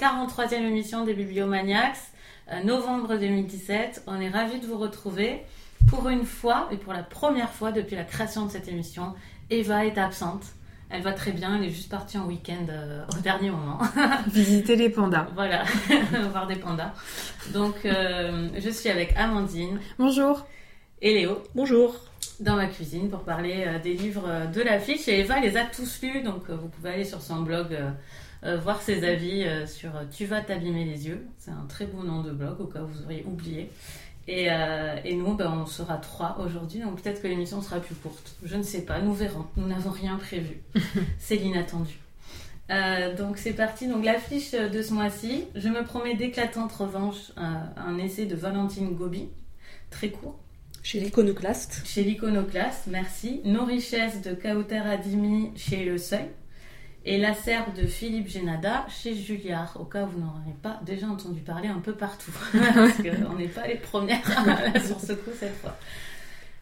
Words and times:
43e 0.00 0.62
émission 0.62 1.04
des 1.04 1.14
Bibliomaniacs, 1.14 1.96
novembre 2.64 3.16
2017. 3.16 4.04
On 4.06 4.20
est 4.20 4.28
ravis 4.28 4.60
de 4.60 4.66
vous 4.66 4.78
retrouver. 4.78 5.42
Pour 5.88 6.08
une 6.08 6.24
fois, 6.24 6.68
et 6.70 6.76
pour 6.76 6.92
la 6.92 7.02
première 7.02 7.50
fois 7.50 7.72
depuis 7.72 7.96
la 7.96 8.04
création 8.04 8.46
de 8.46 8.50
cette 8.50 8.68
émission, 8.68 9.14
Eva 9.48 9.86
est 9.86 9.98
absente. 9.98 10.44
Elle 10.90 11.02
va 11.02 11.12
très 11.12 11.32
bien, 11.32 11.56
elle 11.56 11.64
est 11.64 11.70
juste 11.70 11.88
partie 11.88 12.18
en 12.18 12.26
week-end 12.26 12.66
euh, 12.68 13.04
au 13.16 13.20
dernier 13.20 13.50
moment. 13.50 13.78
Visiter 14.26 14.76
les 14.76 14.90
pandas. 14.90 15.28
Voilà, 15.34 15.64
voir 16.32 16.46
des 16.46 16.56
pandas. 16.56 16.92
Donc, 17.52 17.84
euh, 17.84 18.48
je 18.58 18.70
suis 18.70 18.90
avec 18.90 19.16
Amandine. 19.16 19.80
Bonjour. 19.98 20.46
Et 21.00 21.14
Léo. 21.14 21.42
Bonjour. 21.54 21.94
Dans 22.40 22.56
ma 22.56 22.66
cuisine 22.66 23.08
pour 23.08 23.20
parler 23.20 23.66
des 23.82 23.94
livres 23.94 24.50
de 24.52 24.60
l'affiche. 24.60 25.08
Et 25.08 25.20
Eva 25.20 25.40
les 25.40 25.56
a 25.56 25.64
tous 25.64 26.02
lus, 26.02 26.22
donc 26.22 26.50
vous 26.50 26.68
pouvez 26.68 26.90
aller 26.90 27.04
sur 27.04 27.20
son 27.20 27.42
blog 27.42 27.76
euh, 28.42 28.56
voir 28.56 28.80
ses 28.80 29.04
avis 29.04 29.44
euh, 29.44 29.66
sur 29.66 29.94
euh, 29.96 30.04
Tu 30.10 30.24
vas 30.24 30.40
t'abîmer 30.40 30.84
les 30.84 31.06
yeux. 31.06 31.26
C'est 31.38 31.50
un 31.50 31.66
très 31.68 31.86
beau 31.86 32.02
nom 32.02 32.22
de 32.22 32.30
blog 32.30 32.60
au 32.60 32.66
cas 32.66 32.80
où 32.80 32.86
vous 32.86 33.02
auriez 33.04 33.24
oublié. 33.24 33.70
Et, 34.28 34.46
et 35.04 35.14
nous, 35.16 35.34
ben, 35.34 35.50
on 35.50 35.66
sera 35.66 35.96
trois 35.96 36.38
aujourd'hui, 36.38 36.78
donc 36.78 37.02
peut-être 37.02 37.20
que 37.20 37.26
l'émission 37.26 37.60
sera 37.62 37.80
plus 37.80 37.96
courte. 37.96 38.36
Je 38.44 38.54
ne 38.54 38.62
sais 38.62 38.82
pas, 38.82 39.00
nous 39.00 39.12
verrons. 39.12 39.44
Nous 39.56 39.66
n'avons 39.66 39.90
rien 39.90 40.16
prévu. 40.18 40.60
c'est 41.18 41.34
l'inattendu. 41.34 41.98
donc 43.18 43.38
c'est 43.38 43.54
parti. 43.54 43.88
Donc 43.88 44.04
l'affiche 44.04 44.52
de 44.52 44.82
ce 44.82 44.94
mois-ci, 44.94 45.46
je 45.56 45.68
me 45.68 45.82
promets 45.82 46.14
d'éclatante 46.14 46.70
revanche, 46.70 47.32
un 47.36 47.98
essai 47.98 48.26
de 48.26 48.36
Valentine 48.36 48.94
Gobi, 48.94 49.26
très 49.90 50.10
court. 50.10 50.38
Chez 50.84 51.00
l'iconoclaste. 51.00 51.82
Chez 51.84 52.04
l'iconoclaste, 52.04 52.86
merci. 52.86 53.40
Nos 53.44 53.64
richesses 53.64 54.22
de 54.22 54.32
Kauter 54.32 54.78
Adimi 54.78 55.50
chez 55.56 55.84
Le 55.84 55.98
Seuil 55.98 56.28
et 57.04 57.18
La 57.18 57.34
Serbe 57.34 57.74
de 57.74 57.86
Philippe 57.86 58.28
Génada 58.28 58.84
chez 58.88 59.14
Julliard, 59.14 59.76
au 59.80 59.84
cas 59.84 60.04
où 60.04 60.08
vous 60.08 60.20
n'en 60.20 60.32
aurez 60.32 60.54
pas 60.62 60.80
déjà 60.84 61.06
entendu 61.06 61.40
parler 61.40 61.68
un 61.68 61.80
peu 61.80 61.94
partout, 61.94 62.32
parce 62.52 62.92
qu'on 62.96 63.34
n'est 63.36 63.48
pas 63.48 63.66
les 63.66 63.76
premières 63.76 64.24
sur 64.84 65.00
ce 65.00 65.12
coup 65.14 65.30
cette 65.38 65.56
fois. 65.56 65.76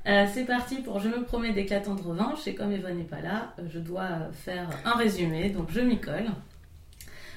Euh, 0.06 0.26
c'est 0.32 0.44
parti 0.44 0.76
pour 0.76 1.00
Je 1.00 1.08
me 1.08 1.24
promets 1.24 1.52
d'éclatante 1.52 2.00
revanche, 2.00 2.46
et 2.46 2.54
comme 2.54 2.72
Eva 2.72 2.92
n'est 2.92 3.02
pas 3.04 3.20
là, 3.20 3.54
je 3.68 3.78
dois 3.78 4.30
faire 4.32 4.70
un 4.84 4.92
résumé, 4.92 5.50
donc 5.50 5.70
je 5.70 5.80
m'y 5.80 5.98
colle. 5.98 6.30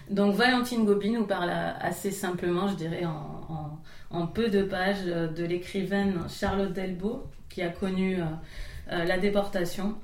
Donc 0.10 0.36
Valentine 0.36 0.86
Gobi 0.86 1.10
nous 1.10 1.26
parle 1.26 1.50
assez 1.50 2.12
simplement, 2.12 2.68
je 2.68 2.76
dirais 2.76 3.06
en, 3.06 3.80
en, 4.10 4.28
peu 4.28 4.50
de 4.50 4.62
pages, 4.62 5.06
de 5.06 5.46
l'écrivaine 5.46 6.20
Charlotte 6.30 6.74
Delbo, 6.74 7.28
qui 7.50 7.62
a 7.62 7.70
connu 7.70 8.22
euh, 8.22 8.26
euh, 8.92 9.06
la 9.06 9.18
déportation 9.18 9.96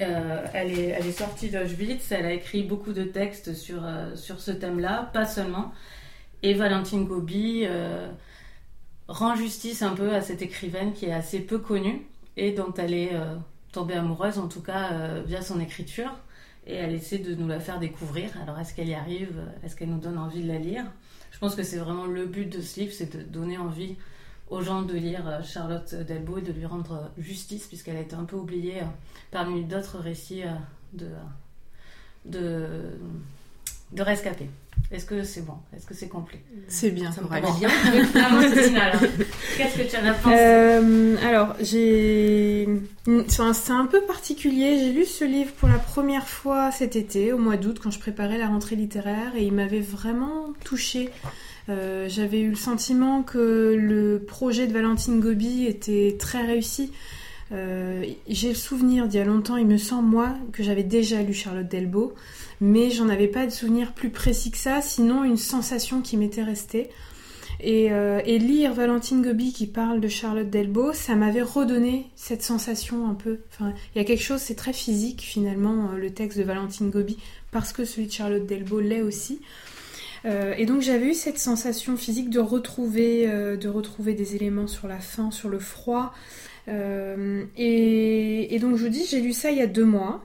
euh, 0.00 0.46
elle, 0.54 0.78
est, 0.78 1.12
sortie 1.12 1.50
d'Auschwitz, 1.50 2.12
elle 2.12 2.26
a 2.26 2.32
écrit 2.32 2.62
beaucoup 2.62 2.92
de 2.92 3.02
textes 3.02 3.54
sur, 3.54 3.84
euh, 3.84 4.14
sur 4.14 4.40
ce 4.40 4.52
thème-là, 4.52 5.10
pas 5.12 5.26
seulement. 5.26 5.72
Et 6.42 6.54
Valentine 6.54 7.04
Gobi 7.04 7.62
euh, 7.64 8.08
rend 9.08 9.34
justice 9.34 9.82
un 9.82 9.94
peu 9.94 10.14
à 10.14 10.20
cette 10.20 10.42
écrivaine 10.42 10.92
qui 10.92 11.06
est 11.06 11.12
assez 11.12 11.40
peu 11.40 11.58
connue 11.58 12.06
et 12.36 12.52
dont 12.52 12.72
elle 12.78 12.94
est 12.94 13.12
tombée 13.72 13.94
amoureuse, 13.94 14.38
en 14.38 14.46
tout 14.46 14.62
cas 14.62 15.20
via 15.26 15.42
son 15.42 15.58
écriture. 15.58 16.12
Et 16.68 16.74
elle 16.74 16.94
essaie 16.94 17.18
de 17.18 17.34
nous 17.34 17.48
la 17.48 17.58
faire 17.58 17.80
découvrir. 17.80 18.30
Alors 18.40 18.60
est-ce 18.60 18.74
qu'elle 18.74 18.88
y 18.88 18.94
arrive? 18.94 19.34
Est-ce 19.64 19.74
qu'elle 19.74 19.90
nous 19.90 19.98
donne 19.98 20.18
envie 20.18 20.42
de 20.42 20.46
la 20.46 20.58
lire? 20.58 20.84
Je 21.32 21.38
pense 21.40 21.56
que 21.56 21.64
c'est 21.64 21.78
vraiment 21.78 22.06
le 22.06 22.26
but 22.26 22.46
de 22.46 22.60
ce 22.60 22.78
livre, 22.78 22.92
c'est 22.92 23.16
de 23.16 23.22
donner 23.22 23.58
envie 23.58 23.96
aux 24.50 24.62
gens 24.62 24.82
de 24.82 24.94
lire 24.94 25.26
euh, 25.26 25.42
Charlotte 25.42 25.94
Delbo 25.94 26.38
et 26.38 26.42
de 26.42 26.52
lui 26.52 26.66
rendre 26.66 26.92
euh, 26.92 27.22
justice, 27.22 27.66
puisqu'elle 27.66 27.96
a 27.96 28.00
été 28.00 28.14
un 28.14 28.24
peu 28.24 28.36
oubliée 28.36 28.80
euh, 28.80 28.86
parmi 29.30 29.64
d'autres 29.64 29.98
récits 29.98 30.42
de, 30.92 31.08
de, 32.24 32.66
de 33.92 34.02
rescapés. 34.02 34.50
Est-ce 34.90 35.04
que 35.04 35.22
c'est 35.22 35.44
bon? 35.44 35.56
Est-ce 35.76 35.84
que 35.84 35.92
c'est 35.92 36.08
complet? 36.08 36.42
C'est 36.66 36.90
bien, 36.90 37.12
ça 37.12 37.20
me 37.20 37.26
paraît 37.26 37.42
bien. 37.42 37.68
Qu'est-ce 39.56 39.76
que 39.76 39.82
tu 39.82 39.96
en 39.96 40.06
as 40.06 40.14
pensé? 40.14 41.26
Alors, 41.26 41.54
j'ai. 41.60 42.66
c'est 43.26 43.72
un 43.72 43.84
peu 43.84 44.00
particulier. 44.02 44.78
J'ai 44.78 44.92
lu 44.92 45.04
ce 45.04 45.26
livre 45.26 45.52
pour 45.52 45.68
la 45.68 45.78
première 45.78 46.26
fois 46.26 46.70
cet 46.72 46.96
été, 46.96 47.34
au 47.34 47.38
mois 47.38 47.58
d'août, 47.58 47.80
quand 47.82 47.90
je 47.90 47.98
préparais 47.98 48.38
la 48.38 48.46
rentrée 48.46 48.76
littéraire, 48.76 49.32
et 49.36 49.44
il 49.44 49.52
m'avait 49.52 49.80
vraiment 49.80 50.54
touchée. 50.64 51.10
Euh, 51.68 52.08
j'avais 52.08 52.40
eu 52.40 52.50
le 52.50 52.56
sentiment 52.56 53.22
que 53.22 53.74
le 53.78 54.24
projet 54.24 54.66
de 54.66 54.72
Valentine 54.72 55.20
Gobi 55.20 55.66
était 55.66 56.16
très 56.18 56.44
réussi. 56.46 56.92
Euh, 57.52 58.04
j'ai 58.28 58.48
le 58.50 58.54
souvenir 58.54 59.08
d'il 59.08 59.18
y 59.18 59.20
a 59.20 59.24
longtemps, 59.24 59.56
il 59.56 59.66
me 59.66 59.78
semble, 59.78 60.08
moi, 60.08 60.34
que 60.52 60.62
j'avais 60.62 60.82
déjà 60.82 61.22
lu 61.22 61.32
Charlotte 61.32 61.68
Delbo, 61.68 62.14
mais 62.60 62.90
j'en 62.90 63.08
avais 63.08 63.28
pas 63.28 63.46
de 63.46 63.50
souvenir 63.50 63.92
plus 63.92 64.10
précis 64.10 64.50
que 64.50 64.58
ça, 64.58 64.82
sinon 64.82 65.24
une 65.24 65.36
sensation 65.36 66.00
qui 66.02 66.16
m'était 66.16 66.42
restée. 66.42 66.88
Et, 67.60 67.90
euh, 67.90 68.20
lire 68.22 68.72
Valentine 68.72 69.20
Gobi 69.20 69.52
qui 69.52 69.66
parle 69.66 70.00
de 70.00 70.08
Charlotte 70.08 70.48
Delbo, 70.48 70.92
ça 70.92 71.16
m'avait 71.16 71.42
redonné 71.42 72.06
cette 72.14 72.42
sensation 72.42 73.08
un 73.08 73.14
peu. 73.14 73.40
Il 73.60 73.98
y 73.98 74.00
a 74.00 74.04
quelque 74.04 74.22
chose, 74.22 74.40
c'est 74.40 74.54
très 74.54 74.72
physique 74.72 75.22
finalement, 75.22 75.90
le 75.92 76.10
texte 76.10 76.38
de 76.38 76.44
Valentine 76.44 76.90
Gobi, 76.90 77.18
parce 77.50 77.72
que 77.72 77.84
celui 77.84 78.06
de 78.06 78.12
Charlotte 78.12 78.46
Delbo 78.46 78.78
l'est 78.78 79.02
aussi. 79.02 79.40
Euh, 80.24 80.54
et 80.56 80.66
donc 80.66 80.80
j'avais 80.80 81.06
eu 81.06 81.14
cette 81.14 81.38
sensation 81.38 81.96
physique 81.96 82.30
de 82.30 82.40
retrouver, 82.40 83.28
euh, 83.28 83.56
de 83.56 83.68
retrouver 83.68 84.14
des 84.14 84.36
éléments 84.36 84.66
sur 84.66 84.88
la 84.88 84.98
faim, 84.98 85.30
sur 85.30 85.48
le 85.48 85.58
froid. 85.58 86.12
Euh, 86.68 87.44
et, 87.56 88.58
donc 88.60 88.76
je 88.76 88.84
vous 88.84 88.90
dis, 88.90 89.06
j'ai 89.08 89.20
lu 89.20 89.32
ça 89.32 89.50
il 89.50 89.58
y 89.58 89.62
a 89.62 89.66
deux 89.66 89.84
mois. 89.84 90.24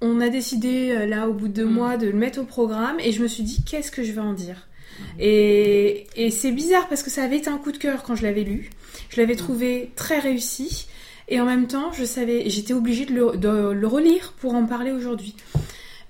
On 0.00 0.20
a 0.20 0.28
décidé 0.28 1.06
là 1.06 1.28
au 1.28 1.32
bout 1.32 1.48
de 1.48 1.54
deux 1.54 1.66
mm. 1.66 1.72
mois 1.72 1.96
de 1.96 2.06
le 2.06 2.16
mettre 2.16 2.40
au 2.40 2.44
programme 2.44 2.98
et 3.00 3.12
je 3.12 3.22
me 3.22 3.28
suis 3.28 3.42
dit 3.42 3.62
qu'est-ce 3.64 3.90
que 3.90 4.02
je 4.02 4.12
vais 4.12 4.20
en 4.20 4.32
dire? 4.32 4.68
Mm. 5.00 5.02
Et, 5.20 6.30
c'est 6.30 6.52
bizarre 6.52 6.88
parce 6.88 7.02
que 7.02 7.10
ça 7.10 7.22
avait 7.22 7.38
été 7.38 7.50
un 7.50 7.58
coup 7.58 7.72
de 7.72 7.78
cœur 7.78 8.02
quand 8.02 8.14
je 8.14 8.22
l'avais 8.22 8.44
lu. 8.44 8.70
Je 9.10 9.20
l'avais 9.20 9.34
mm. 9.34 9.38
trouvé 9.38 9.90
très 9.96 10.18
réussi 10.18 10.86
et 11.28 11.40
en 11.40 11.44
même 11.44 11.66
temps 11.66 11.92
je 11.92 12.04
savais, 12.04 12.48
j'étais 12.48 12.72
obligée 12.72 13.04
de 13.04 13.12
le 13.12 13.86
relire 13.86 14.32
pour 14.38 14.54
en 14.54 14.64
parler 14.64 14.92
aujourd'hui. 14.92 15.34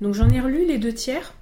Donc 0.00 0.14
j'en 0.14 0.28
ai 0.28 0.40
relu 0.40 0.64
les 0.64 0.78
deux 0.78 0.92
tiers. 0.92 1.34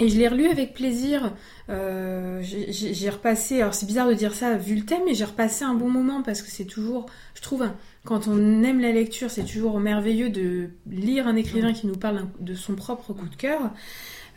Et 0.00 0.08
je 0.08 0.18
l'ai 0.18 0.28
relu 0.28 0.46
avec 0.46 0.72
plaisir. 0.72 1.32
Euh, 1.68 2.40
j'ai 2.42 3.10
repassé, 3.10 3.60
alors 3.60 3.74
c'est 3.74 3.86
bizarre 3.86 4.08
de 4.08 4.14
dire 4.14 4.34
ça 4.34 4.56
vu 4.56 4.74
le 4.74 4.84
thème, 4.84 5.02
mais 5.04 5.14
j'ai 5.14 5.26
repassé 5.26 5.62
un 5.62 5.74
bon 5.74 5.90
moment 5.90 6.22
parce 6.22 6.40
que 6.40 6.50
c'est 6.50 6.64
toujours, 6.64 7.06
je 7.34 7.42
trouve, 7.42 7.68
quand 8.04 8.26
on 8.26 8.62
aime 8.62 8.80
la 8.80 8.92
lecture, 8.92 9.30
c'est 9.30 9.44
toujours 9.44 9.78
merveilleux 9.78 10.30
de 10.30 10.70
lire 10.90 11.28
un 11.28 11.36
écrivain 11.36 11.74
qui 11.74 11.86
nous 11.86 11.96
parle 11.96 12.26
de 12.40 12.54
son 12.54 12.74
propre 12.74 13.12
coup 13.12 13.28
de 13.28 13.36
cœur. 13.36 13.70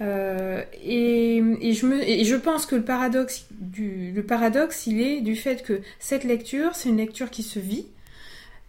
Euh, 0.01 0.63
et, 0.84 1.41
je 1.74 1.85
me, 1.85 2.03
et 2.03 2.25
je 2.25 2.35
pense 2.35 2.66
que 2.66 2.75
le 2.75 2.84
paradoxe, 2.84 3.45
du, 3.51 4.12
le 4.12 4.24
paradoxe, 4.24 4.85
il 4.88 5.00
est 5.00 5.22
du 5.22 5.38
fait 5.38 5.63
que 5.63 5.81
cette 6.00 6.25
lecture, 6.25 6.72
c'est 6.75 6.90
une 6.90 6.97
lecture 6.97 7.30
qui 7.30 7.44
se 7.44 7.59
vit, 7.59 7.88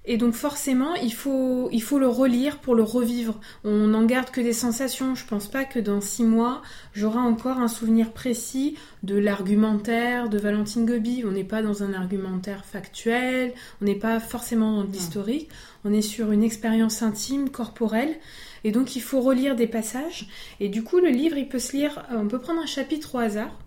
et 0.06 0.18
donc 0.18 0.34
forcément, 0.34 0.94
il 0.96 1.14
faut, 1.14 1.70
il 1.72 1.82
faut 1.82 1.98
le 1.98 2.08
relire 2.08 2.58
pour 2.58 2.74
le 2.74 2.82
revivre. 2.82 3.40
On 3.64 3.86
n'en 3.86 4.04
garde 4.04 4.30
que 4.30 4.40
des 4.42 4.52
sensations. 4.52 5.14
Je 5.14 5.24
pense 5.24 5.48
pas 5.48 5.64
que 5.64 5.78
dans 5.78 6.02
six 6.02 6.24
mois, 6.24 6.60
j'aurai 6.92 7.20
encore 7.20 7.58
un 7.58 7.68
souvenir 7.68 8.12
précis 8.12 8.76
de 9.02 9.16
l'argumentaire 9.16 10.28
de 10.28 10.36
Valentine 10.36 10.84
Gobi. 10.84 11.24
On 11.26 11.30
n'est 11.30 11.42
pas 11.42 11.62
dans 11.62 11.82
un 11.82 11.94
argumentaire 11.94 12.66
factuel, 12.66 13.54
on 13.80 13.86
n'est 13.86 13.94
pas 13.94 14.20
forcément 14.20 14.82
dans 14.82 14.90
l'historique. 14.90 15.48
On 15.86 15.92
est 15.92 16.02
sur 16.02 16.32
une 16.32 16.42
expérience 16.42 17.02
intime, 17.02 17.48
corporelle. 17.48 18.16
Et 18.64 18.72
donc 18.72 18.96
il 18.96 19.02
faut 19.02 19.20
relire 19.20 19.56
des 19.56 19.66
passages. 19.66 20.28
Et 20.60 20.68
du 20.68 20.82
coup, 20.82 20.98
le 20.98 21.08
livre, 21.08 21.38
il 21.38 21.48
peut 21.48 21.58
se 21.58 21.72
lire, 21.72 22.04
on 22.10 22.28
peut 22.28 22.40
prendre 22.40 22.60
un 22.60 22.66
chapitre 22.66 23.14
au 23.14 23.18
hasard. 23.18 23.58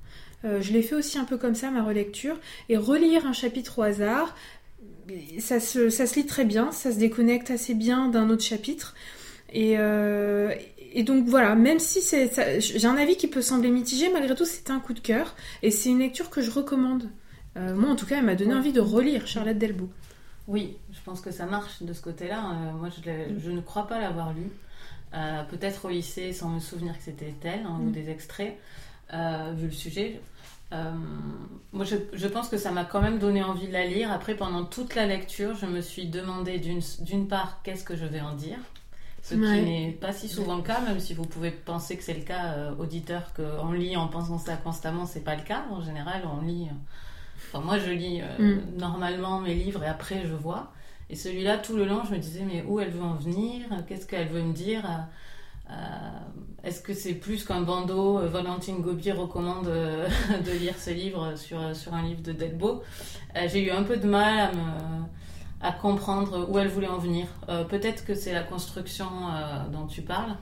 Euh, 0.46 0.62
je 0.62 0.72
l'ai 0.72 0.84
fait 0.84 0.96
aussi 0.96 1.18
un 1.18 1.24
peu 1.24 1.38
comme 1.38 1.56
ça, 1.56 1.72
ma 1.72 1.84
relecture, 1.84 2.38
et 2.70 2.78
relire 2.78 3.26
un 3.26 3.34
chapitre 3.34 3.80
au 3.80 3.82
hasard, 3.82 4.36
ça 5.40 5.60
se, 5.60 5.90
ça 5.90 6.06
se 6.06 6.16
lit 6.16 6.26
très 6.26 6.46
bien, 6.46 6.72
ça 6.72 6.92
se 6.92 6.98
déconnecte 6.98 7.52
assez 7.52 7.74
bien 7.74 8.10
d'un 8.10 8.30
autre 8.30 8.44
chapitre. 8.44 8.96
Et, 9.54 9.76
euh, 9.78 10.54
et 10.94 11.04
donc 11.04 11.26
voilà, 11.28 11.56
même 11.56 11.80
si 11.80 12.02
c'est, 12.02 12.60
j'ai 12.60 12.88
un 12.88 12.98
avis 12.98 13.16
qui 13.16 13.28
peut 13.28 13.42
sembler 13.42 13.70
mitigé, 13.70 14.12
malgré 14.12 14.36
tout 14.36 14.46
c'est 14.46 14.70
un 14.70 14.80
coup 14.80 14.94
de 14.94 15.00
cœur 15.00 15.36
et 15.64 15.72
c'est 15.72 15.90
une 15.90 16.00
lecture 16.00 16.30
que 16.30 16.42
je 16.42 16.52
recommande. 16.52 17.10
Euh, 17.56 17.76
moi 17.76 17.90
en 17.90 17.96
tout 17.96 18.06
cas, 18.06 18.18
elle 18.18 18.26
m'a 18.26 18.36
donné 18.36 18.54
envie 18.54 18.74
de 18.74 18.82
relire 18.82 19.28
Charlotte 19.28 19.58
Delbo. 19.58 19.90
Oui, 20.48 20.78
je 20.92 21.00
pense 21.04 21.22
que 21.22 21.32
ça 21.32 21.46
marche 21.46 21.82
de 21.82 21.92
ce 21.94 22.02
côté-là. 22.02 22.40
Euh, 22.40 22.72
moi 22.74 22.90
je, 22.90 23.40
je, 23.40 23.52
ne 23.52 23.62
crois 23.62 23.88
pas 23.88 24.00
l'avoir 24.00 24.34
lu. 24.34 24.50
Peut-être 25.50 25.86
au 25.86 25.90
lycée 25.90 26.32
sans 26.32 26.50
me 26.50 26.60
souvenir 26.60 26.96
que 26.96 27.04
c'était 27.04 27.34
elle 27.44 27.66
hein, 27.66 27.80
ou 27.82 27.86
mm. 27.86 27.92
des 27.92 28.10
extraits, 28.10 28.56
vu 29.12 29.66
le 29.66 29.72
sujet. 29.72 30.22
Euh, 30.74 30.92
moi, 31.72 31.86
je, 31.86 31.96
je 32.14 32.28
pense 32.28 32.50
que 32.50 32.58
ça 32.58 32.72
m'a 32.72 32.84
quand 32.86 33.02
même 33.02 33.20
donné 33.20 33.44
envie 33.44 33.68
de 33.68 33.74
la 33.74 33.86
lire. 33.86 34.12
Après, 34.12 34.36
pendant 34.36 34.66
toute 34.66 34.96
la 34.96 35.06
lecture, 35.06 35.56
je 35.56 35.66
me 35.66 35.82
suis 35.82 36.08
demandé 36.08 36.60
d'une 36.60 37.28
part 37.28 37.62
qu'est-ce 37.64 37.84
que 37.84 37.96
je 37.96 38.06
vais 38.06 38.22
en 38.22 38.34
dire. 38.36 38.58
Ce 39.24 39.36
Ouais. 39.36 39.42
qui 39.42 39.62
n'est 39.62 39.92
pas 39.92 40.14
si 40.14 40.30
souvent 40.30 40.56
le 40.58 40.62
cas, 40.64 40.80
même 40.82 41.00
si 41.00 41.14
vous 41.14 41.26
pouvez 41.26 41.52
penser 41.52 41.98
que 41.98 42.04
c'est 42.04 42.14
le 42.14 42.22
cas, 42.24 42.54
euh, 42.54 42.76
auditeur, 42.78 43.34
qu'on 43.34 43.72
lit 43.74 43.98
en 43.98 44.08
pensant 44.08 44.38
ça 44.38 44.56
constamment, 44.58 45.06
c'est 45.06 45.22
pas 45.24 45.36
le 45.36 45.44
cas. 45.44 45.66
En 45.72 45.82
général, 45.82 46.24
on 46.26 46.42
lit. 46.46 46.68
euh, 46.70 46.74
Enfin, 47.54 47.64
moi, 47.66 47.78
je 47.80 47.92
lis 47.92 48.22
euh, 48.22 48.38
Mm. 48.40 48.78
normalement 48.78 49.40
mes 49.40 49.54
livres 49.56 49.84
et 49.84 49.88
après, 49.88 50.26
je 50.26 50.34
vois. 50.34 50.72
Et 51.10 51.16
celui-là, 51.16 51.58
tout 51.58 51.76
le 51.78 51.86
long, 51.86 52.04
je 52.06 52.12
me 52.14 52.20
disais, 52.20 52.44
mais 52.44 52.64
où 52.68 52.80
elle 52.80 52.90
veut 52.92 53.04
en 53.04 53.16
venir? 53.16 53.66
Qu'est-ce 53.88 54.06
qu'elle 54.08 54.28
veut 54.28 54.44
me 54.44 54.54
dire? 54.54 54.84
Est-ce 56.64 56.82
que 56.82 56.94
c'est 56.94 57.14
plus 57.14 57.46
qu'un 57.46 57.62
bandeau 57.62 58.20
euh, 58.20 58.28
Valentine 58.28 58.82
Gobi 58.82 59.12
recommande 59.12 59.68
euh, 59.68 60.08
de 60.46 60.52
lire 60.52 60.76
ce 60.78 60.90
livre 60.90 61.36
sur, 61.38 61.76
sur 61.76 61.94
un 61.94 62.02
livre 62.04 62.22
de 62.22 62.32
Delbo. 62.34 62.84
Euh, 63.36 63.48
J'ai 63.52 63.64
eu 63.66 63.72
un 63.72 63.84
peu 63.84 63.98
de 63.98 64.08
mal 64.08 64.40
à, 64.40 64.52
me, 64.52 65.04
à 65.62 65.72
comprendre 65.72 66.48
où 66.50 66.58
elle 66.60 66.68
voulait 66.68 66.88
en 66.88 66.98
venir. 66.98 67.28
Euh, 67.50 67.64
Peut-être 67.64 68.04
que 68.06 68.16
c'est 68.16 68.34
la 68.34 68.44
construction 68.44 69.06
euh, 69.08 69.68
dont 69.72 69.88
tu 69.88 70.02
parles, 70.02 70.36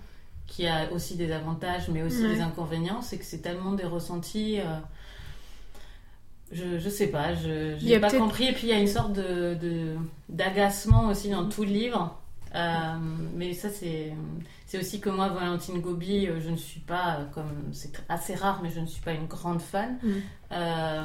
qui 0.48 0.66
a 0.68 0.92
aussi 0.92 1.16
des 1.16 1.32
avantages, 1.32 1.90
mais 1.90 2.02
aussi 2.02 2.24
Ouais. 2.24 2.36
des 2.36 2.42
inconvénients. 2.42 3.02
C'est 3.02 3.18
que 3.18 3.26
c'est 3.26 3.40
tellement 3.42 3.74
des 3.74 3.86
ressentis. 3.86 4.60
euh, 4.60 4.64
je, 6.52 6.78
je 6.80 6.90
sais 6.90 7.08
pas, 7.08 7.34
je 7.36 7.84
n'ai 7.84 8.00
pas 8.00 8.12
compris. 8.12 8.46
Et 8.46 8.54
puis 8.54 8.68
il 8.68 8.70
y 8.70 8.74
a 8.74 8.80
une 8.80 8.88
sorte 8.88 9.14
de 9.14 9.56
de- 9.56 9.96
d'agacement 10.30 11.08
aussi 11.08 11.30
dans 11.30 11.48
tout 11.50 11.64
le 11.64 11.70
livre. 11.72 12.18
Euh, 12.56 12.94
mais 13.36 13.54
ça, 13.54 13.70
c'est 13.70 14.14
c'est 14.66 14.80
aussi 14.80 15.00
que 15.00 15.10
moi, 15.10 15.28
Valentine 15.30 15.80
Gobi, 15.82 16.28
euh, 16.28 16.40
je 16.42 16.50
ne 16.50 16.56
suis 16.56 16.80
pas, 16.80 17.18
euh, 17.20 17.26
comme 17.34 17.52
c'est 17.74 18.02
assez 18.10 18.34
rare, 18.34 18.62
mais 18.64 18.70
je 18.72 18.80
ne 18.80 18.86
suis 18.88 19.02
pas 19.02 19.12
une 19.14 19.28
grande 19.28 19.62
fan. 19.62 19.98
Mm. 20.02 20.10
Euh, 20.54 21.04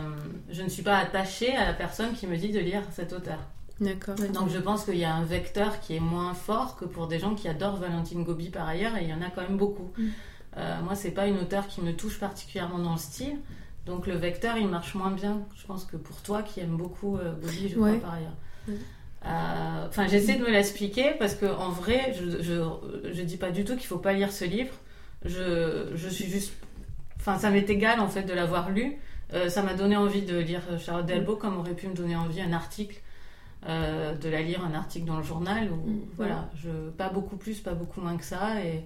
je 0.50 0.62
ne 0.62 0.68
suis 0.68 0.82
pas 0.82 0.96
attachée 0.98 1.54
à 1.56 1.66
la 1.66 1.72
personne 1.74 2.12
qui 2.14 2.26
me 2.26 2.36
dit 2.36 2.52
de 2.52 2.60
lire 2.60 2.82
cet 2.92 3.12
auteur. 3.12 3.38
D'accord. 3.80 4.14
Donc 4.32 4.48
je 4.50 4.58
pense 4.58 4.84
qu'il 4.84 4.96
y 4.98 5.04
a 5.04 5.14
un 5.14 5.24
vecteur 5.24 5.80
qui 5.80 5.96
est 5.96 6.00
moins 6.00 6.34
fort 6.34 6.76
que 6.76 6.84
pour 6.84 7.06
des 7.06 7.18
gens 7.18 7.34
qui 7.34 7.48
adorent 7.48 7.76
Valentine 7.76 8.24
Gobi 8.24 8.50
par 8.50 8.68
ailleurs, 8.68 8.96
et 8.96 9.02
il 9.04 9.08
y 9.10 9.14
en 9.14 9.22
a 9.22 9.30
quand 9.30 9.42
même 9.42 9.56
beaucoup. 9.56 9.90
Mm. 9.98 10.08
Euh, 10.56 10.82
moi, 10.82 10.94
c'est 10.94 11.12
pas 11.12 11.26
une 11.26 11.38
auteure 11.38 11.66
qui 11.68 11.80
me 11.80 11.92
touche 11.94 12.18
particulièrement 12.20 12.78
dans 12.78 12.92
le 12.92 12.98
style. 12.98 13.38
Donc 13.86 14.06
le 14.06 14.14
vecteur, 14.14 14.56
il 14.56 14.68
marche 14.68 14.94
moins 14.94 15.10
bien, 15.10 15.40
je 15.56 15.66
pense, 15.66 15.84
que 15.84 15.96
pour 15.96 16.20
toi 16.22 16.42
qui 16.42 16.60
aimes 16.60 16.76
beaucoup 16.76 17.16
euh, 17.16 17.32
Gobi, 17.40 17.68
je 17.68 17.78
Ouais. 17.78 17.96
crois, 17.98 18.08
par 18.08 18.14
ailleurs. 18.18 18.36
Mm. 18.68 18.72
Euh, 19.26 19.86
Enfin, 19.88 20.06
j'essaie 20.06 20.36
de 20.36 20.42
me 20.42 20.50
l'expliquer 20.50 21.12
parce 21.18 21.34
que 21.34 21.46
en 21.46 21.70
vrai, 21.70 22.14
je, 22.18 22.40
je, 22.42 22.62
je 23.12 23.22
dis 23.22 23.36
pas 23.36 23.50
du 23.50 23.64
tout 23.64 23.76
qu'il 23.76 23.86
faut 23.86 23.98
pas 23.98 24.12
lire 24.12 24.32
ce 24.32 24.44
livre. 24.44 24.72
Je, 25.24 25.90
je 25.94 26.08
suis 26.08 26.26
juste. 26.26 26.52
Enfin, 27.18 27.38
ça 27.38 27.50
m'est 27.50 27.68
égal 27.68 28.00
en 28.00 28.08
fait 28.08 28.22
de 28.22 28.32
l'avoir 28.32 28.70
lu. 28.70 28.96
Euh, 29.34 29.48
ça 29.48 29.62
m'a 29.62 29.74
donné 29.74 29.96
envie 29.96 30.22
de 30.22 30.38
lire 30.38 30.62
Charlotte 30.78 31.06
Delbo 31.06 31.36
comme 31.36 31.58
aurait 31.58 31.74
pu 31.74 31.86
me 31.88 31.94
donner 31.94 32.16
envie 32.16 32.40
un 32.40 32.52
article, 32.52 33.00
euh, 33.68 34.14
de 34.14 34.28
la 34.28 34.42
lire 34.42 34.64
un 34.64 34.74
article 34.74 35.06
dans 35.06 35.16
le 35.18 35.22
journal. 35.24 35.70
Ou, 35.70 35.76
Mm. 35.90 36.00
Voilà, 36.16 36.48
je, 36.56 36.70
pas 36.96 37.08
beaucoup 37.10 37.36
plus, 37.36 37.60
pas 37.60 37.74
beaucoup 37.74 38.00
moins 38.00 38.16
que 38.16 38.24
ça. 38.24 38.62
Et 38.64 38.84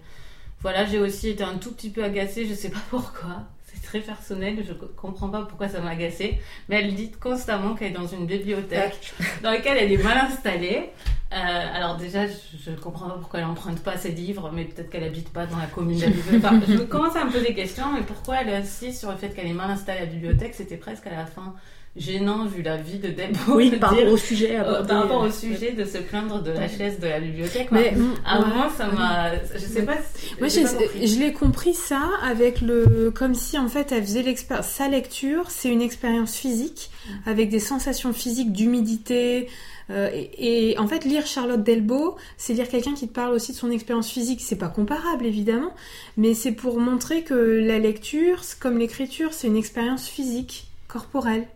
voilà, 0.61 0.85
j'ai 0.87 0.99
aussi 0.99 1.29
été 1.31 1.45
un 1.45 1.59
tout 1.59 1.73
petit 1.73 1.91
peu 1.91 2.03
agacée, 2.05 2.47
je 2.47 2.55
sais 2.55 2.71
pas 2.71 2.81
pourquoi. 2.91 3.45
Très 3.85 4.01
personnel, 4.01 4.65
je 4.67 4.73
co- 4.73 4.91
comprends 4.97 5.29
pas 5.29 5.43
pourquoi 5.43 5.69
ça 5.69 5.81
m'a 5.81 5.91
agacée. 5.91 6.39
Mais 6.69 6.81
elle 6.83 6.95
dit 6.95 7.11
constamment 7.13 7.75
qu'elle 7.75 7.89
est 7.93 7.95
dans 7.95 8.07
une 8.07 8.27
bibliothèque 8.27 9.13
dans 9.43 9.51
laquelle 9.51 9.77
elle 9.79 9.93
est 9.93 10.03
mal 10.03 10.19
installée. 10.19 10.91
Euh, 11.35 11.77
alors 11.77 11.97
déjà, 11.97 12.27
je, 12.27 12.33
je 12.65 12.71
comprends 12.77 13.09
pas 13.09 13.17
pourquoi 13.19 13.41
elle 13.41 13.47
emprunte 13.47 13.81
pas 13.81 13.97
ses 13.97 14.11
livres, 14.13 14.51
mais 14.55 14.65
peut-être 14.65 14.89
qu'elle 14.91 15.05
habite 15.05 15.31
pas 15.33 15.47
dans 15.47 15.57
la 15.59 15.67
commune. 15.67 16.01
Enfin, 16.37 16.61
je 16.69 16.77
commence 16.79 17.17
à 17.17 17.25
me 17.25 17.31
poser 17.33 17.49
des 17.49 17.55
questions, 17.55 17.85
mais 17.93 18.03
pourquoi 18.03 18.37
elle 18.43 18.51
insiste 18.55 19.01
sur 19.01 19.11
le 19.11 19.17
fait 19.17 19.31
qu'elle 19.31 19.49
est 19.49 19.53
mal 19.53 19.71
installée 19.71 19.99
à 19.99 20.05
la 20.05 20.11
bibliothèque? 20.11 20.55
C'était 20.55 20.77
presque 20.77 21.07
à 21.09 21.11
la 21.17 21.27
fin 21.27 21.55
gênant 21.97 22.45
vu 22.47 22.63
la 22.63 22.77
vie 22.77 22.99
de 22.99 23.09
Delbo. 23.09 23.39
Oui, 23.55 23.71
de 23.71 23.77
par 23.77 23.91
rapport 23.91 24.09
au 24.13 24.17
sujet 24.17 24.59
euh, 24.59 24.83
par 24.85 25.03
rapport 25.03 25.23
euh, 25.25 25.29
au 25.29 25.31
sujet 25.31 25.73
de 25.73 25.85
se 25.85 25.99
plaindre 25.99 26.43
de 26.43 26.51
la 26.51 26.67
chaise 26.69 26.99
de 26.99 27.07
la 27.07 27.21
bibliothèque. 27.21 27.71
Mais 27.71 27.91
Enfin, 27.95 28.01
mm, 28.01 28.15
à 28.25 28.39
ouais. 28.41 28.71
ça 28.77 28.87
m'a. 28.89 29.31
Je 29.55 29.59
sais 29.59 29.83
pas. 29.85 29.95
si- 30.15 30.35
Moi, 30.41 30.49
pas 30.49 31.07
je 31.07 31.19
l'ai 31.21 31.33
compris 31.33 31.73
ça 31.75 32.03
avec 32.25 32.61
le, 32.61 33.13
comme 33.15 33.35
si 33.35 33.59
en 33.59 33.69
fait 33.69 33.93
elle 33.93 34.03
faisait 34.03 34.23
l'expérience. 34.23 34.67
Sa 34.67 34.89
lecture, 34.89 35.51
c'est 35.51 35.69
une 35.69 35.83
expérience 35.83 36.35
physique 36.35 36.91
avec 37.27 37.49
des 37.51 37.61
sensations 37.61 38.13
physiques 38.13 38.53
d'humidité. 38.53 39.49
Euh, 39.91 40.09
et, 40.13 40.71
et 40.73 40.79
en 40.79 40.87
fait, 40.87 41.05
lire 41.05 41.27
Charlotte 41.27 41.63
Delbo, 41.63 42.17
c'est 42.37 42.55
lire 42.55 42.69
quelqu'un 42.69 42.95
qui 42.95 43.07
te 43.09 43.13
parle 43.13 43.35
aussi 43.35 43.53
de 43.53 43.57
son 43.57 43.71
expérience 43.71 44.09
physique. 44.11 44.41
C'est 44.41 44.57
pas 44.59 44.69
comparable 44.69 45.27
évidemment, 45.27 45.73
mais 46.17 46.35
c'est 46.35 46.53
pour 46.53 46.79
montrer 46.81 47.23
que 47.23 47.35
la 47.35 47.79
lecture, 47.79 48.41
comme 48.61 48.79
l'écriture, 48.79 49.33
c'est 49.33 49.47
une 49.49 49.57
expérience 49.57 50.07
physique, 50.09 50.67
corporelle. 50.89 51.47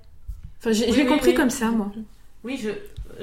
Enfin, 0.61 0.73
j'ai- 0.73 0.87
Oui, 0.87 0.93
je 0.93 0.97
l'ai 0.99 1.03
oui, 1.05 1.09
compris 1.09 1.31
oui. 1.31 1.35
comme 1.35 1.51
ça, 1.51 1.67
moi. 1.71 1.91
Oui, 2.45 2.59
je, 2.63 2.71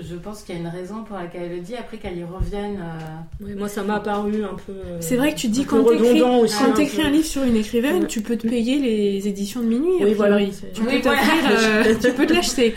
je 0.01 0.15
pense 0.15 0.43
qu'il 0.43 0.55
y 0.55 0.57
a 0.57 0.61
une 0.61 0.67
raison 0.67 1.03
pour 1.03 1.17
laquelle 1.17 1.43
elle 1.43 1.55
le 1.57 1.59
dit. 1.61 1.75
Après 1.75 1.97
qu'elle 1.97 2.17
y 2.17 2.23
revienne. 2.23 2.79
euh, 2.81 3.45
ouais, 3.45 3.55
moi, 3.55 3.67
ça 3.69 3.81
m'a 3.83 3.95
apparu 3.95 4.43
un 4.43 4.55
peu. 4.55 4.71
euh, 4.73 4.97
C'est 4.99 5.15
vrai 5.15 5.33
que 5.33 5.39
tu 5.39 5.47
dis 5.47 5.61
un 5.61 5.65
quand 5.65 5.83
t'écris 5.85 6.19
quand 6.19 6.43
un 6.43 6.71
t'écris 6.73 6.97
peu. 6.97 7.05
un 7.05 7.09
livre 7.11 7.25
sur 7.25 7.43
une 7.43 7.55
écrivaine, 7.55 8.01
Ouais. 8.01 8.07
tu 8.07 8.21
peux 8.21 8.35
te 8.37 8.47
payer 8.47 8.77
les 8.79 9.27
éditions 9.27 9.61
de 9.61 9.67
minuit. 9.67 9.93
Oui, 10.01 10.13
voilà. 10.13 10.37
Tu 10.39 10.81
Oui, 10.81 10.95
peux 10.97 11.01
t'offrir, 11.01 11.41
voilà. 11.43 11.87
euh, 11.87 11.95
tu 12.01 12.11
peux 12.13 12.25
te 12.25 12.33
l'acheter. 12.33 12.75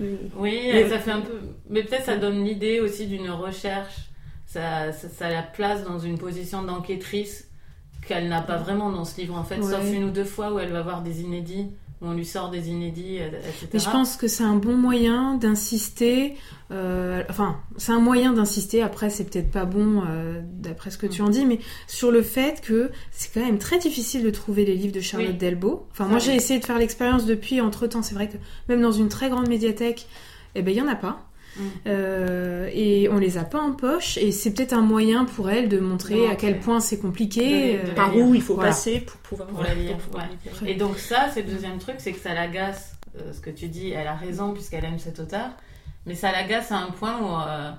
Oui, 0.00 0.60
Mais- 0.72 0.88
ça 0.88 0.98
fait 0.98 1.10
un 1.12 1.20
peu. 1.20 1.38
Mais 1.68 1.82
peut-être 1.82 2.04
ça 2.04 2.16
donne 2.16 2.44
l'idée 2.44 2.80
aussi 2.80 3.06
d'une 3.06 3.30
recherche. 3.30 3.94
Ça, 4.46 4.92
ça, 4.92 5.08
ça 5.08 5.30
la 5.30 5.42
place 5.42 5.84
dans 5.84 5.98
une 5.98 6.18
position 6.18 6.62
d'enquêtrice 6.62 7.48
qu'elle 8.06 8.28
n'a 8.28 8.42
pas 8.42 8.56
vraiment 8.56 8.90
dans 8.90 9.04
ce 9.04 9.20
livre 9.20 9.36
en 9.36 9.44
fait, 9.44 9.58
Ouais. 9.58 9.70
sauf 9.70 9.84
une 9.92 10.04
ou 10.04 10.10
deux 10.10 10.24
fois 10.24 10.52
où 10.52 10.58
elle 10.58 10.72
va 10.72 10.82
voir 10.82 11.02
des 11.02 11.22
inédits, 11.22 11.68
où 12.02 12.06
on 12.06 12.14
lui 12.14 12.26
sort 12.26 12.50
des 12.50 12.68
inédits, 12.68 13.18
euh, 13.20 13.28
etc. 13.28 13.68
Mais 13.72 13.78
je 13.78 13.88
pense 13.90 14.16
que 14.16 14.26
c'est 14.26 14.42
un 14.42 14.56
bon 14.56 14.76
moyen 14.76 15.36
d'insister. 15.36 16.34
euh, 16.72 17.22
enfin, 17.30 17.58
c'est 17.76 17.92
un 17.92 18.00
moyen 18.00 18.32
d'insister. 18.32 18.82
Après, 18.82 19.08
c'est 19.08 19.24
peut-être 19.24 19.50
pas 19.50 19.64
bon 19.64 20.02
euh, 20.08 20.40
d'après 20.44 20.90
ce 20.90 20.98
que 20.98 21.06
tu 21.06 21.22
en 21.22 21.28
dis, 21.28 21.46
mais 21.46 21.60
sur 21.86 22.10
le 22.10 22.22
fait 22.22 22.60
que 22.60 22.90
c'est 23.12 23.32
quand 23.32 23.44
même 23.46 23.58
très 23.58 23.78
difficile 23.78 24.24
de 24.24 24.30
trouver 24.30 24.64
les 24.64 24.74
livres 24.74 24.94
de 24.94 25.00
Charlotte 25.00 25.30
Oui. 25.30 25.36
Delbo. 25.38 25.86
Enfin, 25.92 26.04
Ça, 26.04 26.10
moi, 26.10 26.18
j'ai 26.18 26.34
essayé 26.34 26.58
de 26.58 26.64
faire 26.64 26.78
l'expérience 26.78 27.24
depuis. 27.24 27.60
Entre 27.60 27.86
temps, 27.86 28.02
c'est 28.02 28.14
vrai 28.14 28.28
que 28.28 28.36
même 28.68 28.82
dans 28.82 28.92
une 28.92 29.08
très 29.08 29.30
grande 29.30 29.48
médiathèque, 29.48 30.06
eh 30.54 30.62
ben, 30.62 30.72
il 30.74 30.76
y 30.76 30.82
en 30.82 30.88
a 30.88 30.96
pas. 30.96 31.28
Mm. 31.56 31.60
Euh, 31.86 32.68
et 32.72 33.08
on 33.10 33.18
les 33.18 33.36
a 33.38 33.44
pas 33.44 33.60
en 33.60 33.72
poche 33.72 34.16
et 34.16 34.32
c'est 34.32 34.52
peut-être 34.54 34.72
un 34.72 34.80
moyen 34.82 35.24
pour 35.26 35.50
elle 35.50 35.68
de 35.68 35.78
montrer 35.78 36.26
à 36.28 36.34
quel 36.36 36.58
point 36.60 36.80
c'est 36.80 36.98
compliqué. 36.98 37.74
De- 37.78 37.82
de- 37.86 37.90
euh, 37.90 37.94
Par 37.94 38.16
où 38.16 38.34
il 38.34 38.40
faut 38.42 38.54
Voilà. 38.54 38.70
passer 38.70 39.00
pour 39.00 39.16
pouvoir. 39.18 39.48
Pour 39.48 39.62
la 39.62 39.74
lire, 39.74 39.92
pour 39.92 40.00
pouvoir 40.06 40.24
ouais. 40.24 40.30
la 40.46 40.60
lire. 40.66 40.70
Et 40.70 40.74
donc 40.78 40.98
ça, 40.98 41.26
c'est 41.32 41.42
le 41.42 41.50
deuxième 41.52 41.78
truc, 41.78 41.96
c'est 41.98 42.12
que 42.12 42.20
ça 42.20 42.34
l'agace. 42.34 42.96
euh, 43.18 43.32
ce 43.34 43.40
que 43.40 43.50
tu 43.50 43.68
dis, 43.68 43.90
elle 43.90 44.06
a 44.06 44.14
raison 44.14 44.54
puisqu'elle 44.54 44.86
aime 44.86 44.98
cet 44.98 45.20
auteur, 45.20 45.50
mais 46.06 46.14
ça 46.14 46.32
l'agace 46.32 46.72
à 46.72 46.78
un 46.78 46.90
point 46.90 47.18
où, 47.20 47.26
euh, 47.46 47.70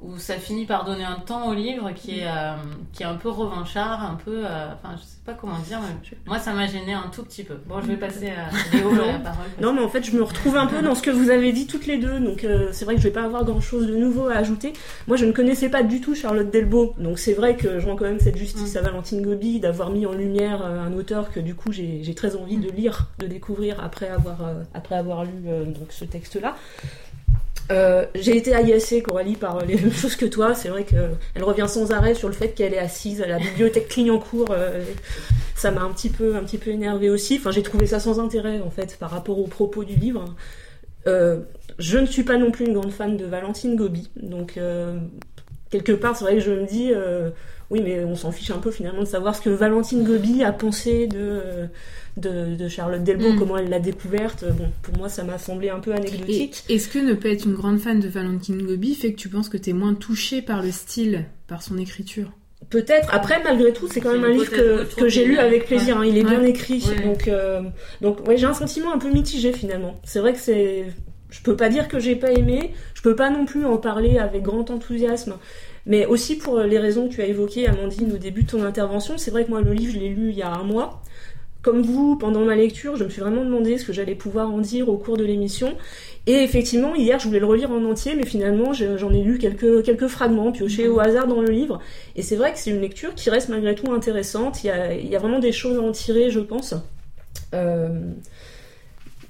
où 0.00 0.16
ça 0.16 0.34
finit 0.34 0.64
par 0.64 0.84
donner 0.84 1.04
un 1.04 1.18
temps 1.18 1.48
au 1.48 1.54
livre 1.54 1.90
qui 1.92 2.20
est, 2.20 2.28
euh, 2.28 2.52
qui 2.92 3.02
est 3.02 3.06
un 3.06 3.16
peu 3.16 3.28
revanchard, 3.28 4.04
un 4.04 4.14
peu... 4.14 4.42
euh, 4.46 4.68
Enfin, 4.74 4.94
je 4.96 5.02
sais 5.02 5.18
pas 5.26 5.32
comment 5.34 5.58
dire, 5.58 5.80
mais 5.80 6.16
moi 6.26 6.38
ça 6.38 6.52
m'a 6.52 6.66
gêné 6.68 6.92
un 6.94 7.08
tout 7.12 7.24
petit 7.24 7.42
peu. 7.42 7.54
Bon, 7.66 7.80
je 7.80 7.86
vais 7.88 7.96
passer 7.96 8.30
à 8.30 8.48
Léo 8.76 8.90
la 8.94 9.18
parole. 9.18 9.46
Non, 9.60 9.72
mais 9.72 9.82
en 9.82 9.88
fait, 9.88 10.04
je 10.04 10.16
me 10.16 10.22
retrouve 10.22 10.56
un 10.56 10.66
peu 10.66 10.82
dans 10.82 10.94
ce 10.94 11.02
que 11.02 11.10
vous 11.10 11.30
avez 11.30 11.52
dit 11.52 11.66
toutes 11.66 11.86
les 11.86 11.98
deux, 11.98 12.20
donc 12.20 12.44
euh, 12.44 12.68
c'est 12.72 12.84
vrai 12.84 12.94
que 12.94 13.00
je 13.00 13.08
vais 13.08 13.12
pas 13.12 13.24
avoir 13.24 13.44
grand 13.44 13.60
chose 13.60 13.88
de 13.88 13.96
nouveau 13.96 14.28
à 14.28 14.34
ajouter. 14.36 14.72
Moi, 15.08 15.16
je 15.16 15.24
ne 15.24 15.32
connaissais 15.32 15.68
pas 15.68 15.82
du 15.82 16.00
tout 16.00 16.14
Charlotte 16.14 16.48
Delbo, 16.50 16.94
donc 16.98 17.18
c'est 17.18 17.34
vrai 17.34 17.56
que 17.56 17.80
je 17.80 17.86
rends 17.86 17.96
quand 17.96 18.04
même 18.04 18.20
cette 18.20 18.36
justice 18.36 18.74
Mm. 18.74 18.78
à 18.78 18.80
Valentine 18.82 19.22
Gobi 19.22 19.60
d'avoir 19.60 19.90
mis 19.90 20.06
en 20.06 20.12
lumière 20.12 20.62
euh, 20.64 20.80
un 20.80 20.92
auteur 20.92 21.30
que 21.32 21.40
du 21.40 21.54
coup 21.54 21.72
j'ai 21.72 22.02
j'ai 22.04 22.14
très 22.14 22.36
envie 22.36 22.56
de 22.56 22.70
lire, 22.70 23.08
de 23.18 23.26
découvrir 23.26 23.82
après 23.82 24.08
avoir, 24.08 24.42
euh, 24.44 24.62
après 24.74 24.94
avoir 24.96 25.24
lu 25.24 25.32
euh, 25.46 25.64
donc 25.64 25.90
ce 25.90 26.04
texte-là. 26.04 26.54
Euh, 27.70 28.06
j'ai 28.14 28.36
été 28.36 28.54
agacée, 28.54 29.02
Coralie, 29.02 29.36
par 29.36 29.58
euh, 29.58 29.64
les 29.66 29.74
mêmes 29.76 29.92
choses 29.92 30.16
que 30.16 30.26
toi. 30.26 30.54
C'est 30.54 30.68
vrai 30.68 30.84
qu'elle 30.84 31.42
revient 31.42 31.66
sans 31.68 31.92
arrêt 31.92 32.14
sur 32.14 32.28
le 32.28 32.34
fait 32.34 32.48
qu'elle 32.48 32.74
est 32.74 32.78
assise 32.78 33.20
à 33.22 33.26
la 33.26 33.38
bibliothèque 33.38 33.88
Clignancourt. 33.88 34.50
euh, 34.50 34.82
ça 35.54 35.70
m'a 35.70 35.82
un 35.82 35.90
petit 35.90 36.08
peu, 36.08 36.36
un 36.36 36.44
petit 36.44 36.58
peu 36.58 36.70
énervé 36.70 37.10
aussi. 37.10 37.36
Enfin, 37.36 37.50
j'ai 37.50 37.62
trouvé 37.62 37.86
ça 37.86 38.00
sans 38.00 38.20
intérêt 38.20 38.60
en 38.60 38.70
fait 38.70 38.96
par 38.98 39.10
rapport 39.10 39.38
aux 39.38 39.46
propos 39.46 39.84
du 39.84 39.96
livre. 39.96 40.24
Euh, 41.06 41.40
je 41.78 41.98
ne 41.98 42.06
suis 42.06 42.22
pas 42.22 42.36
non 42.36 42.50
plus 42.50 42.66
une 42.66 42.74
grande 42.74 42.92
fan 42.92 43.16
de 43.16 43.24
Valentine 43.24 43.76
Gobi, 43.76 44.10
donc 44.16 44.56
euh, 44.56 44.98
quelque 45.70 45.92
part, 45.92 46.16
c'est 46.16 46.24
vrai 46.24 46.34
que 46.34 46.40
je 46.40 46.50
me 46.50 46.66
dis, 46.66 46.90
euh, 46.92 47.30
oui, 47.70 47.80
mais 47.82 48.04
on 48.04 48.14
s'en 48.14 48.32
fiche 48.32 48.50
un 48.50 48.58
peu 48.58 48.70
finalement 48.70 49.00
de 49.00 49.06
savoir 49.06 49.34
ce 49.36 49.40
que 49.40 49.50
Valentine 49.50 50.04
Gobi 50.04 50.42
a 50.42 50.52
pensé 50.52 51.06
de, 51.06 51.16
euh, 51.18 51.66
de, 52.20 52.54
de 52.56 52.68
Charlotte 52.68 53.02
Delbo, 53.02 53.32
Mm. 53.32 53.38
comment 53.38 53.56
elle 53.58 53.68
l'a 53.68 53.80
découverte. 53.80 54.44
Bon, 54.56 54.70
pour 54.82 54.96
moi, 54.96 55.08
ça 55.08 55.24
m'a 55.24 55.38
semblé 55.38 55.68
un 55.70 55.80
peu 55.80 55.92
anecdotique. 55.92 56.64
est-ce 56.68 56.88
que 56.88 56.98
ne 56.98 57.14
pas 57.14 57.28
être 57.28 57.44
une 57.46 57.54
grande 57.54 57.78
fan 57.78 58.00
de 58.00 58.08
Valentine 58.08 58.62
Gobi 58.62 58.94
fait 58.94 59.12
que 59.12 59.18
tu 59.18 59.28
penses 59.28 59.48
que 59.48 59.56
t'es 59.56 59.72
moins 59.72 59.94
touché 59.94 60.42
par 60.42 60.62
le 60.62 60.70
style, 60.70 61.24
par 61.46 61.62
son 61.62 61.78
écriture? 61.78 62.30
Peut-être. 62.70 63.08
Après, 63.14 63.42
malgré 63.42 63.72
tout, 63.72 63.88
c'est 63.88 64.00
quand 64.00 64.12
même 64.12 64.24
un 64.24 64.30
livre 64.30 64.50
que, 64.50 64.84
que 64.94 65.08
j'ai 65.08 65.24
lu 65.24 65.38
avec 65.38 65.66
plaisir. 65.66 65.98
hein. 65.98 66.04
Il 66.04 66.18
est 66.18 66.24
bien 66.24 66.42
écrit. 66.42 66.84
Ouais. 66.88 67.02
Donc, 67.04 67.28
euh, 67.28 67.62
donc 68.02 68.26
ouais, 68.28 68.36
j'ai 68.36 68.46
un 68.46 68.52
sentiment 68.54 68.92
un 68.92 68.98
peu 68.98 69.10
mitigé 69.10 69.52
finalement. 69.52 69.98
C'est 70.04 70.18
vrai 70.20 70.32
que 70.34 70.38
c'est. 70.40 70.86
Je 71.30 71.40
peux 71.42 71.56
pas 71.56 71.68
dire 71.68 71.88
que 71.88 71.98
j'ai 71.98 72.16
pas 72.16 72.32
aimé. 72.32 72.72
Je 72.94 73.00
peux 73.02 73.14
pas 73.14 73.30
non 73.30 73.46
plus 73.46 73.64
en 73.64 73.76
parler 73.78 74.18
avec 74.18 74.42
grand 74.42 74.70
enthousiasme. 74.70 75.34
Mais 75.86 76.04
aussi 76.04 76.36
pour 76.36 76.60
les 76.60 76.78
raisons 76.78 77.08
que 77.08 77.14
tu 77.14 77.22
as 77.22 77.26
évoquées, 77.26 77.66
Amandine, 77.68 78.12
au 78.12 78.18
début 78.18 78.42
de 78.42 78.50
ton 78.50 78.62
intervention. 78.64 79.16
C'est 79.16 79.30
vrai 79.30 79.44
que 79.44 79.50
moi, 79.50 79.62
le 79.62 79.72
livre, 79.72 79.94
je 79.94 79.98
l'ai 80.00 80.08
lu 80.10 80.28
il 80.30 80.36
y 80.36 80.42
a 80.42 80.50
un 80.52 80.64
mois. 80.64 81.02
Comme 81.62 81.82
vous, 81.82 82.16
pendant 82.16 82.44
ma 82.44 82.54
lecture, 82.54 82.96
je 82.96 83.04
me 83.04 83.08
suis 83.08 83.20
vraiment 83.20 83.44
demandé 83.44 83.78
ce 83.78 83.84
que 83.84 83.92
j'allais 83.92 84.14
pouvoir 84.14 84.50
en 84.50 84.58
dire 84.58 84.88
au 84.88 84.96
cours 84.96 85.16
de 85.16 85.24
l'émission. 85.24 85.76
Et 86.26 86.42
effectivement, 86.44 86.94
hier, 86.94 87.18
je 87.18 87.26
voulais 87.26 87.40
le 87.40 87.46
relire 87.46 87.70
en 87.70 87.84
entier, 87.84 88.14
mais 88.14 88.24
finalement, 88.26 88.72
j'en 88.72 89.12
ai 89.12 89.22
lu 89.22 89.38
quelques, 89.38 90.06
fragments 90.06 90.52
piochés 90.52 90.86
au 90.86 91.00
hasard 91.00 91.26
dans 91.26 91.40
le 91.40 91.50
livre. 91.50 91.80
Et 92.16 92.22
c'est 92.22 92.36
vrai 92.36 92.52
que 92.52 92.58
c'est 92.58 92.70
une 92.70 92.80
lecture 92.80 93.14
qui 93.14 93.28
reste 93.30 93.48
malgré 93.48 93.74
tout 93.74 93.92
intéressante. 93.92 94.62
Il 94.62 94.68
y 95.10 95.16
a, 95.16 95.18
vraiment 95.18 95.40
des 95.40 95.52
choses 95.52 95.78
à 95.78 95.82
en 95.82 95.90
tirer, 95.90 96.30
je 96.30 96.40
pense. 96.40 96.74
Euh, 97.54 97.88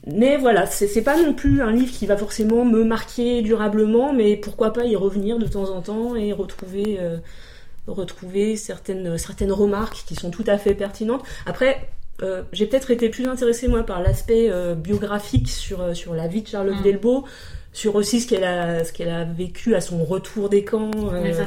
mais 0.06 0.37
voilà, 0.37 0.66
c'est 0.66 1.02
pas 1.02 1.20
non 1.23 1.35
plus 1.35 1.62
un 1.62 1.73
livre 1.73 1.92
qui 1.92 2.06
va 2.06 2.16
forcément 2.16 2.64
me 2.64 2.85
marquer 2.85 3.42
durablement, 3.42 4.12
mais 4.12 4.37
pourquoi 4.37 4.73
pas 4.73 4.85
y 4.85 4.97
revenir 4.97 5.38
de 5.38 5.47
temps 5.47 5.70
en 5.70 5.80
temps 5.80 6.14
et 6.14 6.32
retrouver, 6.32 6.99
euh, 7.00 8.56
certaines 8.56 9.52
remarques 9.52 10.04
qui 10.06 10.14
sont 10.14 10.30
tout 10.30 10.44
à 10.47 10.58
fait 10.58 10.75
pertinentes. 10.75 11.23
Après, 11.47 11.88
euh, 12.22 12.42
j'ai 12.52 12.66
peut-être 12.66 12.90
été 12.90 13.08
plus 13.10 13.26
intéressée 13.26 13.68
moi 13.68 13.84
par 13.84 14.02
l'aspect 14.02 14.50
euh, 14.50 14.75
biographique 14.75 15.48
sur, 15.48 15.80
euh, 15.80 15.94
sur 15.94 16.14
la 16.14 16.26
vie 16.26 16.42
de 16.42 16.48
Charlotte 16.48 16.78
mm. 16.80 16.82
Delbo, 16.82 17.25
sur 17.72 17.94
aussi 17.94 18.20
ce 18.20 18.28
qu'elle 18.28 18.42
a 18.42 18.82
ce 18.82 18.92
qu'elle 18.92 19.10
a 19.10 19.25
vécu 19.25 19.76
à 19.76 19.80
son 19.80 20.04
retour 20.04 20.48
des 20.48 20.64
camps. 20.64 20.90
Mais 21.12 21.32
ça 21.32 21.44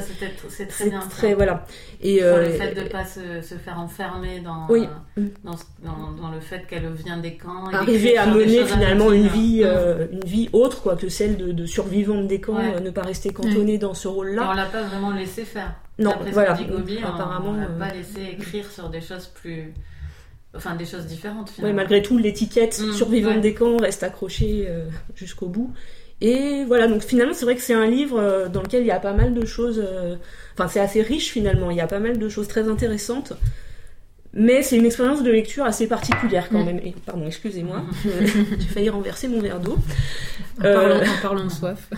c'est 0.48 0.66
très 0.66 0.88
bien. 0.88 1.00
Très 1.00 1.34
voilà. 1.34 1.66
Et 2.00 2.20
le 2.20 2.50
fait 2.52 2.74
de 2.74 2.80
ne 2.80 2.88
pas 2.88 3.04
se, 3.04 3.42
se, 3.42 3.56
faire 3.56 3.78
enfermer 3.78 4.40
dans, 4.40 4.66
oui. 4.70 4.88
dans, 5.44 5.56
dans, 5.84 6.30
le 6.30 6.40
fait 6.40 6.66
qu'elle 6.66 6.90
vient 6.92 7.18
des 7.18 7.36
camps. 7.36 7.66
Arriver 7.66 8.16
à 8.16 8.26
mener 8.26 8.64
finalement 8.64 9.12
une 9.12 9.26
vie 9.26 9.62
mm. 9.64 10.08
une 10.12 10.24
vie 10.24 10.48
autre 10.54 10.80
quoi 10.80 10.96
que 10.96 11.10
celle 11.10 11.36
de, 11.36 11.52
de 11.52 11.66
survivante 11.66 12.28
des 12.28 12.40
camps, 12.40 12.80
ne 12.80 12.90
pas 12.90 13.02
rester 13.02 13.30
cantonnée 13.30 13.76
dans 13.76 13.92
ce 13.92 14.08
rôle-là. 14.08 14.48
On 14.50 14.54
l'a 14.54 14.66
pas 14.66 14.84
vraiment 14.84 15.10
laissé 15.10 15.44
faire. 15.44 15.74
Non, 15.98 16.14
voilà. 16.32 16.56
apparemment, 17.04 17.50
on 17.50 17.60
l'a 17.60 17.66
pas 17.66 17.92
laissé 17.92 18.22
écrire 18.32 18.70
sur 18.70 18.88
des 18.88 19.02
choses 19.02 19.26
plus 19.26 19.74
enfin 20.54 20.74
des 20.76 20.84
choses 20.84 21.06
différentes 21.06 21.50
finalement. 21.50 21.76
malgré 21.76 22.02
tout, 22.02 22.18
l'étiquette 22.18 22.78
mmh, 22.78 22.92
survivante 22.92 23.40
des 23.40 23.54
camps 23.54 23.76
reste 23.76 24.02
accrochée 24.02 24.66
euh, 24.68 24.86
jusqu'au 25.14 25.48
bout. 25.48 25.72
Et 26.20 26.64
voilà, 26.64 26.86
donc 26.86 27.02
finalement, 27.02 27.34
c'est 27.34 27.44
vrai 27.44 27.56
que 27.56 27.62
c'est 27.62 27.74
un 27.74 27.86
livre 27.86 28.18
euh, 28.18 28.48
dans 28.48 28.62
lequel 28.62 28.82
il 28.82 28.86
y 28.86 28.92
a 28.92 29.00
pas 29.00 29.12
mal 29.12 29.34
de 29.34 29.44
choses. 29.44 29.82
Euh, 29.84 30.16
enfin, 30.54 30.68
c'est 30.68 30.78
assez 30.78 31.02
riche 31.02 31.30
finalement. 31.30 31.70
Il 31.70 31.76
y 31.76 31.80
a 31.80 31.88
pas 31.88 31.98
mal 31.98 32.18
de 32.18 32.28
choses 32.28 32.46
très 32.46 32.68
intéressantes. 32.68 33.32
Mais 34.34 34.62
c'est 34.62 34.78
une 34.78 34.86
expérience 34.86 35.22
de 35.22 35.30
lecture 35.30 35.64
assez 35.64 35.86
particulière 35.86 36.48
quand 36.48 36.64
même. 36.64 36.80
pardon, 37.04 37.26
excusez-moi, 37.26 37.82
j'ai 38.04 38.66
failli 38.66 38.88
renverser 38.88 39.28
mon 39.28 39.40
verre 39.40 39.60
d'eau. 39.60 39.76
En, 40.58 40.64
euh... 40.64 41.04
parlant, 41.20 41.44
de 41.44 41.50
soif. 41.50 41.90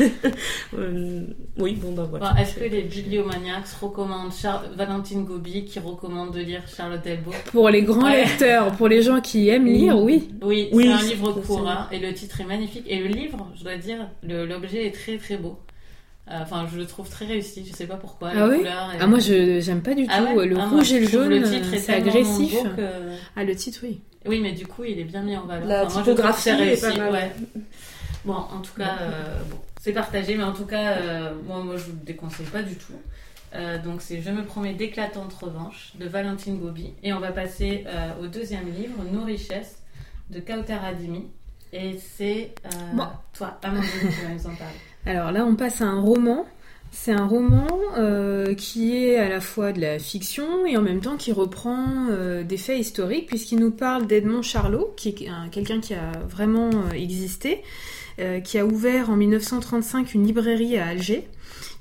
euh... 0.78 1.22
Oui, 1.58 1.74
bon 1.74 1.92
bah 1.92 2.06
voilà. 2.08 2.34
Est-ce 2.40 2.56
que 2.56 2.64
les 2.64 2.82
bibliomaniacs 2.82 3.68
recommandent 3.80 4.32
Valentine 4.76 5.24
Gobi 5.24 5.64
qui 5.66 5.80
recommande 5.80 6.34
de 6.34 6.40
lire 6.40 6.62
Charlotte 6.66 7.02
Delbo? 7.02 7.30
Pour 7.52 7.68
les 7.68 7.82
grands 7.82 8.08
lecteurs, 8.08 8.72
pour 8.72 8.88
les 8.88 9.02
gens 9.02 9.20
qui 9.20 9.50
aiment 9.50 9.66
lire, 9.66 9.98
oui. 9.98 10.30
Oui, 10.42 10.70
oui 10.72 10.84
c'est 10.84 10.92
un 10.92 11.08
livre 11.08 11.32
court 11.32 11.68
hein, 11.68 11.88
et 11.92 11.98
le 11.98 12.14
titre 12.14 12.40
est 12.40 12.46
magnifique. 12.46 12.84
Et 12.86 13.00
le 13.00 13.08
livre, 13.08 13.50
je 13.54 13.64
dois 13.64 13.76
dire, 13.76 14.08
l'objet 14.22 14.86
est 14.86 14.92
très 14.92 15.18
très 15.18 15.36
beau. 15.36 15.58
Euh, 16.32 16.38
enfin, 16.42 16.66
je 16.72 16.78
le 16.78 16.86
trouve 16.86 17.08
très 17.08 17.26
réussi. 17.26 17.64
Je 17.68 17.74
sais 17.74 17.86
pas 17.86 17.96
pourquoi. 17.96 18.30
Ah 18.34 18.48
oui. 18.48 18.64
Ah 19.00 19.06
moi, 19.06 19.18
je 19.18 19.60
j'aime 19.60 19.82
pas 19.82 19.94
du 19.94 20.06
ah 20.08 20.22
tout. 20.22 20.40
le 20.40 20.58
ah, 20.58 20.68
rouge 20.68 20.92
et 20.92 21.00
le 21.00 21.08
jaune, 21.08 21.44
c'est 21.76 21.94
agressif. 21.94 22.56
Ah 23.36 23.44
le 23.44 23.54
titre, 23.54 23.80
oui. 23.82 24.00
Oui, 24.24 24.40
mais 24.40 24.52
du 24.52 24.66
coup, 24.66 24.84
il 24.84 24.98
est 24.98 25.04
bien 25.04 25.22
mis 25.22 25.36
en 25.36 25.46
valeur. 25.46 25.66
La 25.66 25.86
typographie 25.86 26.50
est 26.50 26.80
pas 26.80 26.96
mal. 26.96 27.12
Ouais. 27.12 27.32
Bon, 28.24 28.34
en 28.34 28.60
tout 28.60 28.74
cas, 28.78 28.98
euh, 29.00 29.42
bon, 29.50 29.56
c'est 29.80 29.92
partagé, 29.92 30.36
mais 30.36 30.44
en 30.44 30.52
tout 30.52 30.64
cas, 30.64 30.92
euh, 30.92 31.34
moi, 31.44 31.62
moi, 31.64 31.76
je 31.76 31.84
vous 31.84 31.92
le 31.92 32.04
déconseille 32.04 32.46
pas 32.46 32.62
du 32.62 32.76
tout. 32.76 32.94
donc 33.84 34.00
c'est 34.00 34.22
Je 34.22 34.30
me 34.30 34.44
promets 34.44 34.74
d'éclatante 34.74 35.34
revanche 35.34 35.92
de 35.98 36.06
Valentine 36.06 36.58
Gobi. 36.58 36.94
Et 37.02 37.12
on 37.12 37.20
va 37.20 37.32
passer 37.32 37.84
au 38.22 38.26
deuxième 38.26 38.72
livre, 38.72 38.94
Nos 39.12 39.24
richesses, 39.24 39.82
de 40.30 40.40
Kauter 40.40 40.78
Adimi. 40.82 41.26
Et 41.74 41.98
c'est 41.98 42.54
toi, 43.34 43.58
Amandine, 43.62 43.90
qui 43.90 44.24
va 44.24 44.28
nous 44.28 44.46
en 44.46 44.54
parler. 44.54 44.78
Alors 45.06 45.32
là, 45.32 45.44
on 45.44 45.56
passe 45.56 45.80
à 45.80 45.86
un 45.86 46.00
roman. 46.00 46.46
C'est 46.90 47.12
un 47.12 47.26
roman 47.26 47.66
euh, 47.96 48.54
qui 48.54 48.98
est 48.98 49.16
à 49.16 49.28
la 49.28 49.40
fois 49.40 49.72
de 49.72 49.80
la 49.80 49.98
fiction 49.98 50.66
et 50.66 50.76
en 50.76 50.82
même 50.82 51.00
temps 51.00 51.16
qui 51.16 51.32
reprend 51.32 52.08
euh, 52.10 52.42
des 52.44 52.58
faits 52.58 52.78
historiques 52.78 53.28
puisqu'il 53.28 53.58
nous 53.58 53.70
parle 53.70 54.06
d'Edmond 54.06 54.42
Charlot, 54.42 54.92
qui 54.96 55.08
est 55.08 55.28
quelqu'un 55.50 55.80
qui 55.80 55.94
a 55.94 56.12
vraiment 56.28 56.70
euh, 58.18 58.40
qui 58.40 58.58
a 58.58 58.66
ouvert 58.66 59.10
en 59.10 59.16
1935 59.16 60.14
une 60.14 60.26
librairie 60.26 60.78
à 60.78 60.86
Alger. 60.86 61.28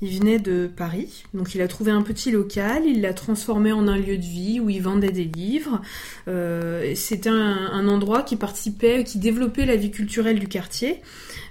Il 0.03 0.17
venait 0.17 0.39
de 0.39 0.67
Paris, 0.67 1.23
donc 1.35 1.53
il 1.53 1.61
a 1.61 1.67
trouvé 1.67 1.91
un 1.91 2.01
petit 2.01 2.31
local, 2.31 2.83
il 2.87 3.01
l'a 3.01 3.13
transformé 3.13 3.71
en 3.71 3.87
un 3.87 3.97
lieu 3.97 4.17
de 4.17 4.23
vie 4.23 4.59
où 4.59 4.67
il 4.67 4.81
vendait 4.81 5.11
des 5.11 5.25
livres. 5.25 5.79
C'était 6.95 7.29
un, 7.29 7.69
un, 7.71 7.87
endroit 7.87 8.23
qui 8.23 8.35
participait, 8.35 9.03
qui 9.03 9.19
développait 9.19 9.67
la 9.67 9.75
vie 9.75 9.91
culturelle 9.91 10.39
du 10.39 10.47
quartier. 10.47 11.01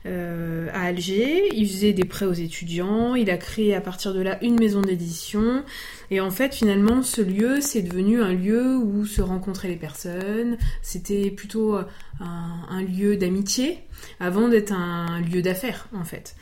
Euh, 0.07 0.69
à 0.73 0.85
Alger. 0.85 1.51
Il 1.53 1.69
faisait 1.69 1.93
des 1.93 2.05
prêts 2.05 2.25
aux 2.25 2.33
étudiants. 2.33 3.15
Il 3.15 3.31
a 3.31 3.37
créé 3.37 3.75
à 3.75 3.83
partir 3.83 4.15
de 4.15 4.21
là 4.21 4.39
une 4.43 4.59
maison 4.59 4.81
d'édition. 4.81 5.63
Et 6.11 6.21
en 6.21 6.31
fait, 6.31 6.55
finalement, 6.55 7.03
ce 7.03 7.21
lieu, 7.21 7.61
c'est 7.61 7.83
devenu 7.83 8.21
un 8.21 8.33
lieu 8.33 8.77
où 8.77 9.07
se 9.07 9.23
rencontraient 9.23 9.69
les 9.69 9.77
personnes. 9.77 10.59
C'était 10.83 11.31
plutôt 11.31 11.77
euh, 11.77 11.85
un, 12.21 12.83
lieu 12.83 13.17
d'amitié 13.17 13.79
avant 14.19 14.49
d'être 14.49 14.73
un 14.73 15.21
lieu 15.21 15.43
d'affaires, 15.43 15.89
en 15.95 16.05
fait. 16.05 16.35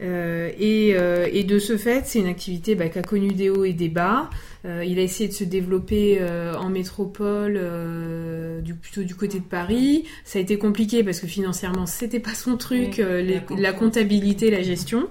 Euh, 0.00 0.50
et, 0.58 0.90
et, 1.38 1.44
de 1.44 1.58
ce 1.58 1.76
fait, 1.76 2.06
c'est 2.06 2.20
une 2.20 2.28
activité 2.28 2.74
bah, 2.74 2.88
qui 2.88 2.98
a 2.98 3.02
connu 3.02 3.32
des 3.32 3.50
hauts 3.50 3.64
et 3.64 3.74
des 3.74 3.88
bas. 3.88 4.30
Euh, 4.66 4.84
il 4.86 4.98
a 4.98 5.02
essayé 5.02 5.28
de 5.28 5.34
se 5.34 5.44
développer 5.44 6.18
euh, 6.20 6.54
en 6.54 6.68
métropole, 6.68 7.54
euh, 7.56 8.60
du, 8.60 8.74
plutôt 8.74 9.02
du 9.02 9.14
côté 9.14 9.38
de 9.38 9.44
Paris. 9.44 10.04
Ça 10.24 10.38
a 10.38 10.42
été 10.42 10.58
compliqué 10.58 11.02
parce 11.02 11.20
que 11.20 11.26
financièrement, 11.26 11.86
c'était 11.86 12.20
pas 12.20 12.34
son 12.34 12.56
truc, 12.56 12.98
la, 12.98 13.72
comptabilité, 13.72 14.50
la 14.50 14.62
gestion. 14.62 15.08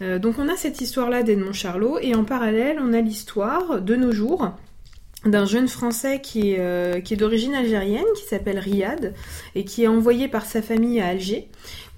Donc 0.00 0.38
on 0.38 0.48
a 0.48 0.56
cette 0.56 0.80
histoire-là 0.80 1.22
d'Edmond 1.22 1.52
Charlot 1.52 1.98
et 2.00 2.14
en 2.14 2.24
parallèle, 2.24 2.78
on 2.80 2.92
a 2.92 3.00
l'histoire 3.00 3.80
de 3.80 3.96
nos 3.96 4.12
jours 4.12 4.52
d'un 5.24 5.44
jeune 5.44 5.66
Français 5.66 6.20
qui 6.20 6.52
est, 6.52 7.02
qui 7.02 7.14
est 7.14 7.16
d'origine 7.16 7.54
algérienne, 7.54 8.04
qui 8.16 8.24
s'appelle 8.24 8.58
Riyad, 8.60 9.14
et 9.56 9.64
qui 9.64 9.82
est 9.82 9.88
envoyé 9.88 10.28
par 10.28 10.44
sa 10.44 10.62
famille 10.62 11.00
à 11.00 11.08
Alger 11.08 11.48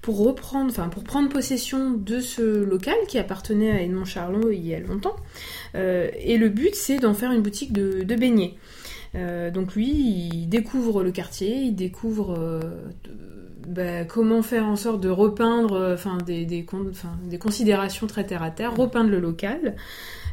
pour 0.03 0.19
reprendre, 0.25 0.71
enfin 0.71 0.89
pour 0.89 1.05
prendre 1.05 1.29
possession 1.29 1.91
de 1.91 2.21
ce 2.21 2.43
local 2.65 2.97
qui 3.07 3.19
appartenait 3.19 3.71
à 3.71 3.83
Edmond 3.83 4.05
Charlot 4.05 4.51
il 4.51 4.67
y 4.67 4.75
a 4.75 4.81
longtemps. 4.81 5.17
Euh, 5.75 6.11
et 6.19 6.39
le 6.39 6.49
but, 6.49 6.75
c'est 6.75 6.99
d'en 6.99 7.15
faire 7.15 7.33
une 7.33 7.43
boutique 7.43 7.73
de, 7.73 8.03
beignets. 8.15 8.55
Euh, 9.15 9.51
donc 9.51 9.75
lui, 9.75 9.89
il 9.89 10.49
découvre 10.49 11.03
le 11.03 11.13
quartier, 11.13 11.57
il 11.57 11.75
découvre 11.75 12.35
euh, 12.39 12.61
bah, 13.67 14.05
comment 14.05 14.43
faire 14.43 14.67
en 14.67 14.77
sorte 14.77 15.01
de 15.01 15.09
repeindre, 15.09 15.93
enfin 15.95 16.19
des, 16.19 16.45
des, 16.45 16.67
des, 17.25 17.39
considérations 17.39 18.07
très 18.07 18.25
terre 18.25 18.43
à 18.43 18.51
terre, 18.51 18.75
repeindre 18.75 19.11
le 19.11 19.21
local. 19.21 19.77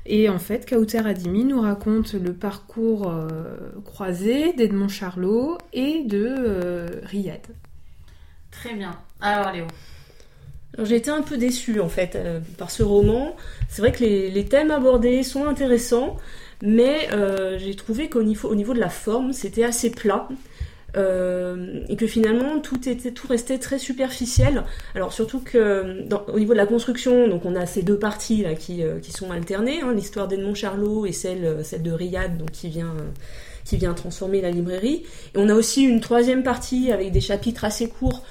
Et 0.06 0.30
en 0.30 0.40
fait, 0.40 0.70
Kauter 0.70 1.00
Adimi 1.00 1.44
nous 1.44 1.60
raconte 1.60 2.14
le 2.14 2.34
parcours 2.34 3.14
croisé 3.84 4.54
d'Edmond 4.54 4.88
Charlot 4.88 5.58
et 5.74 6.04
de 6.06 7.02
Riyad. 7.04 7.42
Très 8.52 8.74
bien. 8.74 8.98
Alors 9.20 9.52
Léo, 9.52 9.66
j'ai 10.80 10.96
été 10.96 11.10
un 11.10 11.22
peu 11.22 11.38
déçue 11.38 11.80
en 11.80 11.90
fait 11.90 12.16
euh, 12.16 12.40
par 12.58 12.72
ce 12.72 12.84
roman. 12.84 13.36
C'est 13.70 13.82
vrai 13.82 13.92
que 13.92 14.04
les, 14.04 14.46
thèmes 14.46 14.72
abordés 14.72 15.24
sont 15.24 15.46
intéressants, 15.46 16.18
mais 16.62 17.10
euh, 17.14 17.58
j'ai 17.58 17.76
trouvé 17.76 18.10
qu'au 18.10 18.24
niveau, 18.24 18.50
au 18.50 18.56
niveau 18.56 18.74
de 18.74 18.80
la 18.80 18.90
forme, 18.90 19.34
c'était 19.34 19.64
assez 19.64 19.90
plat. 19.90 20.28
Euh, 20.98 21.82
et 21.90 21.96
que 21.96 22.08
finalement 22.08 22.60
tout 22.60 22.90
était 22.90 23.12
tout 23.12 23.28
restait 23.28 23.60
très 23.60 23.80
superficiel. 23.80 24.64
Alors 24.96 25.14
surtout 25.14 25.40
que 25.40 26.04
au 26.32 26.40
niveau 26.40 26.54
de 26.54 26.58
la 26.58 26.66
construction, 26.66 27.28
donc 27.28 27.46
on 27.46 27.56
a 27.56 27.66
ces 27.66 27.84
deux 27.84 28.00
parties 28.00 28.44
là 28.44 28.56
qui, 28.56 28.84
qui 29.02 29.12
sont 29.12 29.32
alternées, 29.32 29.82
hein, 29.82 29.94
l'histoire 29.94 30.28
d'Edmond 30.28 30.56
Charlot 30.56 31.06
et 31.06 31.12
celle 31.12 31.64
celle 31.64 31.84
de 31.84 31.92
Riyad 31.92 32.38
donc 32.38 32.52
qui 32.52 32.70
vient 32.70 32.96
qui 33.64 33.78
vient 33.78 33.94
transformer 33.94 34.42
la 34.42 34.52
librairie. 34.52 35.04
Et 35.36 35.38
on 35.38 35.50
a 35.50 35.54
aussi 35.54 35.84
une 35.84 36.02
troisième 36.02 36.44
partie 36.44 36.92
avec 36.92 37.12
des 37.12 37.22
chapitres 37.22 37.64
assez 37.64 37.90
courts 37.90 38.24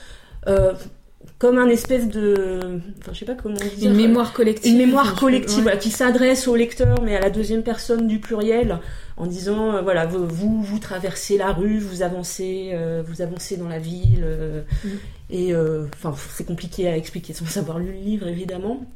comme 1.38 1.58
un 1.58 1.68
espèce 1.68 2.08
de, 2.08 2.80
enfin, 2.98 3.12
je 3.12 3.18
sais 3.18 3.24
pas 3.26 3.34
comment 3.34 3.56
dire, 3.56 3.90
une 3.90 3.96
mémoire 3.96 4.32
collective, 4.32 4.72
une 4.72 4.78
mémoire 4.78 5.14
collective 5.14 5.70
qui 5.78 5.90
s'adresse 5.90 6.48
au 6.48 6.56
lecteur, 6.56 7.02
mais 7.02 7.14
à 7.14 7.20
la 7.20 7.30
deuxième 7.30 7.62
personne 7.62 8.06
du 8.06 8.20
pluriel, 8.20 8.78
en 9.18 9.26
disant 9.26 9.74
euh, 9.74 9.82
voilà 9.82 10.06
vous, 10.06 10.26
vous, 10.62 10.78
traversez 10.78 11.36
la 11.36 11.52
rue, 11.52 11.78
vous 11.78 12.02
avancez, 12.02 12.70
euh, 12.72 13.02
vous 13.06 13.20
avancez 13.20 13.58
dans 13.58 13.68
la 13.68 13.78
ville, 13.78 14.24
euh, 14.24 14.62
mm. 14.84 14.88
et 15.30 15.54
enfin 15.94 16.14
c'est 16.34 16.46
compliqué 16.46 16.88
à 16.88 16.96
expliquer 16.96 17.34
sans 17.34 17.46
savoir 17.46 17.78
lu 17.78 17.92
le 17.92 17.98
livre 17.98 18.28
évidemment. 18.28 18.86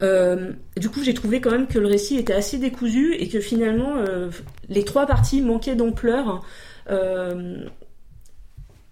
du 0.00 0.90
coup, 0.90 1.02
j'ai 1.02 1.14
trouvé 1.14 1.40
quand 1.40 1.50
même 1.50 1.68
que 1.68 1.78
le 1.78 1.86
récit 1.86 2.18
était 2.18 2.34
assez 2.34 2.58
décousu 2.58 3.14
et 3.14 3.28
que 3.28 3.40
finalement 3.40 4.04
les 4.68 4.84
trois 4.84 5.06
parties 5.06 5.40
manquaient 5.40 5.76
d'ampleur 5.76 6.44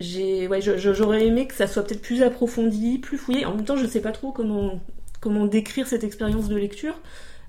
j'ai 0.01 0.49
ouais, 0.49 0.61
j'aurais 0.61 1.27
aimé 1.27 1.47
que 1.47 1.55
ça 1.55 1.67
soit 1.67 1.85
peut-être 1.85 2.03
plus 2.03 2.23
approfondi, 2.23 2.99
plus 2.99 3.19
fouillé. 3.19 3.45
En 3.45 3.55
même 3.55 3.65
temps, 3.65 3.77
je 3.77 3.85
ne 3.85 3.89
sais 3.89 4.01
pas 4.01 4.13
trop 4.13 4.33
comment 4.33 4.81
comment 5.21 5.47
décrire 5.47 5.87
cette 5.87 6.05
expérience 6.05 6.49
de 6.49 6.57
lecture. 6.57 6.95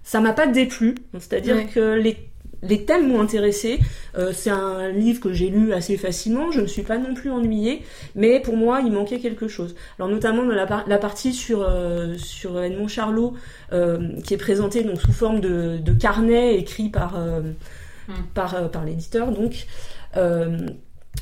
Ça 0.03 0.21
m'a 0.21 0.33
pas 0.33 0.47
déplu, 0.47 0.95
c'est-à-dire 1.13 1.71
que 1.73 1.95
les 1.95 2.17
les 2.61 2.85
thèmes 2.85 3.07
m'ont 3.07 3.21
intéressé. 3.21 3.79
Euh, 4.17 4.31
c'est 4.33 4.49
un 4.49 4.89
livre 4.89 5.19
que 5.19 5.33
j'ai 5.33 5.49
lu 5.49 5.73
assez 5.73 5.97
facilement. 5.97 6.51
Je 6.51 6.61
ne 6.61 6.67
suis 6.67 6.83
pas 6.83 6.97
non 6.97 7.13
plus 7.13 7.31
ennuyée, 7.31 7.83
mais 8.15 8.39
pour 8.39 8.57
moi, 8.57 8.81
il 8.81 8.91
manquait 8.91 9.19
quelque 9.19 9.47
chose. 9.47 9.75
Alors 9.99 10.09
notamment 10.09 10.43
dans 10.43 10.53
la, 10.53 10.83
la 10.87 10.97
partie 10.97 11.33
sur 11.33 11.61
euh, 11.61 12.15
sur 12.17 12.61
Edmond 12.61 12.87
Charlot, 12.87 13.33
euh, 13.73 14.19
qui 14.23 14.33
est 14.33 14.37
présenté 14.37 14.83
donc 14.83 15.01
sous 15.01 15.11
forme 15.11 15.41
de, 15.41 15.77
de 15.77 15.93
carnet 15.93 16.55
écrit 16.55 16.89
par 16.89 17.17
hmm. 17.17 18.13
par 18.33 18.69
par 18.71 18.85
l'éditeur, 18.85 19.31
donc 19.31 19.65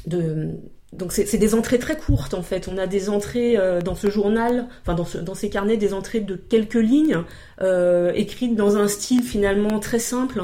de 0.08 0.50
donc 0.98 1.12
c'est 1.12 1.38
des 1.38 1.56
entrées 1.56 1.80
très 1.80 1.98
courtes 1.98 2.34
en 2.34 2.44
fait. 2.44 2.68
On 2.68 2.78
a 2.78 2.88
des 2.88 3.10
entrées 3.10 3.58
dans 3.84 3.96
ce 3.96 4.10
journal, 4.10 4.68
enfin 4.82 4.96
dans 4.96 5.36
ces 5.36 5.50
carnets, 5.50 5.78
des 5.78 5.94
entrées 5.94 6.20
de 6.20 6.36
quelques 6.36 6.74
lignes 6.76 7.24
euh, 7.62 8.12
écrites 8.16 8.56
dans 8.56 8.78
un 8.78 8.88
style 8.88 9.24
finalement 9.24 9.80
très 9.80 10.00
simple. 10.00 10.44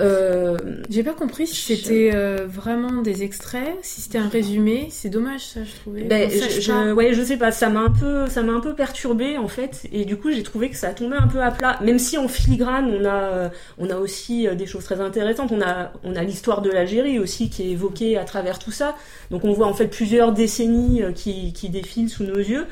Euh, 0.00 0.56
J'ai 0.90 1.02
pas 1.02 1.12
compris 1.12 1.46
si 1.46 1.56
c'était 1.56 2.10
euh, 2.14 2.46
vraiment 2.46 3.02
des 3.02 3.22
extraits, 3.22 3.76
si 3.82 4.00
c'était 4.00 4.18
un 4.18 4.28
résumé. 4.28 4.88
C'est 4.90 5.08
dommage 5.08 5.46
ça, 5.46 5.60
je 5.64 5.74
trouvais. 5.80 6.02
Ben, 6.02 6.30
je, 6.30 6.92
ouais, 6.92 7.14
je 7.14 7.22
sais 7.22 7.36
pas. 7.36 7.50
Ça 7.52 7.68
m'a 7.68 7.80
un 7.80 7.90
peu, 7.90 8.28
ça 8.28 8.42
m'a 8.42 8.52
un 8.52 8.60
peu 8.60 8.74
perturbé 8.74 9.38
en 9.38 9.48
fait, 9.48 9.88
et 9.92 10.04
du 10.04 10.16
coup 10.16 10.30
j'ai 10.30 10.42
trouvé 10.42 10.70
que 10.70 10.76
ça 10.76 10.92
tombait 10.92 11.16
un 11.16 11.28
peu 11.28 11.40
à 11.40 11.50
plat. 11.50 11.78
Même 11.82 11.98
si 11.98 12.18
en 12.18 12.28
filigrane 12.28 12.90
on 12.90 13.04
a, 13.04 13.14
euh, 13.14 13.48
on 13.78 13.90
a 13.90 13.96
aussi 13.96 14.46
des 14.56 14.66
choses 14.66 14.84
très 14.84 15.00
intéressantes. 15.00 15.52
On 15.52 15.62
a, 15.62 15.92
on 16.04 16.14
a 16.14 16.22
l'histoire 16.22 16.62
de 16.62 16.70
l'Algérie 16.70 17.18
aussi 17.18 17.48
qui 17.50 17.62
est 17.62 17.70
évoquée 17.70 18.16
à 18.18 18.24
travers 18.24 18.58
tout 18.58 18.72
ça. 18.72 18.96
Donc 19.30 19.44
on 19.44 19.52
voit 19.52 19.66
en 19.66 19.74
fait 19.74 19.88
plusieurs 19.88 20.32
décennies 20.32 21.02
qui, 21.14 21.52
qui 21.52 21.68
défilent 21.70 22.10
sous 22.10 22.24
nos 22.24 22.38
yeux. 22.38 22.66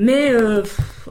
Mais, 0.00 0.30
euh, 0.32 0.62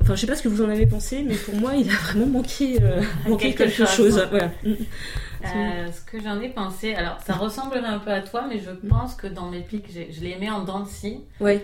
enfin, 0.02 0.16
je 0.16 0.22
sais 0.22 0.26
pas 0.26 0.36
ce 0.36 0.42
que 0.42 0.48
vous 0.48 0.64
en 0.64 0.70
avez 0.70 0.88
pensé, 0.88 1.22
mais 1.22 1.36
pour 1.36 1.54
moi, 1.54 1.76
il 1.76 1.88
a 1.92 1.94
vraiment 1.94 2.26
manqué, 2.26 2.82
euh, 2.82 3.04
quelque, 3.38 3.70
chose. 3.70 4.28
Mm. 4.64 4.72
Euh, 5.46 5.92
ce 5.92 6.02
que 6.12 6.20
j'en 6.20 6.42
ai 6.42 6.50
pensé, 6.50 6.96
alors 6.96 7.20
ça 7.24 7.34
ressemblerait 7.36 7.86
un 7.88 8.00
peu 8.00 8.12
à 8.12 8.22
toi, 8.22 8.46
mais 8.50 8.60
je 8.60 8.72
pense 8.72 9.14
que 9.14 9.28
dans 9.28 9.52
mes 9.52 9.62
pics, 9.62 9.86
je 9.94 10.22
l'ai 10.22 10.32
aimé 10.32 10.50
en 10.50 10.64
dents 10.64 10.80
de 10.80 10.88
scie. 10.88 11.22
Ouais, 11.40 11.64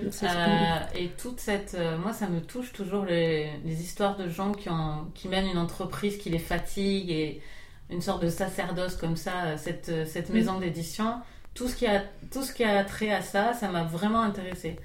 et 0.95 1.07
toute 1.17 1.39
cette. 1.39 1.75
moi, 1.99 2.13
ça 2.13 2.27
me 2.27 2.41
touche 2.41 2.71
toujours 2.73 3.05
les, 3.05 3.49
histoires 3.65 4.17
de 4.17 4.29
gens 4.29 4.51
qui, 4.51 4.69
ont, 4.69 5.07
qui 5.15 5.27
mènent 5.27 5.47
une 5.47 5.57
entreprise 5.57 6.19
qui 6.19 6.29
les 6.29 6.39
fatigue 6.39 7.09
et 7.09 7.41
une 7.89 8.01
sorte 8.01 8.21
de 8.21 8.29
sacerdoce 8.29 8.97
comme 8.97 9.15
ça, 9.15 9.57
cette, 9.57 9.91
cette 10.05 10.29
mm. 10.29 10.33
maison 10.33 10.59
d'édition. 10.59 11.15
Tout, 11.55 11.69
ce 11.69 11.75
qui 11.75 11.87
a, 11.87 12.03
tout 12.31 12.43
ce 12.43 12.53
qui 12.53 12.63
a 12.63 12.83
trait 12.83 13.11
à 13.11 13.23
ça, 13.23 13.53
ça 13.53 13.69
m'a 13.69 13.83
vraiment 13.83 14.21
intéressé. 14.21 14.77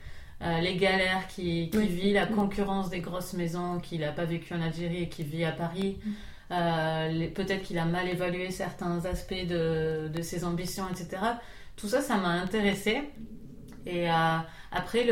Euh, 0.43 0.61
les 0.61 0.77
galères 0.77 1.27
qu'il 1.29 1.69
qui 1.69 1.87
vit, 1.87 2.13
la 2.15 2.27
concurrence 2.27 2.89
des 2.89 3.01
grosses 3.01 3.35
maisons 3.35 3.79
qu'il 3.79 4.01
n'a 4.01 4.13
pas 4.13 4.25
vécu 4.25 4.55
en 4.55 4.63
Algérie 4.63 5.03
et 5.03 5.09
qui 5.09 5.23
vit 5.23 5.45
à 5.45 5.53
Paris. 5.53 5.99
Mm. 6.03 6.11
Euh, 6.53 7.29
peut-être 7.35 7.63
qu'il 7.63 7.79
a 7.79 7.85
mal 7.85 8.09
évalué 8.09 8.51
certains 8.51 9.05
aspects 9.05 9.47
de, 9.47 10.09
de, 10.09 10.23
ses 10.23 10.45
ambitions, 10.45 10.85
etc. 10.89 11.23
Tout 11.77 11.89
ça, 11.89 12.01
ça 12.01 12.17
m'a 12.17 12.31
intéressé. 12.31 13.03
Et 13.87 14.11
euh, 14.11 14.39
après, 14.73 15.07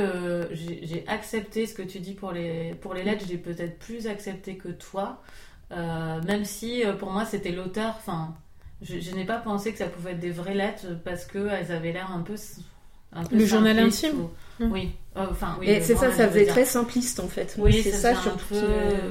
j'ai 0.53 1.05
accepté 1.07 1.67
ce 1.67 1.75
que 1.75 1.83
tu 1.83 2.01
dis 2.01 2.15
pour 2.15 2.33
les, 2.33 2.75
pour 2.81 2.95
les 2.95 3.03
lettres, 3.03 3.25
j'ai 3.29 3.39
peut-être 3.39 3.79
plus 3.79 4.07
accepté 4.07 4.57
que 4.57 4.69
toi. 4.69 5.23
même 5.71 6.45
si 6.45 6.83
pour 6.99 7.11
moi 7.11 7.27
c'était 7.27 7.53
l'auteur, 7.53 7.95
enfin, 7.99 8.35
je, 8.81 8.99
je 8.99 9.15
n'ai 9.15 9.25
pas 9.25 9.39
pensé 9.39 9.73
que 9.73 9.79
ça 9.79 9.89
pouvait 9.89 10.13
être 10.13 10.21
des 10.21 10.31
vraies 10.31 10.55
lettres 10.55 10.87
parce 11.05 11.27
qu'elles 11.27 11.71
avaient 11.71 11.93
l'air 11.93 12.11
un 12.13 12.21
peu, 12.21 12.37
un 13.13 13.25
peu. 13.25 13.37
Le 13.37 13.47
journal 13.47 13.79
intime 13.79 14.29
Mmh. 14.61 14.73
Oui, 14.73 14.91
euh, 15.17 15.27
enfin 15.31 15.57
oui. 15.61 15.69
Et 15.69 15.81
c'est 15.81 15.95
ça, 15.95 16.11
ça 16.11 16.29
faisait 16.29 16.47
très 16.47 16.65
simpliste 16.65 17.21
en 17.21 17.29
fait. 17.29 17.55
Oui, 17.59 17.81
c'est 17.83 17.93
ça, 17.93 18.15
ça 18.15 18.35
peu, 18.49 18.57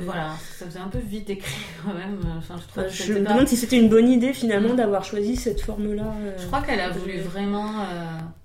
voilà, 0.03 0.31
ça 0.57 0.65
faisait 0.65 0.79
un 0.79 0.89
peu 0.89 0.99
vite 0.99 1.29
écrit 1.29 1.61
quand 1.85 1.93
même. 1.93 2.19
Enfin, 2.37 2.55
je, 2.75 2.81
euh, 2.81 2.89
je 2.89 3.13
me 3.13 3.19
demande 3.19 3.47
si 3.47 3.55
c'était 3.55 3.77
une 3.77 3.89
bonne 3.89 4.09
idée 4.09 4.33
finalement 4.33 4.73
mmh. 4.73 4.77
d'avoir 4.77 5.05
choisi 5.05 5.37
cette 5.37 5.61
forme-là. 5.61 6.13
Euh, 6.21 6.33
je 6.37 6.45
crois 6.47 6.61
qu'elle 6.61 6.81
a 6.81 6.89
voulu 6.89 7.19
vraiment 7.19 7.71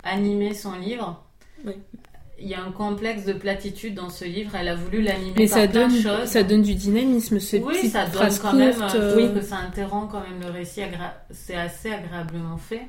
animer 0.04 0.54
son 0.54 0.74
livre. 0.74 1.24
Oui. 1.64 1.74
Il 2.44 2.48
y 2.48 2.54
a 2.54 2.62
un 2.62 2.72
complexe 2.72 3.24
de 3.24 3.34
platitude 3.34 3.94
dans 3.94 4.10
ce 4.10 4.24
livre. 4.24 4.56
Elle 4.58 4.66
a 4.66 4.74
voulu 4.74 5.00
l'animer 5.00 5.46
par 5.46 5.58
ça 5.58 5.68
plein 5.68 5.82
donne, 5.82 5.96
de 5.96 6.02
choses. 6.02 6.24
Ça 6.28 6.42
donne 6.42 6.62
du 6.62 6.74
dynamisme. 6.74 7.38
Oui, 7.64 7.88
ça 7.88 8.06
donne 8.06 8.36
quand 8.40 8.52
même. 8.52 8.74
oui, 9.16 9.32
que 9.32 9.40
ça 9.40 9.58
interrompt 9.58 10.10
quand 10.10 10.20
même 10.20 10.40
le 10.40 10.50
récit. 10.50 10.82
C'est 11.30 11.54
assez 11.54 11.92
agréablement 11.92 12.56
fait. 12.56 12.82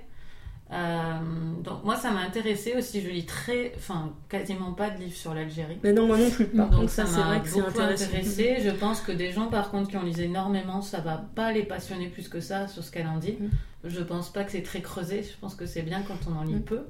Euh, 0.73 1.19
donc 1.63 1.83
moi 1.83 1.95
ça 1.95 2.09
m'a 2.09 2.21
intéressé 2.21 2.73
aussi, 2.75 3.01
je 3.01 3.09
lis 3.09 3.25
très, 3.25 3.73
enfin 3.75 4.11
quasiment 4.27 4.73
pas 4.73 4.89
de 4.89 4.99
livres 4.99 5.15
sur 5.15 5.33
l'Algérie. 5.35 5.77
Mais 5.83 5.93
non 5.93 6.07
moi 6.07 6.17
non 6.17 6.31
plus. 6.31 6.47
Par 6.47 6.69
donc 6.69 6.89
ça, 6.89 7.03
que 7.03 7.47
c'est 7.47 7.59
intéressé. 7.59 8.57
Je 8.63 8.71
pense 8.71 9.01
que 9.01 9.11
des 9.11 9.31
gens 9.31 9.47
par 9.47 9.69
contre 9.69 9.89
qui 9.89 9.97
ont 9.97 10.03
lu 10.03 10.19
énormément, 10.19 10.81
ça 10.81 10.99
va 10.99 11.17
pas 11.35 11.51
les 11.51 11.63
passionner 11.63 12.07
plus 12.07 12.27
que 12.27 12.39
ça 12.39 12.67
sur 12.67 12.83
ce 12.83 12.91
qu'elle 12.91 13.07
en 13.07 13.17
dit. 13.17 13.37
Mm. 13.39 13.49
Je 13.83 14.01
pense 14.01 14.33
pas 14.33 14.43
que 14.43 14.51
c'est 14.51 14.63
très 14.63 14.81
creusé. 14.81 15.21
Je 15.21 15.37
pense 15.39 15.53
que 15.53 15.67
c'est 15.67 15.83
bien 15.83 16.01
quand 16.01 16.17
on 16.27 16.37
en 16.37 16.43
lit 16.43 16.55
mm. 16.55 16.63
peu, 16.63 16.81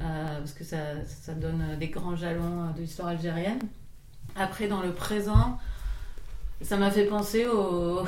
euh, 0.00 0.38
parce 0.38 0.52
que 0.52 0.62
ça, 0.62 1.04
ça 1.06 1.32
donne 1.32 1.76
des 1.80 1.88
grands 1.88 2.14
jalons 2.14 2.70
de 2.76 2.80
l'histoire 2.80 3.08
algérienne. 3.08 3.60
Après 4.36 4.68
dans 4.68 4.82
le 4.82 4.92
présent, 4.92 5.58
ça 6.60 6.76
m'a 6.76 6.92
fait 6.92 7.06
penser 7.06 7.46
au 7.46 8.04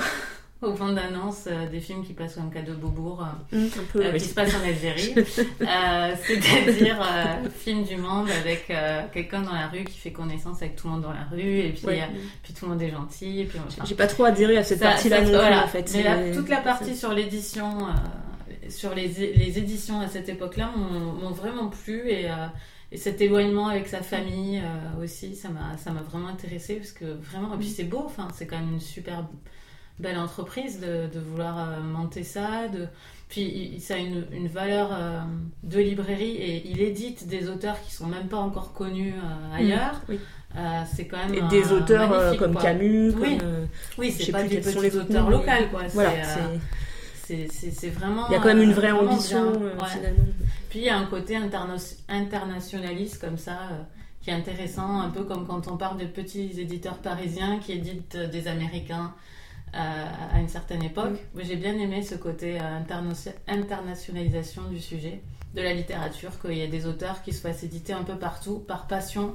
au 0.68 0.74
fond 0.74 0.92
d'annonce 0.92 1.44
euh, 1.46 1.68
des 1.68 1.80
films 1.80 2.04
qui 2.04 2.12
passent 2.12 2.34
comme 2.34 2.50
cadeau 2.50 2.74
Beaubourg, 2.74 3.26
euh, 3.52 3.56
mm, 3.56 3.68
euh, 3.96 4.12
qui 4.12 4.20
se 4.20 4.34
passent 4.34 4.54
en 4.54 4.66
Algérie. 4.66 5.14
C'est-à-dire 6.24 7.06
film 7.56 7.84
du 7.84 7.96
monde 7.96 8.28
avec 8.30 8.72
quelqu'un 9.12 9.42
dans 9.42 9.54
la 9.54 9.68
rue 9.68 9.84
qui 9.84 9.98
fait 9.98 10.12
connaissance 10.12 10.62
avec 10.62 10.76
tout 10.76 10.86
le 10.86 10.94
monde 10.94 11.02
dans 11.02 11.12
la 11.12 11.24
rue 11.30 11.60
et 11.60 11.72
puis, 11.72 11.86
puis 12.42 12.52
tout 12.52 12.66
le 12.66 12.72
monde 12.72 12.82
est 12.82 12.90
gentil. 12.90 13.48
J'ai 13.84 13.94
pas 13.94 14.06
trop 14.06 14.24
adhéré 14.24 14.56
à 14.58 14.64
cette 14.64 14.80
partie-là 14.80 15.22
voilà. 15.22 15.64
en 15.64 15.68
fait. 15.68 15.90
Mais 15.94 16.32
toute 16.32 16.48
la 16.48 16.60
partie 16.60 16.96
sur 16.96 17.12
l'édition, 17.12 17.78
sur 18.68 18.94
les, 18.94 19.08
les, 19.08 19.58
éditions 19.58 20.00
à 20.00 20.08
cette 20.08 20.28
époque-là 20.28 20.70
m'ont 20.76 21.30
vraiment 21.30 21.68
plu 21.68 22.10
et 22.10 22.28
et 22.92 22.96
cet 22.96 23.20
éloignement 23.20 23.68
avec 23.68 23.86
sa 23.86 24.02
famille 24.02 24.60
aussi, 25.00 25.36
ça 25.36 25.48
m'a 25.48 25.76
ça 25.76 25.92
m'a 25.92 26.02
vraiment 26.02 26.26
intéressé 26.26 26.74
parce 26.74 26.90
que 26.90 27.04
vraiment 27.04 27.54
et 27.54 27.58
puis 27.58 27.68
mm. 27.68 27.72
c'est 27.76 27.84
beau, 27.84 28.02
enfin 28.04 28.26
c'est 28.34 28.48
quand 28.48 28.58
même 28.58 28.72
une 28.72 28.80
super 28.80 29.24
belle 30.00 30.18
entreprise 30.18 30.80
de, 30.80 31.12
de 31.12 31.20
vouloir 31.20 31.58
euh, 31.58 31.80
monter 31.80 32.24
ça. 32.24 32.68
De... 32.68 32.86
Puis 33.28 33.78
ça 33.80 33.94
a 33.94 33.98
une, 33.98 34.24
une 34.32 34.48
valeur 34.48 34.90
euh, 34.92 35.20
de 35.62 35.78
librairie 35.78 36.36
et 36.36 36.68
il 36.68 36.80
édite 36.80 37.28
des 37.28 37.48
auteurs 37.48 37.80
qui 37.82 37.92
sont 37.92 38.06
même 38.06 38.28
pas 38.28 38.38
encore 38.38 38.72
connus 38.72 39.14
euh, 39.14 39.56
ailleurs. 39.56 40.02
Mm, 40.08 40.14
c'est 40.92 41.06
quand 41.06 41.18
même 41.18 41.34
et 41.34 41.42
des 41.48 41.70
auteurs 41.70 42.36
comme 42.36 42.56
Camus. 42.56 43.12
Oui, 43.20 43.38
oui 43.98 44.10
c'est 44.10 44.32
pas 44.32 44.42
des 44.42 44.58
petits 44.58 44.96
auteurs 44.96 45.30
locaux 45.30 45.44
quoi. 45.70 45.82
Voilà, 45.94 46.24
c'est 47.22 47.90
vraiment. 47.90 48.26
Il 48.28 48.32
y 48.32 48.34
a 48.34 48.40
quand 48.40 48.48
même 48.48 48.62
une 48.62 48.72
vraie 48.72 48.90
ambition 48.90 49.52
finalement. 49.86 50.24
Puis 50.68 50.80
il 50.80 50.84
y 50.86 50.88
a 50.88 50.98
un 50.98 51.06
côté 51.06 51.36
internationaliste 52.08 53.20
comme 53.20 53.38
ça 53.38 53.58
qui 54.22 54.30
est 54.30 54.34
intéressant, 54.34 55.00
un 55.00 55.10
peu 55.10 55.22
comme 55.22 55.46
quand 55.46 55.68
on 55.68 55.76
parle 55.76 55.98
de 55.98 56.04
petits 56.04 56.60
éditeurs 56.60 56.98
parisiens 56.98 57.60
qui 57.60 57.72
éditent 57.72 58.16
des 58.16 58.48
Américains 58.48 59.14
à 59.72 60.40
une 60.40 60.48
certaine 60.48 60.82
époque. 60.82 61.18
J'ai 61.36 61.56
bien 61.56 61.78
aimé 61.78 62.02
ce 62.02 62.14
côté 62.14 62.58
euh, 62.60 62.80
internationalisation 63.48 64.62
du 64.64 64.80
sujet, 64.80 65.22
de 65.54 65.62
la 65.62 65.72
littérature, 65.72 66.40
qu'il 66.40 66.54
y 66.54 66.60
ait 66.60 66.68
des 66.68 66.86
auteurs 66.86 67.22
qui 67.22 67.32
se 67.32 67.40
fassent 67.40 67.62
éditer 67.62 67.92
un 67.92 68.02
peu 68.02 68.16
partout, 68.16 68.58
par 68.58 68.86
passion, 68.86 69.34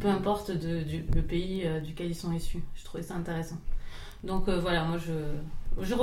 peu 0.00 0.08
importe 0.08 0.50
de, 0.50 0.82
du, 0.82 1.04
le 1.14 1.22
pays 1.22 1.62
euh, 1.64 1.80
duquel 1.80 2.08
ils 2.08 2.14
sont 2.14 2.32
issus. 2.32 2.62
Je 2.74 2.84
trouvais 2.84 3.02
ça 3.02 3.14
intéressant. 3.14 3.58
Donc 4.24 4.48
euh, 4.48 4.58
voilà, 4.58 4.84
moi 4.84 4.98
je 4.98 5.12
je, 5.80 5.94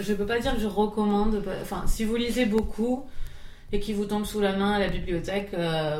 je, 0.00 0.14
peux 0.14 0.26
pas 0.26 0.40
dire 0.40 0.54
que 0.54 0.60
je 0.60 0.66
recommande. 0.66 1.42
Enfin, 1.62 1.84
si 1.86 2.04
vous 2.04 2.16
lisez 2.16 2.46
beaucoup 2.46 3.06
et 3.72 3.80
qu'il 3.80 3.94
vous 3.94 4.06
tombe 4.06 4.24
sous 4.24 4.40
la 4.40 4.56
main 4.56 4.72
à 4.72 4.78
la 4.78 4.88
bibliothèque, 4.88 5.54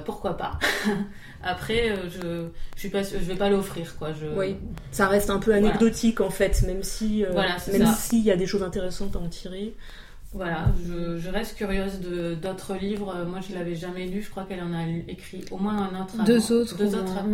pourquoi 0.04 0.36
pas 0.36 0.58
Après, 1.42 1.90
euh, 1.90 2.08
je 2.10 2.48
je 2.74 2.80
suis 2.80 2.90
pas, 2.90 3.02
je 3.02 3.16
vais 3.16 3.34
pas 3.34 3.48
l'offrir 3.48 3.96
quoi. 3.96 4.12
Je... 4.12 4.26
Oui, 4.38 4.56
ça 4.90 5.08
reste 5.08 5.30
un 5.30 5.38
peu 5.38 5.54
anecdotique 5.54 6.20
en 6.20 6.30
fait, 6.30 6.62
même 6.62 6.82
si 6.82 7.24
euh, 7.24 7.32
même 7.72 7.86
s'il 7.94 8.22
y 8.22 8.30
a 8.30 8.36
des 8.36 8.46
choses 8.46 8.62
intéressantes 8.62 9.16
à 9.16 9.18
en 9.18 9.28
tirer. 9.28 9.74
Voilà, 10.32 10.72
je, 10.86 11.18
je 11.18 11.28
reste 11.28 11.56
curieuse 11.56 11.98
de 12.00 12.34
d'autres 12.34 12.76
livres. 12.76 13.24
Moi, 13.26 13.40
je 13.40 13.52
l'avais 13.54 13.74
jamais 13.74 14.06
lu. 14.06 14.22
Je 14.22 14.30
crois 14.30 14.44
qu'elle 14.44 14.62
en 14.62 14.72
a 14.72 14.86
écrit 15.08 15.44
au 15.50 15.56
moins 15.56 15.76
un 15.76 16.02
autre. 16.02 16.24
Deux 16.24 16.52
autres. 16.52 16.76
Deux 16.76 16.94
autres. 16.94 17.24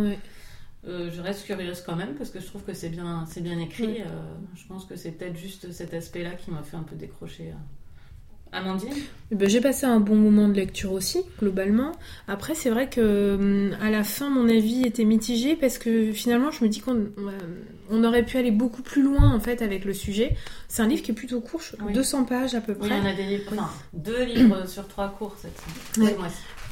Euh, 0.87 1.11
je 1.13 1.21
reste 1.21 1.45
curieuse 1.45 1.81
quand 1.81 1.97
même 1.97 2.15
parce 2.15 2.29
que 2.29 2.39
je 2.39 2.45
trouve 2.45 2.63
que 2.63 2.73
c'est 2.73 2.89
bien, 2.89 3.25
c'est 3.29 3.41
bien 3.41 3.59
écrit. 3.59 4.03
je 4.55 4.67
pense 4.67 4.85
que 4.85 4.95
c'est 4.95 5.11
peut-être 5.11 5.37
juste 5.37 5.71
cet 5.71 5.93
aspect-là 5.93 6.31
qui 6.31 6.49
m'a 6.49 6.63
fait 6.63 6.77
un 6.77 6.83
peu 6.83 6.95
décrocher. 6.95 7.53
Amandine 8.51 8.93
eh 9.31 9.35
ben, 9.35 9.49
J'ai 9.49 9.61
passé 9.61 9.85
un 9.85 9.99
bon 9.99 10.15
moment 10.15 10.47
de 10.47 10.53
lecture 10.53 10.91
aussi, 10.91 11.19
globalement. 11.39 11.91
Après, 12.27 12.55
c'est 12.55 12.69
vrai 12.69 12.89
que 12.89 13.35
hum, 13.35 13.77
à 13.81 13.89
la 13.89 14.03
fin, 14.03 14.29
mon 14.29 14.47
avis 14.49 14.83
était 14.83 15.03
mitigé 15.03 15.55
parce 15.55 15.77
que 15.77 16.11
finalement, 16.11 16.51
je 16.51 16.63
me 16.63 16.69
dis 16.69 16.79
qu'on 16.79 17.07
on 17.89 18.03
aurait 18.03 18.23
pu 18.23 18.37
aller 18.37 18.51
beaucoup 18.51 18.81
plus 18.81 19.01
loin 19.01 19.33
en 19.33 19.39
fait 19.39 19.61
avec 19.61 19.85
le 19.85 19.93
sujet. 19.93 20.35
C'est 20.67 20.81
un 20.81 20.87
livre 20.87 21.01
qui 21.01 21.11
est 21.11 21.15
plutôt 21.15 21.41
court, 21.41 21.61
200 21.93 22.25
pages 22.25 22.55
à 22.55 22.61
peu 22.61 22.73
près. 22.73 22.89
Oui, 22.89 22.95
il 22.95 23.03
y 23.03 23.07
en 23.07 23.11
a 23.11 23.15
des 23.15 23.23
livres, 23.23 23.51
enfin, 23.51 23.69
deux 23.93 24.23
livres 24.23 24.67
sur 24.67 24.87
trois 24.87 25.09
courts 25.09 25.35
cette 25.41 25.57
semaine. 25.95 26.15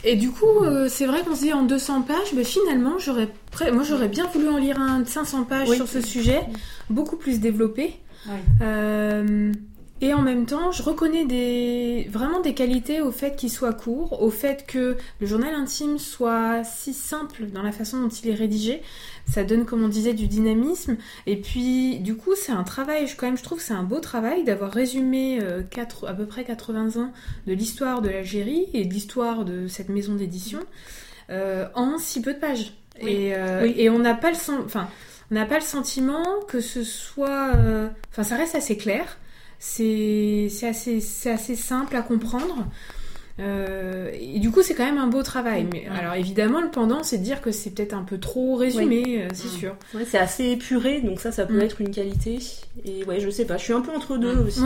Et 0.03 0.15
du 0.15 0.29
coup, 0.29 0.59
euh, 0.61 0.87
c'est 0.87 1.07
vrai 1.07 1.21
qu'on 1.23 1.35
se 1.35 1.41
dit 1.41 1.53
en 1.53 1.63
200 1.63 2.03
pages, 2.03 2.33
mais 2.35 2.43
finalement, 2.43 2.99
j'aurais, 2.99 3.27
moi, 3.73 3.83
j'aurais 3.83 4.07
bien 4.07 4.27
voulu 4.27 4.49
en 4.49 4.57
lire 4.57 4.79
un 4.79 4.99
de 4.99 5.07
500 5.07 5.45
pages 5.45 5.69
sur 5.69 5.87
ce 5.87 5.99
sujet, 5.99 6.41
beaucoup 6.89 7.17
plus 7.17 7.39
développé. 7.39 7.95
Euh, 8.61 9.51
Et 10.01 10.13
en 10.13 10.21
même 10.21 10.45
temps, 10.45 10.71
je 10.73 10.83
reconnais 10.83 11.25
des, 11.25 12.07
vraiment 12.11 12.41
des 12.41 12.53
qualités 12.53 12.99
au 12.99 13.11
fait 13.11 13.37
qu'il 13.37 13.49
soit 13.49 13.73
court, 13.73 14.21
au 14.21 14.29
fait 14.29 14.65
que 14.67 14.97
le 15.21 15.27
journal 15.27 15.53
intime 15.53 15.97
soit 15.99 16.63
si 16.65 16.93
simple 16.93 17.45
dans 17.45 17.61
la 17.63 17.71
façon 17.71 18.01
dont 18.01 18.09
il 18.09 18.29
est 18.29 18.33
rédigé. 18.35 18.81
Ça 19.25 19.45
donne, 19.45 19.65
comme 19.65 19.83
on 19.83 19.87
disait, 19.87 20.13
du 20.13 20.27
dynamisme. 20.27 20.97
Et 21.27 21.37
puis, 21.37 21.99
du 21.99 22.15
coup, 22.15 22.35
c'est 22.35 22.51
un 22.51 22.63
travail, 22.63 23.07
je, 23.07 23.15
quand 23.15 23.25
même, 23.25 23.37
je 23.37 23.43
trouve 23.43 23.59
que 23.59 23.63
c'est 23.63 23.73
un 23.73 23.83
beau 23.83 23.99
travail 23.99 24.43
d'avoir 24.43 24.71
résumé 24.71 25.39
euh, 25.41 25.61
à 26.05 26.13
peu 26.13 26.25
près 26.25 26.43
80 26.43 27.01
ans 27.01 27.11
de 27.47 27.53
l'histoire 27.53 28.01
de 28.01 28.09
l'Algérie 28.09 28.67
et 28.73 28.83
de 28.83 28.93
l'histoire 28.93 29.45
de 29.45 29.67
cette 29.67 29.89
maison 29.89 30.15
d'édition 30.15 30.59
euh, 31.29 31.67
en 31.73 31.97
si 31.97 32.21
peu 32.21 32.33
de 32.33 32.39
pages. 32.39 32.73
Oui. 33.01 33.11
Et, 33.11 33.35
euh, 33.35 33.61
Oui. 33.63 33.73
et 33.77 33.89
on 33.89 33.99
n'a 33.99 34.13
pas 34.13 34.31
le 34.31 34.37
enfin, 34.65 34.87
on 35.31 35.35
n'a 35.35 35.45
pas 35.45 35.55
le 35.55 35.63
sentiment 35.65 36.23
que 36.47 36.59
ce 36.59 36.83
soit, 36.83 37.51
euh, 37.55 37.87
enfin, 38.11 38.23
ça 38.23 38.35
reste 38.37 38.55
assez 38.55 38.77
clair. 38.77 39.17
C'est 39.59 40.47
c'est 40.49 40.67
assez, 40.67 40.99
c'est 41.01 41.31
assez 41.31 41.55
simple 41.55 41.95
à 41.95 42.01
comprendre. 42.01 42.65
Euh, 43.39 44.11
et 44.13 44.39
du 44.39 44.49
coup, 44.49 44.61
c'est 44.61 44.75
quand 44.75 44.85
même 44.85 44.97
un 44.97 45.07
beau 45.07 45.21
travail. 45.21 45.67
Mais 45.73 45.89
Ouais. 45.89 45.97
alors, 45.99 46.13
évidemment, 46.13 46.61
le 46.61 46.69
pendant, 46.69 47.03
c'est 47.03 47.17
de 47.17 47.23
dire 47.23 47.41
que 47.41 47.51
c'est 47.51 47.71
peut-être 47.71 47.93
un 47.93 48.03
peu 48.03 48.17
trop 48.17 48.55
résumé, 48.55 49.23
euh, 49.23 49.27
c'est 49.33 49.49
sûr. 49.49 49.75
Ouais, 49.93 50.05
c'est 50.09 50.17
assez 50.17 50.45
épuré, 50.51 51.01
donc 51.01 51.19
ça, 51.19 51.33
ça 51.33 51.45
peut 51.45 51.61
être 51.61 51.81
une 51.81 51.91
qualité. 51.91 52.39
Et 52.85 53.03
ouais, 53.03 53.19
je 53.19 53.29
sais 53.29 53.43
pas, 53.43 53.57
je 53.57 53.63
suis 53.63 53.73
un 53.73 53.81
peu 53.81 53.91
entre 53.91 54.17
deux 54.17 54.37
aussi. 54.37 54.61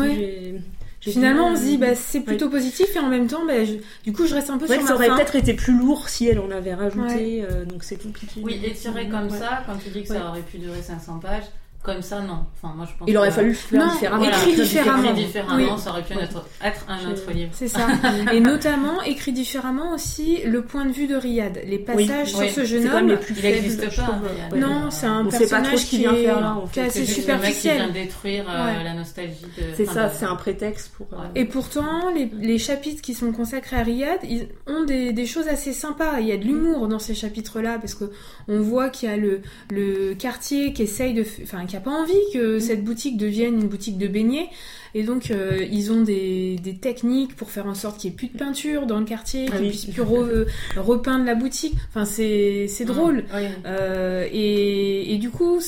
Finalement, 1.01 1.47
on 1.47 1.55
se 1.55 1.61
dit, 1.61 1.77
bah, 1.77 1.95
c'est 1.95 2.19
plutôt 2.19 2.49
positif, 2.49 2.95
et 2.95 2.99
en 2.99 3.07
même 3.07 3.25
temps, 3.27 3.45
bah, 3.47 3.63
je- 3.63 3.77
du 4.03 4.11
coup, 4.13 4.27
je 4.27 4.35
reste 4.35 4.49
un 4.51 4.57
peu 4.59 4.67
Ouais, 4.67 4.75
sur 4.75 4.83
ça 4.83 4.89
ma 4.89 4.95
aurait 4.97 5.07
faim. 5.07 5.15
peut-être 5.15 5.35
été 5.35 5.53
plus 5.55 5.73
lourd 5.75 6.07
si 6.09 6.27
elle 6.27 6.39
en 6.39 6.51
avait 6.51 6.73
rajouté, 6.75 7.43
euh, 7.49 7.63
donc 7.65 7.83
c'est 7.83 7.99
compliqué. 8.03 8.41
Oui, 8.43 8.59
étiré 8.63 9.07
comme 9.09 9.29
Ouais. 9.31 9.37
ça, 9.39 9.63
quand 9.65 9.77
tu 9.83 9.89
dis 9.89 10.01
que 10.03 10.09
ça 10.09 10.27
aurait 10.29 10.41
pu 10.41 10.57
durer 10.57 10.81
500 10.83 11.17
pages, 11.19 11.45
comme 11.81 12.01
ça, 12.01 12.19
non. 12.19 12.45
Enfin, 12.61 12.73
moi, 12.75 12.85
je 12.85 12.97
pense 12.99 13.07
Il 13.09 13.17
aurait 13.17 13.29
que- 13.29 13.35
fallu 13.35 13.49
le 13.49 13.53
faire 13.55 13.79
Non, 13.85 13.91
différemment. 13.93 14.21
Voilà, 14.23 14.37
écrit 14.37 14.51
écrit 14.51 14.61
différemment. 14.63 15.13
différemment, 15.13 15.55
Oui. 15.75 15.81
ça 15.81 15.89
aurait 15.91 16.03
pu 16.03 16.13
Ouais. 16.13 16.23
être, 16.23 16.45
être 16.63 16.85
un 16.89 16.99
Je- 16.99 17.07
autre 17.07 17.31
livre. 17.31 17.49
C'est 17.53 17.67
ça. 17.69 17.87
et 18.33 18.39
notamment, 18.41 19.01
écrit 19.03 19.31
différemment 19.31 19.93
aussi, 19.93 20.39
le 20.45 20.61
point 20.61 20.85
de 20.85 20.91
vue 20.91 21.07
de 21.07 21.15
Riyad. 21.15 21.59
Les 21.65 21.79
passages 21.79 22.29
sur 22.31 22.39
oui. 22.39 22.49
ce 22.51 22.65
jeune 22.65 22.87
homme. 22.89 23.07
les 23.07 23.15
plus 23.17 23.33
Il 23.37 23.43
n'existe 23.43 23.95
pas. 23.95 24.19
Non, 24.57 24.91
c'est 24.91 25.05
un 25.05 25.25
On 25.25 25.31
sait 25.31 25.47
pas 25.47 25.61
trop 25.61 25.71
personnage 25.71 25.77
ce 25.79 25.89
qu'il 25.89 25.99
qui 25.99 26.05
vient 26.05 26.13
est, 26.15 26.23
faire 26.25 26.41
là, 26.41 26.53
en 26.55 26.67
qui 26.67 26.79
fait. 26.81 26.89
C'est 26.89 26.99
le 26.99 27.05
mec 27.05 27.13
qui 27.15 27.21
superficiel. 27.21 27.75
vient 27.77 27.89
détruire 27.89 28.45
euh, 28.49 28.65
Ouais. 28.77 28.83
la 28.83 28.93
nostalgie 28.93 29.45
de. 29.57 29.63
C'est 29.75 29.83
enfin, 29.89 29.93
ça, 29.93 30.07
de- 30.09 30.13
c'est 30.19 30.25
un 30.25 30.35
prétexte 30.35 30.91
pour. 30.97 31.07
euh, 31.13 31.17
Ouais. 31.21 31.27
Et 31.35 31.45
pourtant, 31.45 32.09
les, 32.13 32.29
les 32.39 32.57
chapitres 32.57 33.01
qui 33.01 33.13
sont 33.13 33.31
consacrés 33.31 33.77
à 33.77 33.83
Riyad, 33.83 34.19
ils 34.23 34.49
ont 34.67 34.83
des, 34.83 35.13
des 35.13 35.25
choses 35.25 35.47
assez 35.47 35.71
sympas. 35.73 36.19
Il 36.19 36.27
y 36.27 36.31
a 36.33 36.37
de 36.37 36.43
l'humour 36.43 36.87
dans 36.89 36.99
ces 36.99 37.15
chapitres-là, 37.15 37.77
parce 37.79 37.95
que 37.95 38.11
on 38.49 38.59
voit 38.59 38.89
qu'il 38.89 39.09
y 39.09 39.11
a 39.13 39.17
le, 39.17 39.41
le 39.71 40.13
quartier 40.13 40.73
qui 40.73 40.83
essaye 40.83 41.13
de, 41.13 41.25
enfin, 41.43 41.65
qui 41.69 41.77
a 41.77 41.79
pas 41.79 41.91
envie 41.91 42.13
que 42.33 42.59
cette 42.59 42.83
boutique 42.83 43.17
devienne 43.17 43.55
une 43.61 43.67
boutique 43.67 43.97
de 43.97 44.07
beignets. 44.07 44.49
Et 44.95 45.03
donc, 45.03 45.29
euh, 45.29 45.63
ils 45.71 45.91
ont 45.91 46.01
des, 46.01 46.55
des 46.55 46.75
techniques 46.75 47.35
pour 47.35 47.51
faire 47.51 47.67
en 47.67 47.75
sorte 47.75 47.99
qu'il 47.99 48.09
n'y 48.09 48.15
ait 48.15 48.17
plus 48.17 48.27
de 48.29 48.37
peinture 48.37 48.87
dans 48.87 48.97
le 48.99 49.05
quartier, 49.05 49.45
Ah 49.47 49.51
qu'ils 49.57 49.61
oui. 49.65 49.69
puissent 49.69 49.85
plus 49.85 50.01
re- 50.01 50.47
repeindre 50.77 51.25
la 51.25 51.35
boutique. 51.35 51.75
Enfin, 51.89 52.05
c'est, 52.05 52.65
c'est 52.67 52.85
drôle. 52.85 53.23
Oui. 53.35 53.43
Euh, 53.67 54.27
et, 54.31 55.13
et 55.13 55.17
du 55.19 55.29
coup, 55.29 55.59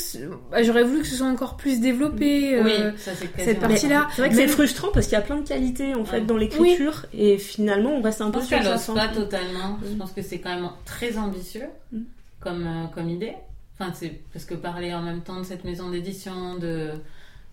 bah, 0.51 0.63
j'aurais 0.63 0.83
voulu 0.83 1.01
que 1.01 1.07
ce 1.07 1.15
soit 1.17 1.27
encore 1.27 1.55
plus 1.55 1.79
développé. 1.79 2.55
euh, 2.55 2.91
ça 2.97 3.11
cette 3.37 3.59
partie-là. 3.59 4.07
C'est 4.15 4.21
vrai 4.23 4.29
que 4.29 4.35
c'est 4.35 4.47
frustrant 4.47 4.87
parce 4.91 5.05
qu'il 5.05 5.13
y 5.13 5.17
a 5.17 5.21
plein 5.21 5.37
de 5.37 5.47
qualités 5.47 5.93
en 5.93 6.03
fait 6.03 6.17
Ouais. 6.21 6.25
dans 6.25 6.37
l'écriture 6.37 7.05
et 7.13 7.37
finalement 7.37 7.91
on 7.91 8.01
reste 8.01 8.21
un 8.21 8.27
Je 8.27 8.39
peu 8.39 8.41
sur 8.41 8.57
fin. 8.59 8.93
pas 8.95 9.07
totalement. 9.09 9.77
Je 9.87 9.93
Mm. 9.93 9.97
pense 9.97 10.13
que 10.13 10.23
c'est 10.23 10.39
quand 10.39 10.49
même 10.55 10.69
très 10.85 11.17
ambitieux 11.17 11.65
Mm. 11.91 11.99
comme, 12.39 12.65
euh, 12.65 12.85
comme 12.95 13.07
idée. 13.09 13.33
Enfin, 13.81 13.93
c'est 13.93 14.21
parce 14.31 14.45
que 14.45 14.53
parler 14.53 14.93
en 14.93 15.01
même 15.01 15.21
temps 15.21 15.39
de 15.39 15.43
cette 15.45 15.63
maison 15.63 15.89
d'édition, 15.89 16.55
de, 16.57 16.91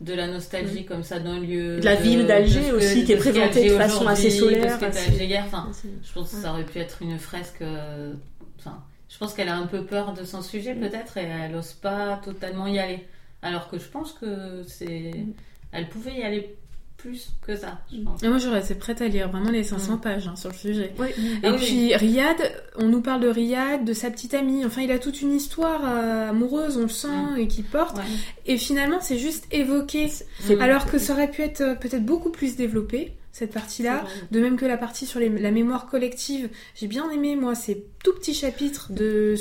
de 0.01 0.15
la 0.15 0.27
nostalgie 0.29 0.85
comme 0.85 1.03
ça 1.03 1.19
d'un 1.21 1.41
lieu. 1.41 1.79
De 1.81 1.85
la 1.85 1.95
ville 1.95 2.27
d'Alger 2.27 2.71
aussi, 2.73 3.05
qui 3.05 3.13
est 3.13 3.17
présentée 3.17 3.71
de 3.71 3.77
façon 3.77 4.07
assez 4.07 4.31
solaire, 4.31 4.79
De 4.79 4.93
ce 4.93 5.23
hier. 5.23 5.45
Enfin, 5.47 5.71
je 6.03 6.13
pense 6.13 6.31
que 6.31 6.37
ça 6.37 6.53
aurait 6.53 6.65
pu 6.65 6.79
être 6.79 7.03
une 7.03 7.19
fresque. 7.19 7.63
euh, 7.63 8.13
Enfin, 8.59 8.83
je 9.09 9.17
pense 9.19 9.33
qu'elle 9.35 9.49
a 9.49 9.57
un 9.57 9.67
peu 9.67 9.85
peur 9.85 10.13
de 10.13 10.25
son 10.25 10.43
sujet 10.43 10.75
Mm. 10.75 10.81
peut-être 10.81 11.17
et 11.17 11.23
elle 11.23 11.53
n'ose 11.53 11.73
pas 11.73 12.21
totalement 12.25 12.67
y 12.67 12.79
aller. 12.79 13.07
Alors 13.41 13.69
que 13.71 13.79
je 13.79 13.87
pense 13.89 14.13
que 14.13 14.63
c'est. 14.67 15.13
Mm. 15.17 15.33
Elle 15.73 15.89
pouvait 15.89 16.15
y 16.19 16.23
aller 16.23 16.57
plus 16.99 17.31
que 17.47 17.57
ça, 17.57 17.79
je 17.93 17.99
Mm. 17.99 18.05
pense. 18.05 18.23
Et 18.23 18.29
moi, 18.29 18.39
j'aurais 18.39 18.61
été 18.61 18.75
prête 18.75 19.01
à 19.01 19.09
lire 19.09 19.31
vraiment 19.31 19.51
les 19.51 19.63
500 19.65 19.95
Mm. 19.97 20.01
pages 20.01 20.29
hein, 20.29 20.37
sur 20.37 20.51
le 20.51 20.55
sujet. 20.57 20.93
Et 20.99 21.39
Ah 21.45 21.53
oui. 21.53 21.57
puis 21.59 21.95
Riyad, 21.97 22.37
on 22.77 22.89
nous 22.89 23.01
parle 23.01 23.21
de 23.23 23.29
Riyad, 23.29 23.85
de 23.85 23.93
sa 23.93 24.11
petite 24.11 24.35
amie. 24.35 24.65
Enfin, 24.67 24.83
il 24.83 24.91
a 24.91 24.99
toute 24.99 25.23
une 25.23 25.33
histoire 25.33 25.81
euh, 25.85 26.29
amoureuse, 26.31 26.77
on 26.77 26.83
le 26.83 26.89
sent, 26.89 27.09
Mm. 27.09 27.39
et 27.39 27.47
qui 27.49 27.63
porte. 27.63 27.97
Ouais. 27.97 28.03
Et 28.47 28.59
finalement, 28.59 28.99
c'est 29.01 29.19
juste 29.19 29.47
évoqué. 29.53 30.11
C'est. 30.41 30.61
Alors 30.61 30.87
que 30.87 30.99
ça 30.99 31.13
aurait 31.15 31.31
pu 31.31 31.43
être 31.43 31.61
euh, 31.61 31.75
peut-être 31.75 32.05
beaucoup 32.05 32.31
plus 32.31 32.57
développé, 32.57 33.13
cette 33.33 33.53
partie-là. 33.53 34.05
C'est. 34.07 34.33
De 34.37 34.41
même 34.43 34.57
que 34.57 34.65
la 34.67 34.77
partie 34.77 35.07
sur 35.07 35.21
les- 35.21 35.29
la 35.29 35.51
mémoire 35.51 35.87
collective. 35.87 36.49
J'ai 36.75 36.87
bien 36.89 37.09
aimé, 37.11 37.37
moi, 37.37 37.55
ces 37.55 37.85
tout 38.03 38.13
petits 38.15 38.35
chapitres 38.35 38.93
de, 38.93 39.35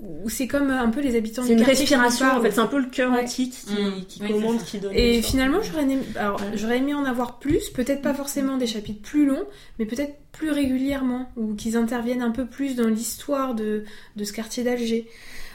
où 0.00 0.28
c'est 0.28 0.48
comme 0.48 0.70
un 0.70 0.88
peu 0.90 1.00
les 1.00 1.14
habitants 1.16 1.42
C'est 1.42 1.54
du 1.54 1.60
une 1.60 1.64
quartier 1.66 1.84
qui 1.84 1.94
nous 1.94 2.00
respiration 2.02 2.38
en 2.38 2.42
fait, 2.42 2.50
c'est 2.52 2.60
un 2.60 2.66
peu 2.66 2.80
le 2.80 2.86
cœur 2.90 3.12
Ouais. 3.12 3.22
antique 3.22 3.52
qui, 3.66 3.74
Mm. 3.74 4.04
qui 4.08 4.22
Oui, 4.22 4.32
commande, 4.32 4.58
c'est 4.60 4.66
qui 4.66 4.78
donne. 4.78 4.92
Et 4.94 5.16
une 5.18 5.22
finalement, 5.22 5.62
j'aurais 5.62 5.82
aimé, 5.84 5.98
alors, 6.16 6.40
Ouais. 6.40 6.56
j'aurais 6.56 6.78
aimé 6.78 6.94
en 6.94 7.04
avoir 7.04 7.38
plus, 7.38 7.70
peut-être 7.70 8.02
pas 8.02 8.14
forcément 8.14 8.56
des 8.56 8.66
chapitres 8.66 9.02
plus 9.02 9.26
longs, 9.26 9.44
mais 9.78 9.86
peut-être 9.86 10.14
plus 10.32 10.50
régulièrement, 10.50 11.30
ou 11.36 11.54
qu'ils 11.54 11.76
interviennent 11.76 12.22
un 12.22 12.30
peu 12.32 12.46
plus 12.46 12.74
dans 12.74 12.88
l'histoire 12.88 13.54
de, 13.54 13.84
de 14.16 14.24
ce 14.24 14.32
quartier 14.32 14.64
d'Alger. 14.64 15.06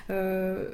Euh, 0.09 0.65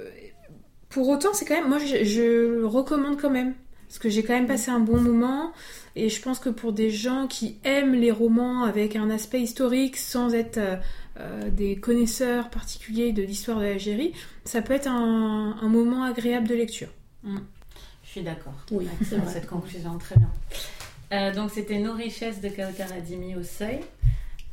pour 0.89 1.09
autant, 1.09 1.33
c'est 1.33 1.45
quand 1.45 1.55
même, 1.55 1.67
moi, 1.69 1.79
je, 1.79 2.03
je 2.05 2.21
le 2.59 2.65
recommande 2.67 3.19
quand 3.19 3.29
même, 3.31 3.53
parce 3.95 4.03
que 4.03 4.09
j'ai 4.09 4.23
quand 4.23 4.33
même 4.33 4.45
passé 4.45 4.71
un 4.71 4.81
bon 4.81 4.99
moment, 4.99 5.53
et 5.95 6.09
je 6.09 6.21
pense 6.21 6.39
que 6.39 6.49
pour 6.49 6.73
des 6.73 6.91
gens 6.91 7.27
qui 7.27 7.55
aiment 7.63 7.93
les 7.93 8.11
romans 8.11 8.63
avec 8.63 8.97
un 8.97 9.09
aspect 9.09 9.39
historique, 9.39 9.95
sans 9.95 10.33
être 10.33 10.57
euh, 10.57 10.75
euh, 11.17 11.49
des 11.49 11.77
connaisseurs 11.77 12.49
particuliers 12.49 13.13
de 13.13 13.23
l'histoire 13.23 13.59
de 13.59 13.63
l'Algérie, 13.63 14.11
ça 14.43 14.61
peut 14.61 14.73
être 14.73 14.89
un, 14.89 15.57
un 15.61 15.67
moment 15.69 16.03
agréable 16.03 16.45
de 16.45 16.55
lecture. 16.55 16.89
Je 17.23 17.39
suis 18.03 18.21
d'accord. 18.21 18.55
Oui, 18.69 18.85
c'est 19.01 19.25
cette 19.29 19.47
conclusion, 19.47 19.97
très 19.97 20.17
bien. 20.17 20.29
Euh, 21.13 21.33
donc 21.33 21.51
c'était 21.51 21.79
nos 21.79 21.93
richesses 21.93 22.41
de 22.41 22.49
Kautar 22.49 22.91
Adimi 22.91 23.37
au 23.37 23.43
seuil. 23.43 23.79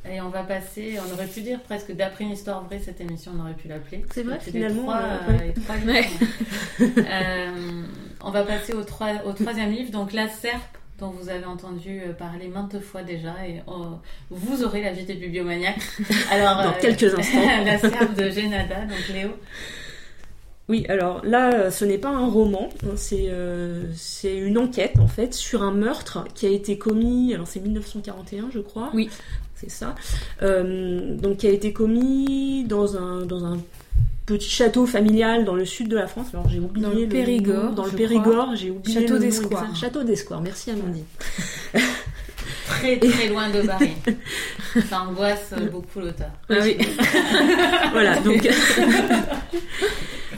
Et 0.09 0.19
on 0.21 0.29
va 0.29 0.43
passer, 0.43 0.97
on 0.99 1.13
aurait 1.13 1.27
pu 1.27 1.41
dire 1.41 1.59
presque 1.61 1.93
d'après 1.95 2.25
une 2.25 2.31
histoire 2.31 2.63
vraie, 2.65 2.79
cette 2.83 2.99
émission, 2.99 3.31
on 3.37 3.41
aurait 3.41 3.53
pu 3.53 3.67
l'appeler. 3.69 4.03
C'est 4.13 4.23
vrai, 4.23 4.37
finalement, 4.39 4.81
trois, 4.83 4.97
euh, 5.01 5.17
euh, 5.29 5.37
les 5.47 5.53
trois 5.53 5.75
livres. 5.77 6.09
Euh, 6.97 7.83
on 8.21 8.31
va 8.31 8.43
passer 8.43 8.73
au, 8.73 8.83
trois- 8.83 9.23
au 9.25 9.31
troisième 9.33 9.71
livre, 9.71 9.91
donc 9.91 10.11
La 10.11 10.27
Serpe, 10.27 10.77
dont 10.99 11.09
vous 11.09 11.29
avez 11.29 11.45
entendu 11.45 12.01
parler 12.17 12.47
maintes 12.47 12.79
fois 12.81 13.03
déjà, 13.03 13.33
et 13.47 13.59
euh, 13.67 13.71
vous 14.29 14.63
aurez 14.63 14.81
la 14.81 14.91
vie 14.91 15.05
des 15.05 15.13
bibliomaniaques. 15.15 15.81
Alors, 16.31 16.63
Dans 16.63 16.73
quelques 16.73 17.17
instants. 17.17 17.37
la 17.65 17.77
Serpe 17.77 18.15
de 18.15 18.29
Genada, 18.29 18.81
donc 18.85 19.07
Léo. 19.13 19.29
Oui, 20.69 20.85
alors 20.87 21.23
là, 21.25 21.69
ce 21.71 21.83
n'est 21.83 21.97
pas 21.97 22.07
un 22.09 22.25
roman, 22.25 22.69
hein, 22.85 22.93
c'est 22.95 23.25
euh, 23.27 23.83
c'est 23.95 24.37
une 24.37 24.57
enquête 24.57 24.97
en 24.97 25.07
fait 25.09 25.33
sur 25.33 25.61
un 25.61 25.71
meurtre 25.73 26.23
qui 26.35 26.45
a 26.45 26.49
été 26.49 26.77
commis, 26.77 27.33
alors 27.33 27.47
c'est 27.47 27.59
1941 27.59 28.49
je 28.49 28.59
crois. 28.59 28.89
Oui. 28.93 29.09
C'est 29.63 29.71
ça. 29.71 29.95
Euh, 30.41 31.15
donc 31.15 31.37
qui 31.37 31.47
a 31.47 31.51
été 31.51 31.73
commis 31.73 32.65
dans 32.65 32.97
un, 32.97 33.25
dans 33.25 33.45
un 33.45 33.59
petit 34.25 34.49
château 34.49 34.85
familial 34.85 35.45
dans 35.45 35.55
le 35.55 35.65
sud 35.65 35.89
de 35.89 35.95
la 35.95 36.07
France. 36.07 36.27
Alors 36.33 36.49
j'ai 36.49 36.59
oublié 36.59 36.85
Dans 36.85 36.93
le 36.93 37.07
Périgord, 37.07 37.63
nom. 37.65 37.71
Dans 37.73 37.85
le 37.85 37.91
Périgord, 37.91 38.55
j'ai 38.55 38.71
oublié 38.71 39.01
Château 39.01 39.17
d'Escoir. 39.17 39.75
Château 39.75 40.03
d'Escoir, 40.03 40.41
merci 40.41 40.71
Amandine. 40.71 41.05
Très 42.67 42.97
très 42.97 43.27
loin 43.27 43.49
de 43.49 43.61
Paris. 43.61 43.93
Ça 44.89 45.01
angoisse 45.01 45.53
beaucoup 45.71 45.99
l'auteur. 45.99 46.29
Ah 46.49 46.55
oui. 46.61 46.77
voilà, 47.91 48.19
donc. 48.19 48.47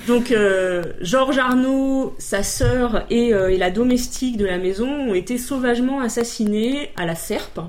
donc, 0.07 0.31
euh, 0.31 0.83
Georges 1.01 1.37
Arnaud, 1.37 2.15
sa 2.17 2.43
sœur 2.43 3.05
et, 3.09 3.33
euh, 3.33 3.49
et 3.49 3.57
la 3.57 3.69
domestique 3.69 4.37
de 4.37 4.45
la 4.45 4.57
maison 4.57 4.87
ont 4.87 5.13
été 5.13 5.37
sauvagement 5.37 6.01
assassinés 6.01 6.91
à 6.97 7.05
la 7.05 7.15
serpe. 7.15 7.59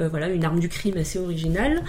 Euh, 0.00 0.08
voilà, 0.08 0.28
une 0.28 0.44
arme 0.44 0.58
du 0.58 0.68
crime 0.68 0.96
assez 0.96 1.18
originale. 1.20 1.82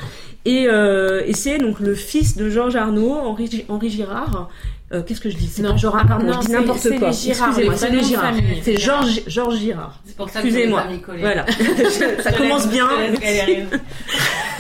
Et, 0.46 0.68
euh, 0.68 1.24
et 1.26 1.34
c'est 1.34 1.58
donc 1.58 1.80
le 1.80 1.96
fils 1.96 2.38
de 2.38 2.50
Georges 2.50 2.76
Arnaud, 2.76 3.14
Henri, 3.14 3.66
Henri 3.68 3.90
Girard. 3.90 4.50
Euh, 4.94 5.02
Qu'est-ce 5.02 5.20
que 5.22 5.32
je 5.32 5.36
dis? 5.36 5.48
C'est 5.48 5.64
Non. 5.64 5.72
pas 5.72 5.78
Georges 5.78 6.02
Arnaud, 6.12 6.28
Non, 6.28 6.34
je 6.34 6.40
dis 6.42 6.46
c'est- 6.46 6.52
n'importe 6.54 7.00
quoi. 7.00 7.08
Excusez-moi, 7.08 7.76
c'est 7.76 7.90
les 7.90 8.04
Girard. 8.04 8.34
C'est 8.62 8.78
Georges, 8.78 9.22
Georges 9.26 9.58
Girard. 9.58 10.00
C'est 10.06 10.16
pour 10.16 10.30
ça 10.30 10.42
que 10.42 10.48
Excusez-moi. 10.48 10.84
Voilà, 11.20 11.46
ça 12.24 12.32
commence 12.32 12.68
bien. 12.70 12.88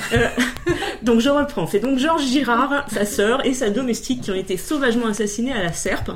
galérer. 0.10 0.32
Donc 1.04 1.20
je 1.20 1.30
reprends. 1.30 1.68
C'est 1.68 1.80
donc 1.80 2.00
Georges 2.00 2.26
Girard, 2.26 2.86
sa 2.89 3.06
sœur 3.06 3.46
et 3.46 3.54
sa 3.54 3.70
domestique 3.70 4.22
qui 4.22 4.32
ont 4.32 4.36
été 4.36 4.58
sauvagement 4.58 5.06
assassinés 5.08 5.54
à 5.54 5.62
la 5.62 5.72
Serpe. 5.72 6.12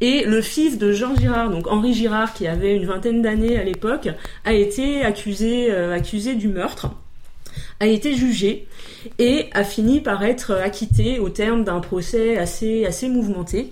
Et 0.00 0.24
le 0.24 0.40
fils 0.40 0.78
de 0.78 0.92
Georges 0.92 1.18
Girard, 1.18 1.50
donc 1.50 1.66
Henri 1.66 1.92
Girard, 1.92 2.32
qui 2.32 2.46
avait 2.46 2.74
une 2.74 2.86
vingtaine 2.86 3.20
d'années 3.20 3.58
à 3.58 3.64
l'époque, 3.64 4.08
a 4.46 4.54
été 4.54 5.04
accusé, 5.04 5.70
euh, 5.70 5.94
accusé 5.94 6.34
du 6.36 6.48
meurtre, 6.48 6.88
a 7.80 7.86
été 7.86 8.14
jugé 8.14 8.66
et 9.18 9.50
a 9.52 9.62
fini 9.62 10.00
par 10.00 10.24
être 10.24 10.52
acquitté 10.52 11.18
au 11.18 11.28
terme 11.28 11.64
d'un 11.64 11.80
procès 11.80 12.38
assez, 12.38 12.86
assez 12.86 13.08
mouvementé. 13.08 13.70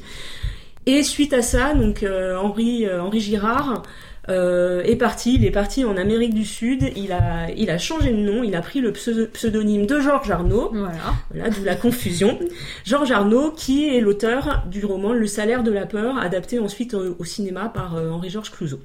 Et 0.84 1.02
suite 1.02 1.32
à 1.32 1.42
ça, 1.42 1.74
donc 1.74 2.02
euh, 2.02 2.36
Henri, 2.36 2.86
euh, 2.86 3.00
Henri 3.00 3.20
Girard 3.20 3.84
euh, 4.32 4.82
est 4.84 4.96
parti. 4.96 5.34
Il 5.34 5.44
est 5.44 5.50
parti 5.50 5.84
en 5.84 5.96
Amérique 5.96 6.34
du 6.34 6.44
Sud. 6.44 6.90
Il 6.96 7.12
a, 7.12 7.50
il 7.56 7.70
a 7.70 7.78
changé 7.78 8.10
de 8.10 8.16
nom. 8.16 8.42
Il 8.42 8.54
a 8.56 8.60
pris 8.60 8.80
le 8.80 8.92
pseudo- 8.92 9.26
pseudonyme 9.26 9.86
de 9.86 10.00
Georges 10.00 10.30
Arnaud. 10.30 10.70
Voilà. 10.72 10.96
Voilà, 11.32 11.50
d'où 11.50 11.62
la 11.64 11.76
confusion. 11.76 12.38
Georges 12.84 13.12
Arnaud, 13.12 13.52
qui 13.52 13.94
est 13.94 14.00
l'auteur 14.00 14.64
du 14.70 14.84
roman 14.84 15.12
Le 15.12 15.26
salaire 15.26 15.62
de 15.62 15.70
la 15.70 15.86
peur, 15.86 16.18
adapté 16.18 16.58
ensuite 16.58 16.94
au, 16.94 17.16
au 17.18 17.24
cinéma 17.24 17.70
par 17.72 17.96
euh, 17.96 18.10
Henri-Georges 18.10 18.50
Clouzot. 18.50 18.80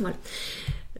Voilà. 0.00 0.16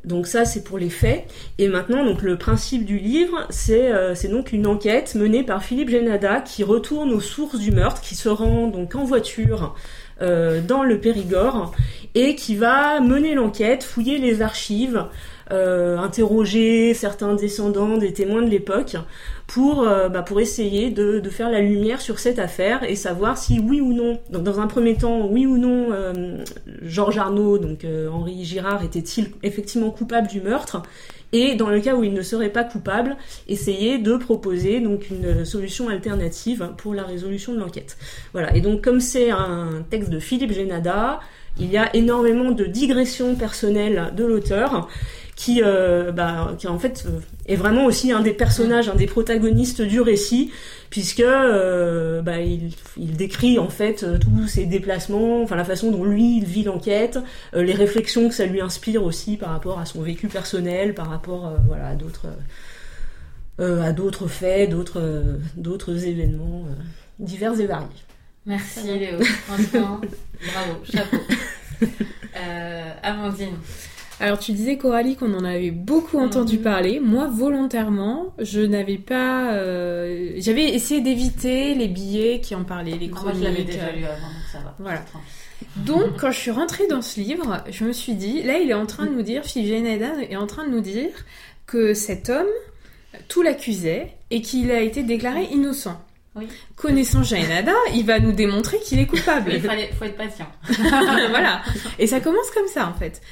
Donc 0.05 0.29
ça, 0.29 0.45
c'est 0.45 0.63
pour 0.63 0.79
les 0.79 0.89
faits. 0.89 1.25
Et 1.59 1.67
maintenant, 1.67 2.05
donc 2.05 2.23
le 2.23 2.39
principe 2.39 2.85
du 2.85 2.99
livre, 2.99 3.45
c'est 3.51 3.93
euh, 3.93 4.15
donc 4.31 4.53
une 4.53 4.67
enquête 4.69 5.17
menée 5.17 5.43
par 5.43 5.65
Philippe 5.65 5.89
Génada 5.91 6.41
qui 6.41 6.63
retourne 6.63 7.11
aux 7.11 7.21
sources 7.21 7.59
du 7.59 7.73
meurtre, 7.73 8.01
qui 8.01 8.15
se 8.15 8.29
rend 8.29 8.69
donc 8.69 8.95
en 8.95 9.03
voiture 9.05 9.75
euh, 10.23 10.61
dans 10.61 10.85
le 10.85 11.01
Périgord 11.01 11.73
et 12.17 12.35
qui 12.35 12.57
va 12.57 12.99
mener 13.01 13.35
l'enquête, 13.35 13.85
fouiller 13.85 14.17
les 14.17 14.41
archives, 14.41 15.05
euh, 15.53 15.99
interroger 15.99 16.95
certains 16.95 17.35
descendants 17.35 17.99
des 17.99 18.15
témoins 18.15 18.41
de 18.41 18.49
l'époque 18.49 18.97
pour, 19.47 19.83
euh, 19.83 20.09
bah, 20.09 20.23
pour 20.23 20.41
essayer 20.41 20.91
de, 20.91 21.21
de 21.21 21.31
faire 21.31 21.51
la 21.51 21.61
lumière 21.61 22.01
sur 22.01 22.19
cette 22.19 22.39
affaire 22.39 22.83
et 22.85 22.97
savoir 22.97 23.37
si 23.37 23.61
oui 23.61 23.83
ou 23.83 23.93
non, 23.93 24.19
donc 24.31 24.45
dans 24.45 24.61
un 24.61 24.67
premier 24.67 24.97
temps, 24.97 25.27
oui 25.27 25.45
ou 25.45 25.59
non, 25.59 25.89
euh, 25.93 26.43
Georges 26.83 27.19
Arnaud, 27.19 27.59
donc 27.59 27.85
euh, 27.85 28.09
Henri 28.09 28.45
Girard, 28.45 28.83
était-il 28.83 29.29
effectivement 29.43 29.91
coupable 29.91 30.27
du 30.27 30.41
meurtre 30.41 30.83
et 31.33 31.55
dans 31.55 31.69
le 31.69 31.81
cas 31.81 31.97
où 31.97 32.03
il 32.03 32.15
ne 32.15 32.23
serait 32.23 32.49
pas 32.49 32.65
coupable, 32.65 33.15
essayer 33.47 33.99
de 33.99 34.17
proposer 34.17 34.81
donc 34.81 35.11
une 35.11 35.45
solution 35.45 35.91
alternative 35.91 36.71
pour 36.79 36.95
la 36.95 37.03
résolution 37.03 37.53
de 37.53 37.59
l'enquête. 37.59 37.99
Voilà. 38.33 38.57
Et 38.57 38.63
donc 38.63 38.83
comme 38.83 39.01
c'est 39.01 39.31
un 39.31 39.85
texte 39.91 40.09
de 40.09 40.19
Philippe 40.21 40.53
Génada, 40.53 41.21
il 41.59 41.71
y 41.71 41.77
a 41.77 41.95
énormément 41.95 42.51
de 42.51 42.65
digressions 42.65 43.35
personnelles 43.35 44.13
de 44.15 44.25
l'auteur 44.25 44.89
qui, 45.37 45.61
euh, 45.63 46.13
bah, 46.13 46.57
en 46.67 46.79
fait 46.79 47.05
euh, 47.07 47.21
est 47.45 47.57
vraiment 47.57 47.85
aussi 47.85 48.11
un 48.11 48.21
des 48.21 48.33
personnages, 48.33 48.89
un 48.89 48.95
des 48.95 49.07
protagonistes 49.07 49.83
du 49.83 50.01
récit, 50.01 50.51
puisque 50.89 51.21
euh, 51.21 52.23
bah, 52.23 52.41
il, 52.41 52.73
décrit 53.17 53.59
en 53.59 53.69
fait 53.69 54.05
tous 54.19 54.49
ses 54.49 54.65
déplacements, 54.65 55.43
enfin 55.43 55.55
la 55.57 55.65
façon 55.65 55.91
dont 55.91 56.05
lui 56.05 56.41
vit 56.41 56.65
l'enquête, 56.65 57.19
les 57.53 57.75
réflexions 57.75 58.29
que 58.29 58.35
ça 58.35 58.47
lui 58.47 58.63
inspire 58.63 59.05
aussi 59.05 59.37
par 59.37 59.51
rapport 59.51 59.79
à 59.79 59.85
son 59.85 60.01
vécu 60.01 60.29
personnel, 60.29 60.95
par 60.95 61.11
rapport 61.11 61.53
voilà 61.67 61.89
à 61.89 61.95
d'autres 61.95 62.29
à 63.59 63.93
d'autres 63.93 64.29
faits, 64.29 64.71
d'autres 64.71 65.23
d'autres 65.57 66.07
événements 66.07 66.65
divers 67.19 67.59
et 67.61 67.67
variés. 67.67 68.06
Merci 68.47 68.81
Léo, 68.87 69.19
franchement, 69.47 70.01
bravo, 70.53 70.81
chapeau. 70.85 71.17
Euh, 72.39 72.91
Amandine, 73.03 73.55
Alors 74.21 74.39
tu 74.39 74.53
disais 74.53 74.77
Coralie 74.77 75.17
qu'on 75.17 75.33
en 75.35 75.43
avait 75.45 75.71
beaucoup 75.71 76.19
entendu 76.19 76.57
Mhm. 76.59 76.63
parler. 76.63 77.01
Moi 77.01 77.27
volontairement, 77.29 78.35
je 78.39 78.61
n'avais 78.61 78.99
pas. 78.99 79.53
euh, 79.55 80.33
J'avais 80.37 80.65
essayé 80.75 81.01
d'éviter 81.01 81.75
les 81.75 81.89
billets 81.89 82.41
qui 82.41 82.55
en 82.55 82.65
parlaient, 82.65 82.97
les 82.99 83.09
moi 83.09 83.19
chroniques. 83.21 83.39
je 83.39 83.45
l'avais 83.45 83.63
déjà 83.65 83.91
lu 83.91 84.05
avant, 84.05 84.27
donc 84.27 84.45
ça 84.53 84.59
va. 84.59 84.75
Voilà. 84.79 85.03
Donc 85.77 86.19
quand 86.21 86.31
je 86.31 86.39
suis 86.39 86.51
rentrée 86.51 86.87
dans 86.89 87.01
ce 87.03 87.21
livre, 87.21 87.63
je 87.71 87.85
me 87.85 87.93
suis 87.93 88.13
dit, 88.15 88.43
là 88.43 88.59
il 88.59 88.69
est 88.71 88.75
en 88.75 88.87
train 88.87 89.07
de 89.07 89.13
nous 89.13 89.23
dire, 89.23 89.43
Génada 89.45 90.13
est 90.29 90.37
en 90.37 90.47
train 90.47 90.67
de 90.67 90.71
nous 90.73 90.81
dire 90.83 91.11
que 91.67 91.95
cet 91.95 92.29
homme 92.29 92.47
tout 93.29 93.41
l'accusait 93.41 94.13
et 94.31 94.43
qu'il 94.43 94.71
a 94.71 94.81
été 94.83 95.03
déclaré 95.03 95.45
innocent. 95.53 95.99
Oui. 96.37 96.49
Connaissant 96.77 97.23
Génada, 97.23 97.73
il 97.95 98.05
va 98.05 98.21
nous 98.21 98.33
démontrer 98.33 98.79
qu'il 98.79 98.99
est 98.99 99.07
coupable. 99.07 99.53
Il 99.55 99.61
fallait, 99.63 99.91
faut 99.99 100.05
être 100.05 100.17
patient. 100.17 100.47
voilà. 100.69 101.63
Et 101.99 102.07
ça 102.07 102.21
commence 102.21 102.51
comme 102.51 102.69
ça 102.69 102.87
en 102.87 102.95
fait. 102.95 103.23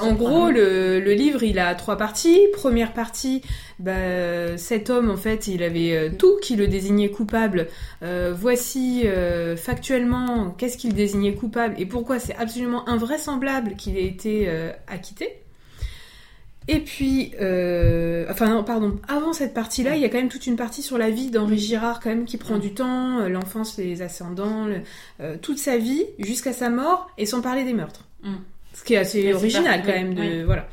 En 0.00 0.12
gros, 0.12 0.50
le, 0.50 0.98
le 0.98 1.12
livre, 1.12 1.42
il 1.42 1.58
a 1.58 1.74
trois 1.74 1.96
parties. 1.96 2.40
Première 2.52 2.92
partie, 2.92 3.42
bah, 3.78 4.56
cet 4.56 4.90
homme, 4.90 5.10
en 5.10 5.16
fait, 5.16 5.46
il 5.46 5.62
avait 5.62 5.92
euh, 5.92 6.10
tout 6.10 6.36
qui 6.42 6.56
le 6.56 6.66
désignait 6.66 7.10
coupable. 7.10 7.68
Euh, 8.02 8.34
voici 8.36 9.02
euh, 9.06 9.56
factuellement 9.56 10.50
qu'est-ce 10.50 10.76
qu'il 10.76 10.94
désignait 10.94 11.34
coupable 11.34 11.74
et 11.78 11.86
pourquoi 11.86 12.18
c'est 12.18 12.34
absolument 12.36 12.88
invraisemblable 12.88 13.76
qu'il 13.76 13.96
ait 13.96 14.06
été 14.06 14.48
euh, 14.48 14.72
acquitté. 14.88 15.41
Et 16.68 16.78
puis, 16.78 17.32
euh, 17.40 18.24
enfin 18.30 18.48
non, 18.48 18.62
pardon, 18.62 18.98
avant 19.08 19.32
cette 19.32 19.52
partie-là, 19.52 19.96
il 19.96 20.02
y 20.02 20.04
a 20.04 20.08
quand 20.08 20.18
même 20.18 20.28
toute 20.28 20.46
une 20.46 20.56
partie 20.56 20.82
sur 20.82 20.96
la 20.96 21.10
vie 21.10 21.30
d'Henri 21.30 21.58
Girard 21.58 21.98
quand 22.00 22.10
même 22.10 22.24
qui 22.24 22.36
prend 22.36 22.58
du 22.58 22.72
temps, 22.72 23.18
euh, 23.20 23.28
l'enfance, 23.28 23.76
les 23.78 24.00
ascendants, 24.02 24.66
le- 24.66 24.80
euh, 25.20 25.36
toute 25.42 25.58
sa 25.58 25.76
vie 25.76 26.04
jusqu'à 26.20 26.52
sa 26.52 26.70
mort 26.70 27.10
et 27.18 27.26
sans 27.26 27.40
parler 27.40 27.64
des 27.64 27.72
meurtres. 27.72 28.04
Mm. 28.22 28.34
Ce 28.74 28.84
qui 28.84 28.94
est 28.94 28.98
assez 28.98 29.32
original 29.34 29.82
quand 29.84 29.92
même 29.92 30.14
de 30.14 30.20
oui. 30.20 30.42
voilà. 30.44 30.68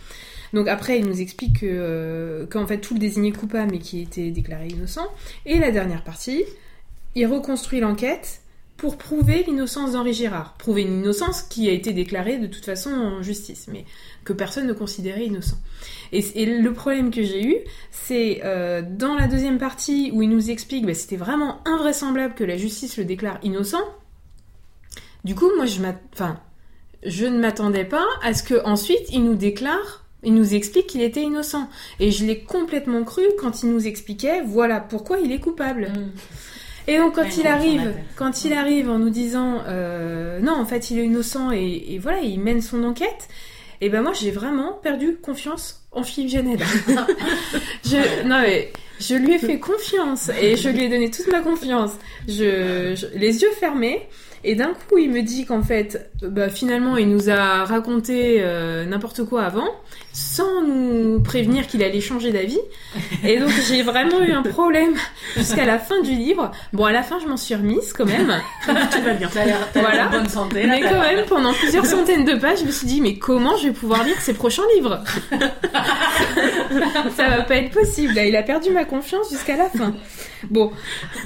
Donc 0.54 0.68
après, 0.68 1.00
il 1.00 1.06
nous 1.06 1.22
explique 1.22 1.62
que 1.62 1.66
euh, 1.68 2.46
qu'en 2.46 2.66
fait 2.66 2.78
tout 2.80 2.94
le 2.94 3.00
désignait 3.00 3.32
coupable 3.32 3.72
mais 3.72 3.80
qui 3.80 4.02
était 4.02 4.32
déclaré 4.32 4.68
innocent. 4.68 5.08
Et 5.46 5.58
la 5.60 5.72
dernière 5.72 6.04
partie, 6.04 6.44
il 7.16 7.26
reconstruit 7.28 7.80
l'enquête 7.80 8.39
pour 8.80 8.98
prouver 8.98 9.44
l'innocence 9.46 9.92
d'Henri 9.92 10.14
Girard. 10.14 10.54
Prouver 10.54 10.84
une 10.84 11.00
innocence 11.00 11.44
qui 11.44 11.70
a 11.70 11.74
été 11.74 11.92
déclarée 11.92 12.38
de 12.38 12.48
toute 12.48 12.66
façon 12.66 12.92
en 12.92 13.22
justice, 13.22 13.68
mais 13.72 13.86
que 14.24 14.32
personne 14.34 14.68
ne 14.68 14.74
considérait 14.74 15.26
innocent. 15.26 15.58
Et, 16.14 16.46
le 16.46 16.74
problème 16.74 17.12
que 17.12 17.22
j'ai 17.22 17.46
eu, 17.46 17.58
c'est 17.92 18.42
euh, 18.46 18.82
dans 18.82 19.16
la 19.16 19.28
deuxième 19.28 19.58
partie 19.58 20.12
où 20.14 20.22
il 20.22 20.30
nous 20.30 20.50
explique 20.50 20.86
que 20.86 20.94
c'était 20.94 21.18
vraiment 21.18 21.62
invraisemblable 21.66 22.34
que 22.36 22.46
la 22.46 22.58
justice 22.58 22.98
le 22.98 23.04
déclare 23.04 23.38
innocent. 23.44 23.84
Du 25.26 25.36
coup, 25.36 25.52
moi, 25.58 25.66
je, 25.66 25.82
je 27.06 27.26
ne 27.26 27.38
m'attendais 27.38 27.86
pas 27.86 28.06
à 28.24 28.34
ce 28.34 28.44
que 28.44 28.66
ensuite 28.66 29.12
il 29.12 29.26
nous 29.26 29.36
déclare, 29.36 30.06
il 30.24 30.34
nous 30.34 30.56
explique 30.56 30.88
qu'il 30.88 31.02
était 31.02 31.24
innocent. 31.24 31.68
Et 32.00 32.12
je 32.12 32.26
l'ai 32.26 32.40
complètement 32.40 33.04
cru 33.04 33.24
quand 33.40 33.62
il 33.62 33.72
nous 33.72 33.88
expliquait, 33.88 34.42
voilà 34.42 34.80
pourquoi 34.80 35.20
il 35.20 35.34
est 35.34 35.40
coupable. 35.40 35.90
Mm. 35.90 36.12
Et 36.92 36.98
donc 36.98 37.16
quand 37.16 37.22
Ouais, 37.24 37.30
il 37.38 37.48
arrive, 37.48 37.94
quand 38.16 38.44
il 38.46 38.54
arrive 38.54 38.90
en 38.90 38.98
nous 39.00 39.10
disant 39.12 39.62
euh, 39.68 40.40
non 40.40 40.54
en 40.54 40.66
fait 40.66 40.90
il 40.92 40.98
est 41.00 41.06
innocent 41.06 41.52
et, 41.52 41.86
et 41.94 42.00
voilà 42.00 42.20
il 42.22 42.40
mène 42.40 42.62
son 42.62 42.84
enquête, 42.84 43.28
et 43.82 43.90
ben 43.90 44.02
moi 44.02 44.14
j'ai 44.14 44.32
vraiment 44.32 44.74
perdu 44.74 45.18
confiance 45.22 45.84
en 45.92 46.04
Philippe 46.04 46.32
Janel. 46.32 46.60
je 47.86 48.24
non 48.28 48.40
mais 48.42 48.72
je 49.00 49.16
lui 49.16 49.34
ai 49.36 49.38
fait 49.40 49.60
confiance 49.60 50.30
et 50.42 50.56
je 50.58 50.70
lui 50.70 50.84
ai 50.86 50.90
donné 50.90 51.10
toute 51.12 51.28
ma 51.28 51.42
confiance. 51.42 51.92
Je, 52.28 52.96
je- 52.96 53.18
les 53.18 53.42
yeux 53.42 53.52
fermés. 53.60 54.02
Et 54.44 54.56
d'un 54.56 54.74
coup, 54.88 54.98
il 54.98 55.10
me 55.12 55.22
dit 55.22 55.46
qu'en 55.46 55.62
fait, 55.62 56.10
bah, 56.22 56.50
finalement, 56.50 56.96
il 56.96 57.10
nous 57.10 57.30
a 57.30 57.66
raconté 57.66 58.38
euh, 58.40 58.86
n'importe 58.86 59.26
quoi 59.26 59.44
avant, 59.44 59.68
sans 60.14 60.62
nous 60.64 61.20
prévenir 61.22 61.68
qu'il 61.68 61.84
allait 61.84 62.00
changer 62.00 62.32
d'avis. 62.32 62.60
Et 63.26 63.38
donc, 63.38 63.50
j'ai 63.68 63.82
vraiment 63.84 64.22
eu 64.22 64.32
un 64.32 64.42
problème 64.44 64.94
jusqu'à 65.36 65.66
la 65.66 65.78
fin 65.78 66.02
du 66.02 66.12
livre. 66.12 66.52
Bon, 66.72 66.86
à 66.86 66.92
la 66.94 67.04
fin, 67.04 67.20
je 67.20 67.28
m'en 67.28 67.36
suis 67.36 67.54
remise 67.54 67.92
quand 67.92 68.06
même. 68.06 68.34
Tout 68.66 69.02
va 69.04 69.14
bien. 69.14 69.30
T'as 69.34 69.46
l'air 69.46 69.58
Voilà. 69.76 70.08
en 70.08 70.12
bonne 70.12 70.30
santé. 70.30 70.64
là, 70.66 70.78
Mais 70.80 70.82
quand 70.82 71.02
même, 71.02 71.26
pendant 71.26 71.52
plusieurs 71.54 71.86
centaines 71.86 72.24
de 72.24 72.36
pages, 72.36 72.60
je 72.62 72.66
me 72.66 72.72
suis 72.72 72.88
dit, 72.88 73.02
mais 73.02 73.16
comment 73.18 73.58
je 73.58 73.68
vais 73.68 73.74
pouvoir 73.74 74.04
lire 74.06 74.20
ses 74.22 74.34
prochains 74.34 74.64
livres? 74.76 75.04
Ça 77.18 77.28
va 77.30 77.42
pas 77.44 77.56
être 77.56 77.72
possible. 77.72 78.14
Là, 78.14 78.26
il 78.26 78.36
a 78.36 78.44
perdu 78.44 78.72
ma 78.72 78.86
confiance 78.86 79.30
jusqu'à 79.32 79.58
la 79.58 79.70
fin. 79.70 79.94
Bon, 80.50 80.72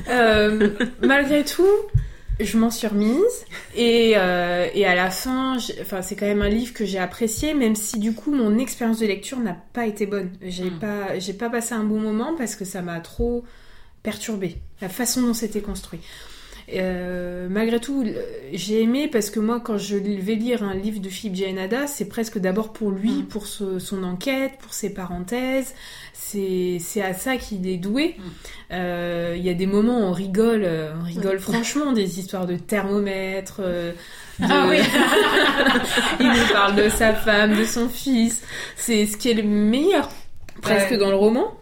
euh, 0.10 0.70
malgré 1.02 1.44
tout, 1.44 1.68
je 2.40 2.58
m'en 2.58 2.70
suis 2.72 2.88
remise. 2.88 3.46
Et, 3.76 4.14
euh, 4.18 4.68
et 4.74 4.86
à 4.86 4.96
la 4.96 5.10
fin, 5.10 5.58
enfin, 5.82 6.02
c'est 6.02 6.16
quand 6.16 6.26
même 6.26 6.42
un 6.42 6.50
livre 6.50 6.74
que 6.74 6.86
j'ai 6.86 7.00
apprécié, 7.00 7.54
même 7.54 7.76
si 7.76 8.00
du 8.00 8.14
coup, 8.14 8.34
mon 8.34 8.58
expérience 8.58 9.00
de 9.00 9.06
lecture 9.06 9.40
n'a 9.40 9.58
pas 9.74 9.86
été 9.88 10.06
bonne. 10.06 10.32
J'ai 10.42 10.70
Mm. 10.70 10.80
pas, 10.80 11.20
j'ai 11.20 11.34
pas 11.34 11.50
passé 11.50 11.74
un 11.74 11.84
bon 11.84 12.00
moment 12.00 12.34
parce 12.38 12.56
que 12.56 12.66
ça 12.66 12.82
m'a 12.82 13.00
trop 13.00 13.44
perturbé 14.04 14.58
la 14.82 14.90
façon 14.90 15.22
dont 15.22 15.34
c'était 15.34 15.62
construit. 15.62 16.00
Euh, 16.74 17.48
malgré 17.50 17.80
tout, 17.80 18.06
j'ai 18.54 18.82
aimé 18.82 19.10
parce 19.10 19.30
que 19.30 19.40
moi, 19.42 19.60
quand 19.60 19.78
je 19.78 19.98
vais 19.98 20.36
lire 20.36 20.64
un 20.64 20.74
livre 20.74 21.00
de 21.02 21.10
Philippe 21.10 21.36
Gianada, 21.36 21.88
c'est 21.88 22.06
presque 22.08 22.38
d'abord 22.38 22.72
pour 22.72 22.90
lui, 22.92 23.12
Mm. 23.12 23.26
pour 23.26 23.48
ce- 23.48 23.80
son 23.80 24.04
enquête, 24.04 24.54
pour 24.60 24.74
ses 24.74 24.94
parenthèses. 24.94 25.74
C'est 26.80 27.02
à 27.02 27.14
ça 27.14 27.38
qu'il 27.38 27.68
est 27.68 27.78
doué. 27.78 28.16
Mm. 28.18 28.22
Euh, 28.72 29.36
Il 29.38 29.44
y 29.44 29.50
a 29.50 29.54
des 29.54 29.68
moments 29.68 30.00
où 30.00 30.04
on 30.04 30.12
rigole, 30.12 30.64
euh, 30.66 30.94
on 31.00 31.04
rigole 31.06 31.40
franchement, 31.40 31.92
des 31.92 32.20
histoires 32.20 32.46
de 32.48 32.56
thermomètre. 32.56 33.58
euh, 33.60 33.92
de- 34.40 34.46
Ah 34.50 34.66
oui. 34.70 34.78
Il 36.20 36.28
nous 36.28 36.54
parle 36.54 36.76
de 36.76 36.90
sa 36.90 37.14
femme, 37.14 37.56
de 37.56 37.66
son 37.66 37.88
fils. 37.90 38.42
C'est 38.76 39.06
ce 39.06 39.18
qui 39.18 39.30
est 39.30 39.36
le 39.36 39.44
meilleur, 39.44 40.10
presque 40.62 40.92
Ouais. 40.92 40.98
dans 40.98 41.10
le 41.10 41.16
roman. 41.16 41.54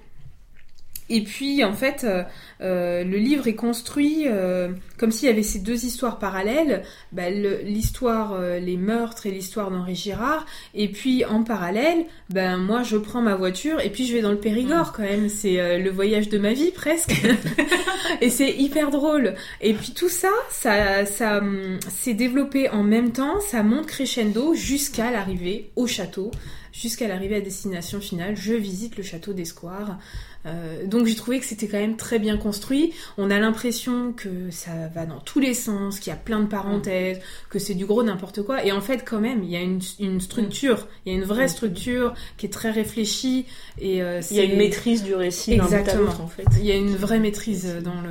Et 1.14 1.24
puis 1.24 1.64
en 1.66 1.74
fait, 1.74 2.04
euh, 2.06 2.24
euh, 2.62 3.04
le 3.04 3.18
livre 3.18 3.48
est 3.48 3.56
construit 3.56 4.24
euh, 4.28 4.70
comme 4.98 5.12
s'il 5.12 5.28
y 5.28 5.32
avait 5.32 5.44
ces 5.44 5.60
deux 5.60 5.84
histoires 5.84 6.20
parallèles, 6.20 6.84
bah, 7.12 7.30
le- 7.30 7.60
l'histoire, 7.64 8.34
euh, 8.34 8.60
les 8.60 8.78
meurtres 8.78 9.26
et 9.26 9.32
l'histoire 9.32 9.72
d'Henri 9.72 9.96
Girard. 9.96 10.46
Et 10.74 10.88
puis 10.90 11.26
en 11.26 11.44
parallèle, 11.44 12.06
ben 12.30 12.56
moi 12.58 12.84
je 12.84 12.96
prends 12.96 13.22
ma 13.22 13.36
voiture 13.36 13.82
et 13.82 13.90
puis 13.90 14.06
je 14.06 14.14
vais 14.14 14.22
dans 14.22 14.32
le 14.32 14.40
Périgord 14.40 14.94
quand 14.94 15.04
même. 15.04 15.28
C'est 15.28 15.80
le 15.80 15.90
voyage 15.90 16.30
de 16.30 16.38
ma 16.38 16.54
vie 16.54 16.72
presque. 16.72 17.12
et 18.22 18.30
c'est 18.30 18.52
hyper 18.52 18.90
drôle. 18.90 19.34
Et 19.60 19.74
puis 19.74 19.92
tout 19.94 20.10
ça, 20.10 20.32
ça, 20.50 21.06
ça 21.06 21.40
hum, 21.40 21.78
s'est 21.90 22.14
développé 22.14 22.70
en 22.70 22.84
même 22.84 23.12
temps. 23.12 23.40
Ça 23.42 23.64
monte 23.64 23.88
crescendo 23.88 24.54
jusqu'à 24.54 25.12
l'arrivée 25.12 25.72
au 25.76 25.88
château, 25.88 26.32
jusqu'à 26.72 27.08
l'arrivée 27.10 27.36
à 27.36 27.42
destination 27.42 28.00
finale. 28.00 28.36
Je 28.38 28.54
visite 28.54 28.96
le 28.98 29.04
château 29.04 29.34
d'Escoire. 29.34 29.98
Euh, 30.46 30.86
donc 30.88 31.06
j'ai 31.06 31.16
trouvé 31.16 31.40
que 31.40 31.46
c'était 31.46 31.68
quand 31.68 31.80
même 31.80 31.98
très 31.98 32.20
bien 32.20 32.38
construit. 32.38 32.94
On 33.18 33.30
a 33.30 33.40
l'impression 33.40 34.14
que 34.14 34.50
ça 34.50 34.72
va 34.94 35.06
dans 35.06 35.20
tous 35.20 35.40
les 35.40 35.54
sens, 35.54 36.00
qu'il 36.00 36.12
y 36.12 36.14
a 36.14 36.20
plein 36.20 36.40
de 36.40 36.48
parenthèses, 36.48 37.20
que 37.50 37.60
c'est 37.60 37.76
du 37.76 37.86
gros 37.86 38.04
n'importe 38.04 38.42
quoi. 38.44 38.66
Et 38.66 38.72
en 38.72 38.82
fait, 38.82 39.04
quand 39.06 39.20
même, 39.20 39.44
il 39.44 39.50
y 39.50 39.56
a 39.56 39.62
une, 39.62 39.82
une 40.00 40.22
structure, 40.22 40.88
il 41.06 41.14
y 41.14 41.16
a 41.16 41.20
une 41.20 41.26
vraie 41.26 41.48
structure 41.48 42.14
qui 42.38 42.46
est 42.46 42.50
très 42.50 42.72
réfléchie. 42.72 43.46
Et 43.80 44.02
euh, 44.02 44.22
Il 44.32 44.38
y 44.38 44.40
a 44.40 44.44
une 44.44 44.58
maîtrise 44.58 45.04
du 45.04 45.16
récit 45.16 45.54
Exactement. 45.54 46.12
en 46.22 46.28
fait. 46.28 46.46
Il 46.58 46.66
y 46.66 46.72
a 46.72 46.76
une 46.76 46.96
vraie 46.96 47.20
maîtrise 47.20 47.78
dans 47.84 48.02
le 48.02 48.10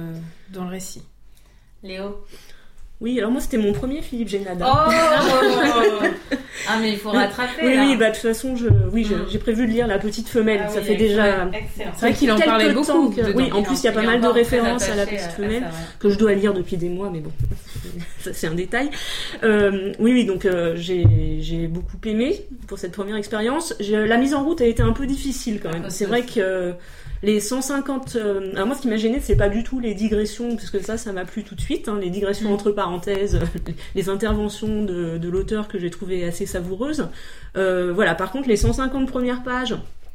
dans 0.52 0.64
le 0.64 0.70
récit. 0.70 1.02
Léo? 1.82 2.24
Oui, 3.00 3.18
alors 3.18 3.30
moi 3.30 3.40
c'était 3.40 3.56
mon 3.56 3.72
premier 3.72 4.02
Philippe 4.02 4.28
Génada. 4.28 4.66
Oh 4.68 4.90
Ah, 6.68 6.78
mais 6.80 6.90
il 6.92 6.98
faut 6.98 7.10
rattraper. 7.10 7.62
oui, 7.64 7.74
là. 7.74 7.84
oui, 7.86 7.96
bah 7.96 8.10
de 8.10 8.14
toute 8.14 8.22
façon, 8.22 8.54
je, 8.54 8.66
oui, 8.92 9.06
Mm. 9.06 9.26
j'ai 9.30 9.38
prévu 9.38 9.66
de 9.66 9.72
lire 9.72 9.86
La 9.86 9.98
Petite 9.98 10.28
Femelle. 10.28 10.60
Ah 10.66 10.68
ça 10.68 10.80
oui, 10.80 10.86
fait 10.86 10.96
déjà. 10.96 11.50
C'est 11.74 11.84
vrai 12.00 12.12
qu'il 12.12 12.30
en 12.30 12.38
parlait 12.38 12.72
temps 12.74 12.82
beaucoup 13.02 13.10
que- 13.16 13.20
dedans. 13.22 13.32
Oui, 13.34 13.50
en 13.52 13.62
plus 13.62 13.80
il 13.82 13.84
y 13.86 13.88
a 13.88 13.92
pas 13.92 14.02
mal 14.02 14.20
de 14.20 14.26
références 14.26 14.88
à 14.88 14.94
La 14.94 15.06
Petite 15.06 15.32
Femelle. 15.32 15.62
ça, 15.62 15.68
ouais. 15.68 15.72
que 15.98 16.10
je 16.10 16.18
dois 16.18 16.34
lire 16.34 16.52
depuis 16.52 16.76
des 16.76 16.90
mois, 16.90 17.08
mais 17.10 17.20
bon, 17.20 17.32
ça 18.20 18.32
c'est 18.34 18.46
un 18.46 18.54
détail. 18.54 18.90
Euh, 19.42 19.92
oui, 19.98 20.12
oui, 20.12 20.24
donc 20.26 20.44
euh, 20.44 20.74
j'ai 20.76 21.06
j'ai 21.40 21.66
beaucoup 21.66 21.96
aimé 22.04 22.44
pour 22.68 22.78
cette 22.78 22.92
première 22.92 23.16
expérience. 23.16 23.74
La 23.80 24.18
mise 24.18 24.34
en 24.34 24.44
route 24.44 24.60
a 24.60 24.66
été 24.66 24.82
un 24.82 24.92
peu 24.92 25.06
difficile 25.06 25.60
quand 25.62 25.72
même. 25.72 25.84
Ah, 25.86 25.90
C'est 25.90 26.04
vrai 26.06 26.22
que 26.22 26.38
euh, 26.40 26.72
les 27.22 27.40
150... 27.40 28.16
euh, 28.16 28.52
alors 28.54 28.66
moi 28.66 28.76
ce 28.76 28.82
qui 28.82 28.88
m'a 28.88 28.96
gêné, 28.96 29.20
c'est 29.20 29.36
pas 29.36 29.48
du 29.48 29.62
tout 29.62 29.78
les 29.80 29.94
digressions, 29.94 30.56
parce 30.56 30.70
que 30.70 30.80
ça, 30.82 30.96
ça 30.96 31.12
m'a 31.12 31.24
plu 31.24 31.42
tout 31.44 31.54
de 31.54 31.60
suite. 31.60 31.88
hein, 31.88 31.98
les 32.00 32.10
digressions 32.10 32.50
Mm. 32.50 32.54
entre 32.54 32.70
parenthèses, 32.70 33.38
les 33.94 34.08
interventions 34.08 34.84
de, 34.84 35.18
de 35.18 35.28
l'auteur 35.28 35.68
que 35.68 35.78
j'ai 35.78 35.90
trouvé 35.90 36.24
assez 36.24 36.46
savoureuses. 36.46 37.08
Euh, 37.56 37.92
voilà, 37.94 38.14
par 38.14 38.30
contre, 38.32 38.48
les 38.48 38.56
150 38.56 39.08
premières 39.08 39.42
pages 39.42 39.74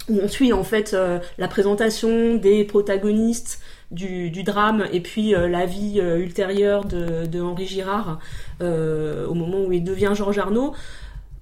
où 0.10 0.20
on 0.22 0.28
suit 0.28 0.54
en 0.54 0.64
fait 0.64 0.94
euh, 0.94 1.18
la 1.40 1.48
présentation 1.48 2.36
des 2.36 2.64
protagonistes 2.64 3.60
du, 3.92 4.30
du 4.30 4.44
drame 4.44 4.86
et 4.94 5.00
puis 5.00 5.34
euh, 5.34 5.48
la 5.48 5.66
vie 5.66 6.00
euh, 6.00 6.18
ultérieure 6.20 6.86
de, 6.86 7.26
de 7.26 7.42
Henri 7.42 7.66
Girard 7.66 8.20
au 8.62 9.34
moment 9.34 9.62
où 9.66 9.72
il 9.72 9.84
devient 9.84 10.12
Georges 10.16 10.38
Arnaud. 10.38 10.74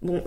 Bon, 0.01 0.23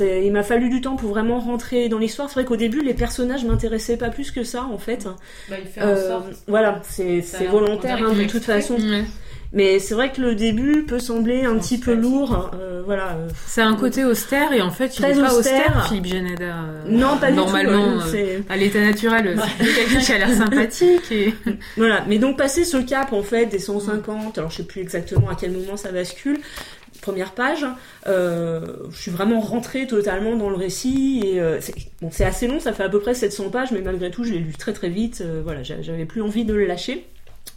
il 0.00 0.32
m'a 0.32 0.42
fallu 0.42 0.68
du 0.68 0.80
temps 0.80 0.96
pour 0.96 1.10
vraiment 1.10 1.40
rentrer 1.40 1.88
dans 1.88 1.98
l'histoire. 1.98 2.28
C'est 2.28 2.34
vrai 2.34 2.44
qu'au 2.44 2.56
début, 2.56 2.82
les 2.82 2.94
personnages 2.94 3.44
m'intéressaient 3.44 3.96
pas 3.96 4.10
plus 4.10 4.30
que 4.30 4.44
ça 4.44 4.64
en 4.64 4.78
fait. 4.78 5.06
Bah, 5.48 5.56
il 5.60 5.66
fait 5.68 5.82
en 5.82 5.86
Euh, 5.88 6.08
sorte. 6.08 6.26
voilà, 6.46 6.80
c'est, 6.84 7.20
volontaire 7.50 7.98
hein, 8.02 8.12
de 8.14 8.24
toute 8.24 8.44
façon. 8.44 8.76
Mais 9.50 9.78
c'est 9.78 9.94
vrai 9.94 10.12
que 10.12 10.20
le 10.20 10.34
début 10.34 10.84
peut 10.84 10.98
sembler 10.98 11.46
un 11.46 11.56
petit 11.58 11.78
peu 11.78 11.94
lourd. 11.94 12.50
euh, 12.54 12.82
voilà. 12.84 13.12
euh, 13.12 13.28
C'est 13.46 13.62
un 13.62 13.74
côté 13.76 14.04
austère 14.04 14.52
et 14.52 14.60
en 14.60 14.70
fait 14.70 14.94
il 14.98 15.00
Très 15.02 15.18
est 15.18 15.22
pas 15.22 15.34
austère. 15.34 15.86
Philippe 15.88 16.04
Geneda. 16.06 16.44
euh, 16.44 16.82
Non, 16.86 17.16
pas 17.16 17.30
du 17.30 17.36
normalement, 17.38 17.94
tout. 17.94 18.00
euh, 18.00 18.10
c'est- 18.10 18.42
à 18.50 18.56
l'état 18.58 18.80
naturel, 18.82 19.40
c'est 19.58 19.74
quelqu'un 19.74 20.00
qui 20.00 20.12
a 20.12 20.18
l'air 20.18 20.28
sympathique 20.36 21.10
et 21.10 21.32
Voilà, 21.78 22.04
mais 22.06 22.18
donc 22.18 22.36
passer 22.36 22.64
ce 22.64 22.76
cap 22.76 23.14
en 23.14 23.22
fait 23.22 23.46
des 23.46 23.58
150, 23.58 24.36
alors 24.36 24.50
je 24.50 24.58
sais 24.58 24.64
plus 24.64 24.82
exactement 24.82 25.30
à 25.30 25.34
quel 25.34 25.52
moment 25.52 25.78
ça 25.78 25.92
bascule, 25.92 26.38
première 27.08 27.32
page, 27.32 27.64
euh, 28.06 28.60
je 28.90 28.96
suis 29.00 29.10
vraiment 29.10 29.40
rentrée 29.40 29.86
totalement 29.86 30.36
dans 30.36 30.50
le 30.50 30.56
récit 30.56 31.22
et 31.24 31.40
euh, 31.40 31.58
c'est 32.10 32.24
assez 32.24 32.46
long, 32.46 32.60
ça 32.60 32.74
fait 32.74 32.82
à 32.82 32.90
peu 32.90 33.00
près 33.00 33.14
700 33.14 33.48
pages, 33.48 33.72
mais 33.72 33.80
malgré 33.80 34.10
tout 34.10 34.24
je 34.24 34.32
l'ai 34.32 34.40
lu 34.40 34.52
très 34.58 34.74
très 34.74 34.90
vite, 34.90 35.22
euh, 35.24 35.40
voilà, 35.42 35.62
j'a- 35.62 35.80
j'avais 35.80 36.04
plus 36.04 36.20
envie 36.20 36.44
de 36.44 36.52
le 36.52 36.66
lâcher. 36.66 37.06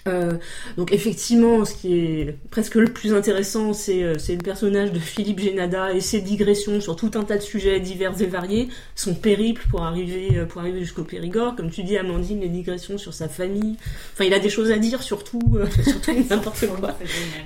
Euh, 0.07 0.33
donc 0.77 0.91
effectivement, 0.93 1.63
ce 1.63 1.75
qui 1.75 1.93
est 1.99 2.35
presque 2.49 2.75
le 2.75 2.87
plus 2.87 3.13
intéressant, 3.13 3.73
c'est 3.73 4.03
euh, 4.03 4.17
c'est 4.17 4.35
le 4.35 4.41
personnage 4.41 4.91
de 4.91 4.99
Philippe 4.99 5.39
Génada 5.39 5.93
et 5.93 6.01
ses 6.01 6.21
digressions 6.21 6.81
sur 6.81 6.95
tout 6.95 7.11
un 7.15 7.23
tas 7.23 7.37
de 7.37 7.41
sujets 7.41 7.79
divers 7.79 8.19
et 8.19 8.25
variés, 8.25 8.69
son 8.95 9.13
périple 9.13 9.63
pour 9.69 9.83
arriver 9.83 10.37
euh, 10.37 10.45
pour 10.45 10.61
arriver 10.61 10.79
jusqu'au 10.79 11.03
Périgord, 11.03 11.55
comme 11.55 11.69
tu 11.69 11.83
dis 11.83 11.97
Amandine, 11.97 12.41
les 12.41 12.49
digressions 12.49 12.97
sur 12.97 13.13
sa 13.13 13.29
famille. 13.29 13.75
Enfin, 14.13 14.25
il 14.25 14.33
a 14.33 14.39
des 14.39 14.49
choses 14.49 14.71
à 14.71 14.77
dire 14.77 15.03
sur 15.03 15.23
tout, 15.23 15.55
euh, 15.55 15.67
sur 15.83 16.01
tout 16.01 16.11
n'importe 16.29 16.65
quoi. 16.79 16.97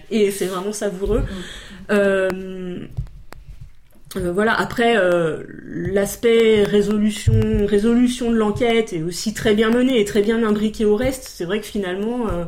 Et 0.10 0.32
c'est 0.32 0.46
vraiment 0.46 0.74
savoureux. 0.74 1.22
Mm. 1.22 1.26
Euh, 1.92 2.88
euh, 4.18 4.32
voilà. 4.32 4.54
Après, 4.54 4.96
euh, 4.98 5.44
l'aspect 5.66 6.64
résolution, 6.64 7.34
résolution 7.66 8.32
de 8.32 8.36
l'enquête 8.38 8.94
est 8.94 9.04
aussi 9.04 9.34
très 9.34 9.54
bien 9.56 9.70
mené 9.70 10.00
et 10.00 10.06
très 10.06 10.22
bien 10.22 10.44
imbriqué 10.44 10.86
au 10.86 10.96
reste. 10.96 11.24
C'est 11.28 11.46
vrai 11.46 11.60
que 11.60 11.66
finalement, 11.66 12.28
euh, 12.30 12.46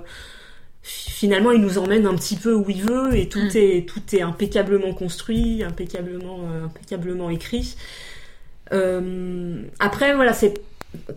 fi- 0.84 1.12
finalement, 1.12 1.51
il 1.51 1.62
nous 1.62 1.77
emmène 1.77 2.06
un 2.06 2.15
petit 2.15 2.36
peu 2.36 2.53
où 2.53 2.65
il 2.69 2.82
veut 2.84 3.15
et 3.15 3.27
tout 3.30 3.39
Mm. 3.39 3.49
est 3.56 3.88
tout 3.88 4.01
est 4.13 4.21
impeccablement 4.21 4.93
construit, 4.93 5.63
impeccablement 5.63 6.39
euh, 6.51 6.65
impeccablement 6.65 7.30
écrit. 7.30 7.75
Euh, 8.73 9.62
après, 9.80 10.13
voilà, 10.15 10.34
c'est 10.34 10.53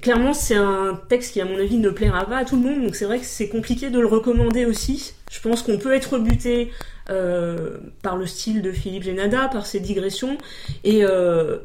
clairement 0.03 0.35
c'est 0.35 0.55
un 0.57 1.01
texte 1.09 1.33
qui 1.33 1.41
à 1.41 1.45
mon 1.45 1.59
avis 1.59 1.79
ne 1.79 1.91
plaira 1.91 2.25
pas 2.27 2.39
à 2.39 2.45
tout 2.45 2.57
le 2.57 2.63
monde, 2.63 2.83
donc 2.85 2.95
c'est 2.97 3.05
vrai 3.05 3.19
que 3.19 3.25
c'est 3.25 3.49
compliqué 3.49 3.91
de 3.91 3.99
le 3.99 4.07
recommander 4.07 4.67
aussi. 4.67 5.15
Je 5.31 5.41
pense 5.41 5.63
qu'on 5.63 5.79
peut 5.79 5.93
être 5.95 6.19
buté 6.19 6.71
euh, 7.09 7.79
par 8.03 8.17
le 8.17 8.27
style 8.27 8.63
de 8.63 8.73
Philippe 8.73 9.03
Génada, 9.03 9.49
par 9.49 9.67
ses 9.67 9.81
digressions, 9.81 10.37
et, 10.85 11.05
euh, 11.05 11.59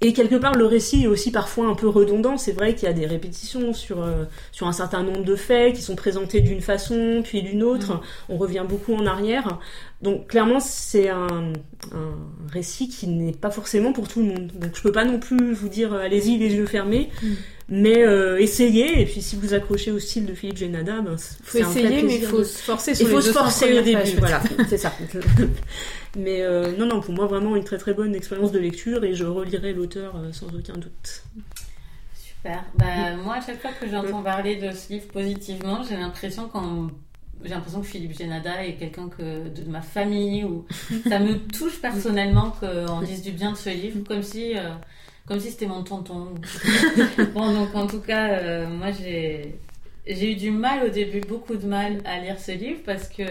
et 0.00 0.12
quelque 0.12 0.34
part 0.34 0.54
le 0.54 0.66
récit 0.66 1.04
est 1.04 1.06
aussi 1.06 1.30
parfois 1.30 1.66
un 1.66 1.74
peu 1.74 1.88
redondant. 1.88 2.36
C'est 2.36 2.52
vrai 2.52 2.74
qu'il 2.74 2.88
y 2.88 2.90
a 2.90 2.94
des 2.94 3.06
répétitions 3.06 3.72
sur, 3.72 4.02
euh, 4.02 4.24
sur 4.52 4.66
un 4.66 4.72
certain 4.72 5.02
nombre 5.02 5.24
de 5.24 5.36
faits 5.36 5.74
qui 5.74 5.82
sont 5.82 5.96
présentés 5.96 6.40
d'une 6.40 6.60
façon 6.60 7.22
puis 7.24 7.42
d'une 7.42 7.62
autre. 7.62 8.00
On 8.28 8.36
revient 8.36 8.64
beaucoup 8.68 8.94
en 8.94 9.06
arrière. 9.06 9.58
Donc 10.02 10.26
clairement 10.26 10.60
c'est 10.60 11.08
un, 11.08 11.54
un 11.92 12.50
récit 12.52 12.88
qui 12.88 13.06
n'est 13.06 13.32
pas 13.32 13.50
forcément 13.50 13.92
pour 13.92 14.08
tout 14.08 14.20
le 14.20 14.26
monde. 14.26 14.52
Donc 14.54 14.76
je 14.76 14.82
peux 14.82 14.92
pas 14.92 15.04
non 15.04 15.18
plus 15.18 15.54
vous 15.54 15.68
dire 15.68 15.94
allez-y 15.94 16.36
les 16.38 16.54
yeux 16.54 16.66
fermés. 16.66 17.10
Mm. 17.22 17.32
Mais 17.68 18.04
euh, 18.04 18.38
essayez, 18.38 19.00
et 19.00 19.06
puis 19.06 19.22
si 19.22 19.36
vous 19.36 19.54
accrochez 19.54 19.90
au 19.90 19.98
style 19.98 20.26
de 20.26 20.34
Philippe 20.34 20.58
Génada, 20.58 21.00
ben, 21.00 21.16
faut 21.16 21.58
essayer 21.58 22.02
mais 22.02 22.16
il 22.16 22.22
faut 22.26 22.40
de- 22.40 22.44
se 22.44 22.58
forcer 22.58 22.90
il 22.90 22.96
sur 22.96 23.08
faut 23.08 23.16
les 23.16 23.22
se 23.22 23.28
200 23.28 23.40
forcer 23.40 23.78
au 23.78 23.82
début, 23.82 23.98
pages, 23.98 24.16
voilà, 24.16 24.42
c'est 24.68 24.76
ça. 24.76 24.92
Mais 26.16 26.42
euh, 26.42 26.76
non, 26.76 26.86
non, 26.86 27.00
pour 27.00 27.14
moi 27.14 27.26
vraiment 27.26 27.56
une 27.56 27.64
très 27.64 27.78
très 27.78 27.94
bonne 27.94 28.14
expérience 28.14 28.52
de 28.52 28.58
lecture 28.58 29.02
et 29.04 29.14
je 29.14 29.24
relirai 29.24 29.72
l'auteur 29.72 30.14
euh, 30.16 30.30
sans 30.32 30.46
aucun 30.48 30.74
doute. 30.74 31.22
Super. 32.14 32.64
Bah, 32.76 33.16
moi, 33.24 33.36
à 33.36 33.40
chaque 33.40 33.60
fois 33.60 33.70
que 33.80 33.88
j'entends 33.88 34.22
parler 34.22 34.56
de 34.56 34.70
ce 34.70 34.92
livre 34.92 35.06
positivement, 35.08 35.82
j'ai 35.88 35.96
l'impression 35.96 36.48
qu'on 36.48 36.90
j'ai 37.42 37.50
l'impression 37.50 37.80
que 37.80 37.86
Philippe 37.86 38.16
Génada 38.16 38.64
est 38.64 38.74
quelqu'un 38.74 39.08
que 39.08 39.48
de 39.48 39.68
ma 39.68 39.82
famille 39.82 40.44
ou 40.44 40.64
ça 41.08 41.18
me 41.18 41.38
touche 41.38 41.80
personnellement 41.80 42.50
qu'on 42.60 43.00
dise 43.02 43.22
du 43.22 43.32
bien 43.32 43.52
de 43.52 43.56
ce 43.56 43.70
livre 43.70 43.98
comme 44.06 44.22
si 44.22 44.56
euh, 44.56 44.70
comme 45.26 45.40
si 45.40 45.50
c'était 45.50 45.66
mon 45.66 45.82
tonton. 45.82 46.34
bon 47.34 47.52
donc 47.54 47.74
en 47.74 47.86
tout 47.86 48.00
cas 48.00 48.28
euh, 48.30 48.66
moi 48.68 48.88
j'ai 48.92 49.58
j'ai 50.06 50.32
eu 50.32 50.36
du 50.36 50.50
mal 50.50 50.84
au 50.84 50.88
début 50.90 51.20
beaucoup 51.20 51.56
de 51.56 51.66
mal 51.66 52.00
à 52.04 52.18
lire 52.20 52.38
ce 52.38 52.52
livre 52.52 52.80
parce 52.84 53.08
que 53.08 53.22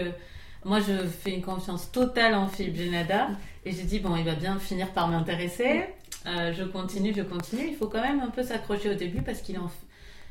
moi 0.64 0.80
je 0.80 1.06
fais 1.06 1.30
une 1.34 1.42
confiance 1.42 1.92
totale 1.92 2.34
en 2.34 2.48
Philippe 2.48 2.76
Génada 2.76 3.28
et 3.64 3.72
j'ai 3.72 3.84
dit 3.84 4.00
bon 4.00 4.16
il 4.16 4.24
va 4.24 4.34
bien 4.34 4.58
finir 4.58 4.88
par 4.92 5.08
m'intéresser. 5.08 5.84
Euh, 6.26 6.52
je 6.56 6.64
continue, 6.64 7.12
je 7.14 7.22
continue. 7.22 7.66
Il 7.68 7.76
faut 7.76 7.86
quand 7.86 8.00
même 8.00 8.20
un 8.20 8.30
peu 8.30 8.42
s'accrocher 8.42 8.90
au 8.90 8.94
début 8.94 9.20
parce 9.20 9.42
qu'il 9.42 9.58
en, 9.58 9.70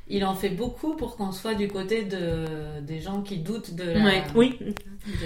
il 0.09 0.25
en 0.25 0.33
fait 0.33 0.49
beaucoup 0.49 0.95
pour 0.95 1.15
qu'on 1.17 1.31
soit 1.31 1.53
du 1.53 1.67
côté 1.67 2.03
de, 2.03 2.79
des 2.81 2.99
gens 2.99 3.21
qui 3.21 3.37
doutent 3.37 3.75
de 3.75 3.83
la, 3.83 4.03
Ouais. 4.03 4.23
Oui, 4.33 4.57
de 4.59 4.65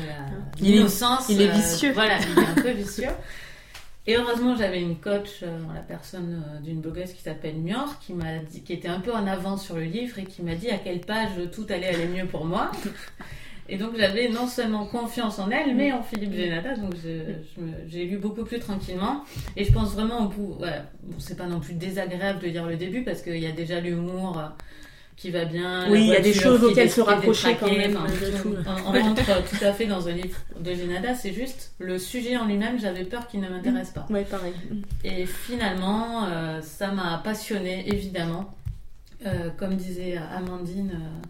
la 0.05 0.27
Il 0.59 0.73
est- 0.73 0.75
l'innocence, 0.75 1.29
il 1.29 1.41
est 1.41 1.47
euh, 1.49 1.53
vicieux. 1.53 1.93
voilà, 1.93 2.17
il 2.19 2.43
est 2.43 2.45
un 2.45 2.61
peu 2.61 2.71
vicieux. 2.71 3.07
Et 4.09 4.15
heureusement, 4.15 4.55
j'avais 4.55 4.81
une 4.81 4.95
coach, 4.95 5.43
euh, 5.43 5.59
la 5.73 5.81
personne 5.81 6.41
euh, 6.47 6.59
d'une 6.61 6.79
blogueuse 6.79 7.11
qui 7.11 7.21
s'appelle 7.21 7.57
Nior, 7.57 7.99
qui 7.99 8.13
m'a 8.13 8.37
dit, 8.39 8.63
qui 8.63 8.71
était 8.71 8.87
un 8.87 9.01
peu 9.01 9.11
en 9.11 9.27
avance 9.27 9.65
sur 9.65 9.75
le 9.75 9.83
livre 9.83 10.17
et 10.17 10.23
qui 10.23 10.41
m'a 10.43 10.55
dit 10.55 10.69
à 10.69 10.77
quelle 10.77 11.01
page 11.01 11.31
tout 11.51 11.65
allait 11.69 11.89
aller 11.89 12.07
mieux 12.07 12.25
pour 12.25 12.45
moi. 12.45 12.71
Et 13.69 13.77
donc 13.77 13.97
j'avais 13.97 14.29
non 14.29 14.47
seulement 14.47 14.85
confiance 14.85 15.39
en 15.39 15.49
elle, 15.49 15.75
mais 15.75 15.91
en 15.91 16.01
Philippe 16.01 16.33
Génada. 16.33 16.75
Donc 16.75 16.93
j'ai 17.87 18.05
lu 18.05 18.17
beaucoup 18.17 18.43
plus 18.43 18.59
tranquillement. 18.59 19.23
Et 19.55 19.65
je 19.65 19.73
pense 19.73 19.93
vraiment 19.93 20.25
au 20.25 20.29
bout. 20.29 20.57
C'est 21.17 21.37
pas 21.37 21.47
non 21.47 21.59
plus 21.59 21.73
désagréable 21.73 22.39
de 22.39 22.47
lire 22.47 22.65
le 22.65 22.77
début 22.77 23.03
parce 23.03 23.21
qu'il 23.21 23.37
y 23.37 23.45
a 23.45 23.51
déjà 23.51 23.79
l'humour 23.79 24.39
euh, 24.39 24.47
qui 25.17 25.31
va 25.31 25.45
bien. 25.45 25.89
oui, 25.89 26.01
il 26.01 26.07
y 26.07 26.15
a 26.15 26.21
des 26.21 26.33
choses 26.33 26.63
auxquelles 26.63 26.91
se 26.91 27.01
rapprocher 27.01 27.57
quand 27.59 27.71
même. 27.71 27.97
on, 28.85 28.91
rentre 28.91 29.25
tout 29.49 29.65
à 29.65 29.73
fait 29.73 29.87
dans 29.87 30.07
un 30.07 30.11
livre 30.11 30.37
de 30.59 30.73
Génada. 30.73 31.15
C'est 31.15 31.33
juste 31.33 31.73
le 31.79 31.97
sujet 31.97 32.37
en 32.37 32.45
lui-même. 32.45 32.79
J'avais 32.79 33.03
peur 33.03 33.27
qu'il 33.27 33.41
ne 33.41 33.49
m'intéresse 33.49 33.89
pas. 33.89 34.05
Ouais, 34.11 34.23
pareil. 34.23 34.53
Et 35.03 35.25
finalement, 35.25 36.25
euh, 36.25 36.61
ça 36.61 36.91
m'a 36.91 37.19
passionné 37.23 37.89
évidemment. 37.89 38.53
Euh, 39.25 39.49
comme 39.57 39.75
disait 39.75 40.17
Amandine, 40.17 40.91
euh, 40.93 41.27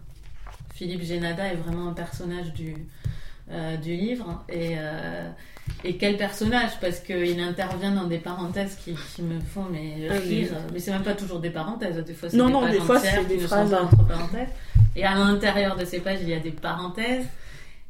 Philippe 0.76 1.04
Génada 1.04 1.48
est 1.48 1.56
vraiment 1.56 1.88
un 1.88 1.94
personnage 1.94 2.52
du, 2.54 2.76
euh, 3.52 3.78
du 3.78 3.95
livre. 3.95 4.43
Et, 4.50 4.76
euh, 4.78 5.30
et 5.84 5.98
quel 5.98 6.18
personnage 6.18 6.72
Parce 6.82 7.00
qu'il 7.00 7.39
intervient 7.39 7.91
dans 7.93 8.06
des 8.06 8.18
parenthèses 8.20 8.76
qui, 8.84 8.95
qui 9.16 9.22
me 9.22 9.39
font 9.39 9.66
mais, 9.72 10.08
Ah 10.10 10.14
rire. 10.20 10.52
Mais 10.74 10.80
c'est 10.80 10.91
même 10.91 11.04
pas 11.04 11.14
toujours 11.14 11.39
des 11.39 11.50
parenthèses. 11.50 11.98
Des 11.98 12.14
fois, 12.14 12.30
c'est 12.30 12.38
Non, 12.38 12.48
des 12.48 12.54
non, 12.54 12.62
pages 12.62 12.72
des 12.72 12.80
fois, 12.80 13.00
c'est 13.00 13.26
des 13.26 13.39
phrases. 13.39 13.74
entre 13.74 14.08
parenthèses. 14.08 14.50
Et 14.95 15.04
à 15.06 15.14
l'intérieur 15.16 15.76
de 15.76 15.86
ces 15.86 16.00
pages, 16.00 16.20
il 16.22 16.30
y 16.30 16.34
a 16.34 16.39
des 16.39 16.52
parenthèses. 16.52 17.26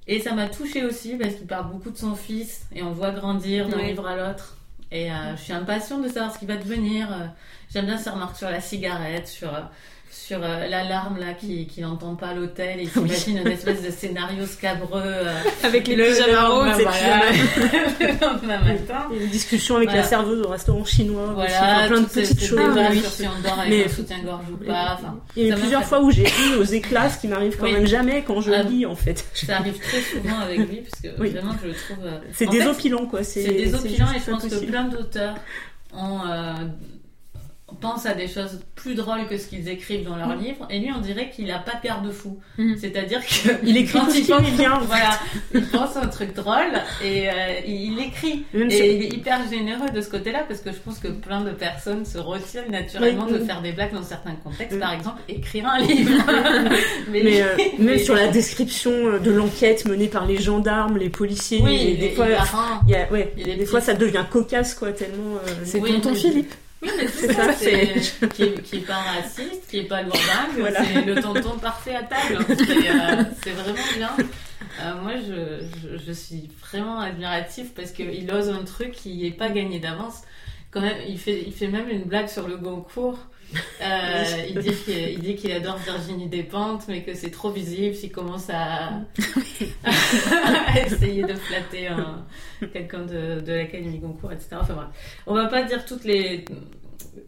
Et 0.07 0.19
ça 0.21 0.33
m'a 0.33 0.47
touchée 0.47 0.83
aussi 0.85 1.15
parce 1.15 1.35
qu'il 1.35 1.47
parle 1.47 1.69
beaucoup 1.71 1.89
de 1.91 1.97
son 1.97 2.15
fils 2.15 2.65
et 2.73 2.81
on 2.81 2.91
voit 2.93 3.11
grandir 3.11 3.67
d'un 3.67 3.77
Oui. 3.77 3.87
livre 3.87 4.07
à 4.07 4.15
l'autre. 4.15 4.55
Et 4.89 5.11
euh, 5.11 5.35
je 5.35 5.41
suis 5.41 5.53
impatiente 5.53 6.01
de 6.03 6.07
savoir 6.07 6.33
ce 6.33 6.39
qui 6.39 6.45
va 6.45 6.55
devenir. 6.55 7.11
Euh, 7.11 7.25
J'aime 7.73 7.85
bien 7.87 7.97
ses 7.97 8.09
remarques 8.11 8.37
sur 8.37 8.49
la 8.49 8.61
cigarette, 8.61 9.27
sur, 9.27 9.53
euh, 9.53 9.59
sur 10.09 10.39
euh, 10.43 10.67
l'alarme 10.67 11.19
là 11.19 11.33
qui, 11.33 11.67
qui 11.67 11.81
n'entend 11.81 12.15
pas 12.15 12.33
l'hôtel 12.33 12.79
et 12.79 12.83
il 12.83 12.89
s'imagine 12.91 13.37
une 13.39 13.47
espèce 13.47 13.81
de 13.81 13.91
scénario 13.91 14.45
scabreux. 14.45 15.01
euh, 15.03 15.33
Avec 15.63 15.87
les 15.87 15.95
le 15.95 16.05
pyjamas 16.05 16.49
le 17.99 18.07
lendemain 18.25 18.59
matin. 18.59 19.07
Une 19.19 19.27
discussion 19.27 19.75
avec 19.77 19.89
Voilà. 19.89 20.01
la 20.03 20.07
serveuse 20.07 20.41
au 20.45 20.49
restaurant 20.49 20.83
chinois. 20.85 21.31
Voilà, 21.33 21.87
plein 21.87 22.01
de 22.01 22.05
petites 22.07 22.41
choses. 22.43 22.59
Ah, 22.59 22.87
oui. 22.91 22.99
sur 23.01 23.09
si 23.11 23.23
on 23.27 23.41
dort 23.41 23.59
avec 23.59 23.69
Mais- 23.71 23.85
un 23.85 23.89
soutien-gorge 23.89 24.45
ou 24.51 24.57
pas. 24.65 24.99
Il 25.35 25.47
y 25.47 25.51
a 25.51 25.55
plusieurs 25.55 25.81
fait- 25.81 25.87
fois 25.87 26.01
où 26.01 26.11
j'ai 26.11 26.23
ri 26.23 26.55
aux 26.59 26.63
éclats, 26.63 27.09
ce 27.09 27.19
qui 27.19 27.27
m'arrive 27.27 27.55
quand 27.57 27.65
Oui. 27.65 27.73
même 27.73 27.87
jamais 27.87 28.23
quand 28.25 28.41
je 28.41 28.51
Ah. 28.51 28.63
lis 28.63 28.85
en 28.85 28.95
fait. 28.95 29.25
ça 29.33 29.57
arrive 29.57 29.77
très 29.79 30.01
souvent 30.01 30.39
avec 30.39 30.59
lui 30.59 30.81
parce 30.81 31.01
que 31.01 31.21
Oui. 31.21 31.29
vraiment 31.29 31.53
je 31.61 31.67
le 31.67 31.73
trouve. 31.73 32.05
euh, 32.05 32.17
C'est 32.33 32.47
désopilant 32.49 33.05
quoi. 33.05 33.23
C'est 33.23 33.43
désopilant 33.43 34.07
et 34.15 34.19
je 34.25 34.31
pense 34.31 34.43
que 34.45 34.65
plein 34.65 34.85
d'auteurs 34.85 35.35
ont, 35.93 36.19
euh, 37.69 37.73
pensent 37.81 38.05
à 38.05 38.13
des 38.13 38.27
choses 38.27 38.59
plus 38.75 38.95
drôles 38.95 39.27
que 39.27 39.37
ce 39.37 39.47
qu'ils 39.47 39.67
écrivent 39.69 40.05
dans 40.05 40.15
leurs 40.15 40.35
livres. 40.35 40.67
Et 40.69 40.79
lui, 40.79 40.89
on 40.95 40.99
dirait 41.01 41.29
qu'il 41.29 41.47
n'a 41.47 41.59
pas 41.59 41.73
de 41.81 41.87
garde-fou. 41.87 42.39
Mhm. 42.57 42.77
C'est-à-dire 42.79 43.19
que 43.25 43.49
Il 43.63 43.75
écrit 43.77 43.99
quand 43.99 44.07
il 44.13 44.25
pense, 44.25 44.41
vient. 44.51 44.79
voilà, 44.79 45.19
il 45.53 45.65
pense 45.67 45.95
à 45.97 46.03
un 46.03 46.07
truc 46.07 46.33
drôle 46.33 46.73
et 47.03 47.29
euh, 47.29 47.33
il 47.67 47.99
écrit. 47.99 48.45
Même 48.53 48.71
Et 48.71 48.95
il 48.95 49.03
est 49.03 49.13
hyper 49.13 49.39
généreux 49.49 49.89
de 49.93 50.01
ce 50.01 50.09
côté-là 50.09 50.43
parce 50.47 50.61
que 50.61 50.71
je 50.71 50.77
pense 50.77 50.99
que 50.99 51.07
plein 51.09 51.41
de 51.41 51.51
personnes 51.51 52.05
se 52.05 52.17
retiennent 52.17 52.71
naturellement 52.71 53.25
Oui, 53.27 53.33
de 53.33 53.39
faire 53.45 53.61
des 53.61 53.71
blagues 53.73 53.93
dans 53.93 54.03
certains 54.03 54.35
contextes. 54.35 54.73
Oui. 54.73 54.79
Par 54.79 54.93
exemple, 54.93 55.21
écrire 55.27 55.67
un 55.67 55.79
livre. 55.79 56.11
mais 57.11 57.21
Mais 57.23 57.41
euh, 57.41 57.55
même 57.57 57.67
mais- 57.79 57.97
sur 57.99 58.15
la 58.15 58.27
description 58.27 58.91
euh, 58.91 59.19
de 59.19 59.31
l'enquête 59.31 59.85
menée 59.85 60.07
par 60.07 60.25
les 60.25 60.37
gendarmes, 60.37 60.97
les 60.97 61.09
policiers, 61.09 61.61
Oui, 61.63 61.87
et 61.89 61.97
des 61.97 62.11
fois, 62.11 62.27
hilarant. 62.27 62.81
il 62.87 62.91
y 62.91 62.95
a, 62.95 63.11
ouais, 63.11 63.33
il 63.37 63.49
est 63.49 63.53
des 63.53 63.57
petit. 63.63 63.65
fois 63.71 63.81
ça 63.81 63.93
devient 63.93 64.23
cocasse 64.29 64.73
quoi 64.73 64.91
tellement. 64.93 65.35
euh, 65.45 65.49
C'est 65.65 65.79
Oui, 65.79 65.93
tonton 66.01 66.15
Philippe. 66.15 66.53
Oui, 66.81 66.89
mais 66.97 67.07
c'est 67.07 67.33
ça, 67.33 67.53
c'est 67.53 68.27
qui, 68.29 68.43
est, 68.43 68.61
qui 68.61 68.75
est 68.77 68.87
pas 68.87 68.95
raciste, 69.01 69.67
qui 69.69 69.79
est 69.79 69.83
pas 69.87 70.01
lourdingue, 70.03 70.59
Voilà. 70.59 70.83
c'est 70.85 71.01
le 71.05 71.21
tonton 71.21 71.57
parfait 71.57 71.95
à 71.95 72.03
table. 72.03 72.45
C'est 72.57 72.91
euh, 72.91 73.23
c'est 73.43 73.51
vraiment 73.51 73.87
bien. 73.95 74.09
Euh, 74.81 75.01
moi, 75.01 75.13
je, 75.17 75.65
je, 75.81 75.97
je 76.05 76.11
suis 76.11 76.49
vraiment 76.61 76.99
admiratif 76.99 77.73
parce 77.73 77.91
qu'il 77.91 78.31
ose 78.31 78.49
un 78.49 78.63
truc 78.63 78.91
qui 78.91 79.17
n'est 79.17 79.31
pas 79.31 79.49
gagné 79.49 79.79
d'avance. 79.79 80.21
Quand 80.71 80.81
même, 80.81 80.97
il 81.07 81.17
fait, 81.17 81.43
il 81.47 81.53
fait 81.53 81.67
même 81.67 81.89
une 81.89 82.03
blague 82.03 82.27
sur 82.27 82.47
le 82.47 82.57
Goncourt. 82.57 83.17
Euh, 83.81 84.23
il 84.49 85.19
dit 85.21 85.35
qu'il 85.35 85.51
adore 85.53 85.77
Virginie 85.77 86.27
Despentes, 86.27 86.83
mais 86.89 87.03
que 87.03 87.13
c'est 87.13 87.29
trop 87.31 87.49
visible 87.49 87.95
s'il 87.95 88.11
commence 88.11 88.49
à, 88.49 88.89
à 89.85 90.79
essayer 90.85 91.23
de 91.23 91.33
flatter 91.33 91.87
un- 91.87 92.25
quelqu'un 92.73 93.03
de, 93.05 93.39
de 93.41 93.53
l'Académie 93.53 93.99
Goncourt, 93.99 94.31
etc. 94.33 94.49
Enfin 94.61 94.73
bref, 94.73 94.87
on 95.25 95.33
va 95.33 95.47
pas 95.47 95.63
dire 95.63 95.85
toutes 95.85 96.03
les. 96.03 96.43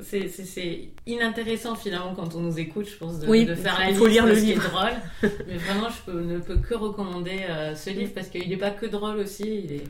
C'est- 0.01 0.89
inintéressant 1.07 1.76
finalement 1.76 2.13
quand 2.13 2.36
on 2.36 2.41
nous 2.41 2.59
écoute, 2.59 2.88
je 2.89 2.97
pense, 2.97 3.20
de, 3.20 3.28
Oui, 3.28 3.45
de 3.45 3.55
faire 3.55 3.80
la 3.80 3.89
il 3.89 3.95
faut 3.95 4.07
lire 4.07 4.26
le 4.26 4.36
ce 4.36 4.41
qui 4.41 4.51
est 4.51 4.53
livre. 4.55 4.70
drôle. 4.70 5.32
Mais 5.47 5.57
vraiment, 5.57 5.88
je 5.89 6.11
peux- 6.11 6.22
ne 6.22 6.39
peux 6.39 6.57
que 6.57 6.76
recommander 6.76 7.41
euh, 7.49 7.76
ce 7.76 7.89
livre 7.89 8.11
parce 8.13 8.28
qu'il 8.28 8.47
n'est 8.49 8.57
pas 8.57 8.72
que 8.72 8.86
drôle 8.86 9.17
aussi, 9.17 9.63
il 9.65 9.72
est 9.74 9.84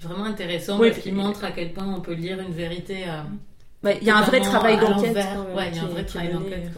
vraiment 0.00 0.24
intéressant 0.24 0.78
Oui, 0.78 0.90
parce 0.90 1.02
qu'il 1.02 1.14
montre 1.14 1.44
à 1.44 1.50
quel 1.50 1.72
point 1.72 1.86
on 1.86 2.00
peut 2.00 2.14
lire 2.14 2.40
une 2.40 2.52
vérité. 2.54 3.04
euh, 3.08 3.22
ouais, 3.84 3.98
il 4.00 4.06
y 4.06 4.10
a 4.10 4.16
un 4.16 4.22
vrai 4.22 4.40
travail 4.40 4.78
d'enquête. 4.78 5.16
Ouais, 5.54 5.68
il 5.70 5.76
y 5.76 5.78
a 5.78 5.82
un 5.82 5.86
vrai 5.86 6.04
travail 6.04 6.32
d'enquête. 6.32 6.72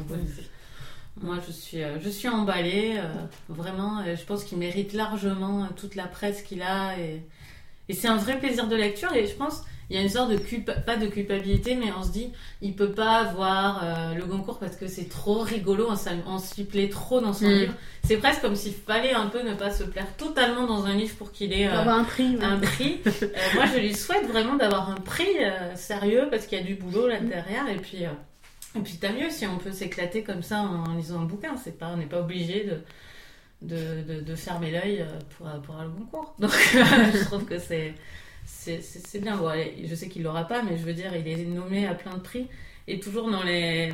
Moi, 1.22 1.36
je 1.46 1.50
suis, 1.52 1.82
euh, 1.82 1.98
je 2.00 2.10
suis 2.10 2.28
emballée. 2.28 2.98
euh, 2.98 3.08
vraiment, 3.48 4.04
je 4.04 4.22
pense 4.24 4.44
qu'il 4.44 4.58
mérite 4.58 4.92
largement 4.92 5.62
euh, 5.64 5.68
toute 5.74 5.94
la 5.94 6.04
presse 6.06 6.42
qu'il 6.42 6.60
a. 6.60 6.98
Et, 6.98 7.22
et 7.88 7.94
c'est 7.94 8.08
un 8.08 8.16
vrai 8.16 8.38
plaisir 8.38 8.66
de 8.68 8.76
lecture. 8.76 9.12
Et 9.14 9.26
je 9.26 9.34
pense 9.34 9.62
il 9.88 9.96
y 9.96 9.98
a 9.98 10.02
une 10.02 10.08
sorte 10.08 10.30
de 10.30 10.36
culpa- 10.36 10.80
pas 10.80 10.96
de 10.96 11.06
culpabilité, 11.06 11.74
mais 11.76 11.92
on 11.96 12.02
se 12.02 12.10
dit, 12.10 12.32
il 12.60 12.74
peut 12.74 12.90
pas 12.92 13.18
avoir 13.18 13.80
euh, 13.84 14.14
le 14.14 14.24
Goncourt 14.24 14.58
parce 14.58 14.74
que 14.76 14.86
c'est 14.88 15.08
trop 15.08 15.38
rigolo. 15.40 15.88
On, 16.26 16.38
s'y 16.38 16.64
plaît 16.64 16.88
trop 16.88 17.20
dans 17.20 17.32
son 17.32 17.46
Mm. 17.46 17.52
livre. 17.52 17.74
C'est 18.04 18.16
presque 18.16 18.40
comme 18.40 18.56
s'il 18.56 18.72
fallait 18.74 19.12
un 19.14 19.26
peu 19.26 19.42
ne 19.42 19.54
pas 19.54 19.70
se 19.70 19.84
plaire 19.84 20.06
totalement 20.16 20.66
dans 20.66 20.86
un 20.86 20.94
livre 20.94 21.14
pour 21.16 21.30
qu'il 21.32 21.52
ait. 21.52 21.68
Euh, 21.68 21.88
un 21.88 22.04
prix. 22.04 22.36
ouais. 22.36 22.44
un 22.44 22.58
prix. 22.58 23.00
Euh, 23.22 23.28
moi, 23.54 23.64
je 23.72 23.78
lui 23.80 23.94
souhaite 23.94 24.26
vraiment 24.26 24.56
d'avoir 24.56 24.90
un 24.90 24.96
prix 24.96 25.26
euh, 25.40 25.74
sérieux 25.76 26.26
parce 26.30 26.46
qu'il 26.46 26.58
y 26.58 26.60
a 26.62 26.64
du 26.64 26.74
boulot 26.74 27.06
là 27.08 27.20
derrière. 27.20 27.68
Et 27.68 27.76
puis, 27.76 28.04
euh, 28.04 28.10
et 28.76 28.80
puis 28.80 28.94
tant 28.96 29.12
mieux 29.12 29.30
si 29.30 29.46
on 29.46 29.58
peut 29.58 29.72
s'éclater 29.72 30.22
comme 30.22 30.42
ça 30.42 30.60
en 30.62 30.94
lisant 30.96 31.20
un 31.20 31.24
bouquin. 31.24 31.56
C'est 31.62 31.78
pas, 31.78 31.90
on 31.94 31.96
n'est 31.96 32.06
pas 32.06 32.20
obligé 32.20 32.64
de, 32.64 32.82
de, 33.62 34.02
de, 34.02 34.20
de 34.20 34.34
fermer 34.34 34.70
l'œil 34.70 35.04
pour, 35.36 35.46
pour 35.62 35.76
avoir 35.76 35.84
le 35.84 35.90
bon 35.90 36.04
cours. 36.06 36.34
Donc, 36.38 36.50
je 36.72 37.24
trouve 37.24 37.44
que 37.44 37.58
c'est, 37.58 37.94
c'est, 38.46 39.20
bien. 39.20 39.36
Bon, 39.36 39.50
je 39.84 39.94
sais 39.94 40.08
qu'il 40.08 40.22
l'aura 40.22 40.44
pas, 40.44 40.62
mais 40.62 40.76
je 40.78 40.82
veux 40.84 40.94
dire, 40.94 41.10
il 41.14 41.26
est 41.28 41.44
nommé 41.44 41.86
à 41.86 41.94
plein 41.94 42.14
de 42.14 42.20
prix 42.20 42.46
et 42.88 43.00
toujours 43.00 43.30
dans 43.30 43.42
les. 43.42 43.92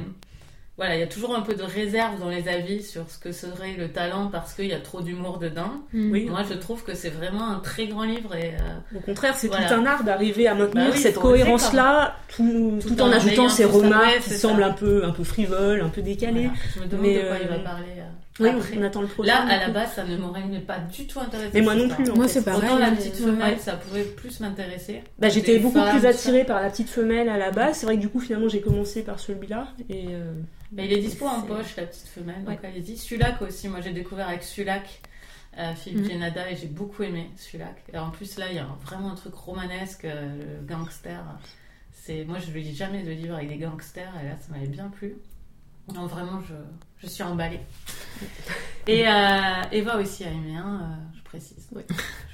Voilà, 0.79 0.97
il 0.97 1.01
y 1.01 1.03
a 1.03 1.07
toujours 1.07 1.37
un 1.37 1.43
peu 1.43 1.55
de 1.55 1.63
réserve 1.63 2.19
dans 2.19 2.31
les 2.31 2.49
avis 2.49 2.83
sur 2.83 3.09
ce 3.11 3.19
que 3.19 3.31
serait 3.31 3.75
le 3.77 3.93
talent 3.93 4.29
parce 4.33 4.55
qu'il 4.55 4.67
y 4.67 4.73
a 4.73 4.81
trop 4.81 5.03
d'humour 5.03 5.39
dedans. 5.39 5.71
Oui. 5.93 6.25
Moi, 6.25 6.41
je 6.49 6.55
trouve 6.55 6.83
que 6.83 6.95
c'est 6.95 7.11
vraiment 7.11 7.51
un 7.51 7.61
très 7.61 7.89
grand 7.89 8.05
livre 8.05 8.35
et 8.35 8.55
euh, 8.55 8.97
Au 8.97 9.01
contraire, 9.01 9.35
c'est 9.37 9.49
Voilà. 9.49 9.69
tout 9.69 9.75
un 9.75 9.85
art 9.85 10.03
d'arriver 10.03 10.49
à 10.49 10.55
maintenir 10.55 10.87
Bah 10.87 10.91
oui, 10.95 10.99
cette 10.99 11.19
cohérence-là, 11.19 12.17
tout, 12.35 12.79
Tout 12.81 12.89
tout 12.89 13.03
en 13.03 13.09
en 13.09 13.13
ajoutant 13.13 13.51
ces 13.51 13.67
remarques 13.67 14.21
qui 14.23 14.31
semblent 14.31 14.63
un 14.63 14.73
peu, 14.73 15.05
un 15.05 15.11
peu 15.11 15.25
frivoles, 15.25 15.83
un 15.83 15.91
peu 15.91 16.01
décalées. 16.01 16.49
voilà. 16.49 16.59
je 16.75 16.81
me 16.81 16.87
demande 16.87 17.03
Mais, 17.07 17.23
de 17.23 17.29
quoi 17.29 17.37
il 17.43 17.49
va 17.49 17.55
euh, 17.55 17.59
parler. 17.65 17.87
euh, 17.99 18.03
Oui, 18.41 18.49
après. 18.49 18.79
on 18.79 18.83
attend 18.83 19.01
le 19.03 19.07
Là, 19.09 19.13
programme. 19.13 19.49
à 19.51 19.59
la 19.59 19.69
base, 19.69 19.93
ça 19.93 20.05
ne 20.05 20.17
m'aurait 20.17 20.43
pas 20.67 20.79
du 20.79 21.07
tout 21.07 21.21
intéressé. 21.21 21.51
Mais 21.55 21.61
moi 21.61 21.75
non 21.75 21.89
plus. 21.89 22.11
en 22.11 22.17
Moi, 22.17 22.29
c'est 22.29 22.43
pareil. 22.45 22.63
Autant 22.69 22.79
la 22.79 22.91
mais- 22.91 22.97
petite 22.97 23.15
ouais. 23.21 23.27
femelle, 23.27 23.59
ça 23.61 23.77
pouvait 23.77 24.05
plus 24.05 24.41
m'intéresser. 24.41 25.03
Bah, 25.19 25.29
j'étais 25.29 25.59
beaucoup 25.59 25.79
femmes, 25.79 25.99
plus 25.99 26.07
attirée 26.09 26.45
par 26.45 26.61
la 26.63 26.71
petite 26.71 26.89
femelle 26.89 27.29
à 27.29 27.37
la 27.37 27.51
base. 27.51 27.77
C'est 27.79 27.87
vrai 27.87 27.97
que 27.97 28.01
du 28.01 28.09
coup, 28.09 28.21
finalement, 28.21 28.49
j'ai 28.49 28.61
commencé 28.63 29.03
par 29.03 29.21
celui-là. 29.21 29.69
Et 29.91 30.07
euh, 30.11 30.33
il 30.79 30.93
est 30.93 30.99
dispo 31.01 31.27
en 31.27 31.43
poche, 31.43 31.77
la 31.77 31.85
petite 31.87 32.09
femelle, 32.09 32.45
donc 32.45 32.63
Ouais. 32.63 32.69
allez-y. 32.69 32.97
Sulac 32.97 33.43
aussi, 33.43 33.69
moi 33.69 33.81
j'ai 33.83 33.93
découvert 33.93 34.29
avec 34.29 34.43
Sulac, 34.43 35.03
euh, 35.59 35.75
Philippe 35.75 36.05
Mhm. 36.07 36.11
Genada, 36.13 36.51
et 36.51 36.57
j'ai 36.57 36.69
beaucoup 36.69 37.03
aimé 37.03 37.29
Sulac. 37.37 37.83
Et 37.93 37.99
en 37.99 38.09
plus, 38.11 38.39
là, 38.39 38.47
il 38.51 38.57
y 38.57 38.59
a 38.59 38.67
vraiment 38.87 39.13
un 39.13 39.15
truc 39.15 39.35
romanesque, 39.35 40.07
euh, 40.07 40.39
le 40.63 40.67
gangster. 40.67 41.23
C'est... 41.93 42.25
Moi, 42.25 42.39
je 42.39 42.51
ne 42.51 42.57
lis 42.57 42.75
jamais 42.75 43.03
de 43.03 43.11
livre 43.11 43.35
avec 43.35 43.49
des 43.51 43.59
gangsters, 43.59 44.11
et 44.23 44.27
là, 44.29 44.37
ça 44.41 44.53
m'avait 44.55 44.67
bien 44.67 44.89
plu. 44.89 45.17
Non, 45.93 46.07
vraiment, 46.07 46.41
je, 46.49 46.55
je 47.03 47.07
suis 47.09 47.23
emballée. 47.23 47.61
Et 48.87 49.07
euh, 49.07 49.63
Eva 49.73 49.99
aussi 49.99 50.25
a 50.25 50.31
aimé, 50.31 50.57
hein, 50.57 50.81
euh, 50.83 51.17
je 51.17 51.23
précise. 51.23 51.69
Je 51.73 51.79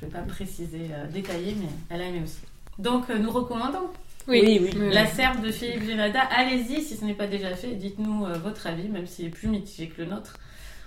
ne 0.06 0.10
vais 0.10 0.16
pas 0.18 0.22
préciser, 0.24 0.88
euh, 0.92 1.06
détailler, 1.06 1.54
mais 1.58 1.68
elle 1.90 2.02
a 2.02 2.04
aimé 2.06 2.22
aussi. 2.24 2.38
Donc, 2.78 3.08
euh, 3.10 3.18
nous 3.18 3.30
recommandons 3.30 3.90
Oui, 4.28 4.42
Oui, 4.44 4.58
oui. 4.62 4.70
oui. 4.78 4.92
la 4.92 5.06
serve 5.06 5.40
de 5.42 5.50
Philippe 5.50 5.84
Génada. 5.84 6.20
Allez-y 6.30 6.82
si 6.82 6.96
ce 6.96 7.04
n'est 7.04 7.14
pas 7.14 7.26
déjà 7.26 7.54
fait. 7.56 7.74
Dites-nous 7.74 8.26
euh, 8.26 8.34
votre 8.38 8.66
avis, 8.66 8.88
même 8.88 9.06
s'il 9.06 9.26
est 9.26 9.30
plus 9.30 9.48
mitigé 9.48 9.88
que 9.88 10.02
le 10.02 10.08
nôtre. 10.08 10.34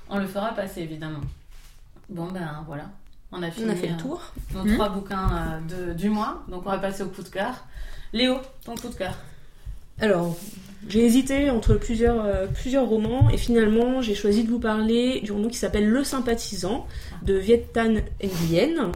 On 0.09 0.17
le 0.19 0.27
fera 0.27 0.53
passer 0.53 0.81
évidemment. 0.81 1.21
Bon 2.09 2.27
ben 2.27 2.63
voilà, 2.67 2.89
on 3.31 3.41
a 3.41 3.49
fini 3.49 3.67
on 3.67 3.71
a 3.71 3.75
fait 3.75 3.87
le 3.87 3.97
tour. 3.97 4.21
nos 4.53 4.63
Mhm. 4.65 4.73
trois 4.75 4.89
bouquins 4.89 5.29
euh, 5.69 5.87
de- 5.87 5.93
du 5.93 6.09
mois. 6.09 6.43
Donc 6.49 6.63
on 6.65 6.69
va 6.69 6.77
passer 6.77 7.03
au 7.03 7.09
coup 7.09 7.23
de 7.23 7.29
cœur. 7.29 7.65
Léo, 8.13 8.37
ton 8.65 8.75
coup 8.75 8.89
de 8.89 8.93
cœur. 8.95 9.15
Alors, 9.99 10.37
j'ai 10.89 11.05
hésité 11.05 11.49
entre 11.51 11.75
plusieurs, 11.75 12.25
euh, 12.25 12.47
plusieurs 12.47 12.87
romans 12.87 13.29
et 13.29 13.37
finalement 13.37 14.01
j'ai 14.01 14.15
choisi 14.15 14.43
de 14.43 14.49
vous 14.49 14.59
parler 14.59 15.21
du 15.21 15.31
roman 15.31 15.47
qui 15.47 15.57
s'appelle 15.57 15.87
Le 15.87 16.03
sympathisant 16.03 16.87
de 17.23 17.35
Viet 17.35 17.67
Tan 17.71 17.93
Nguyen, 18.23 18.91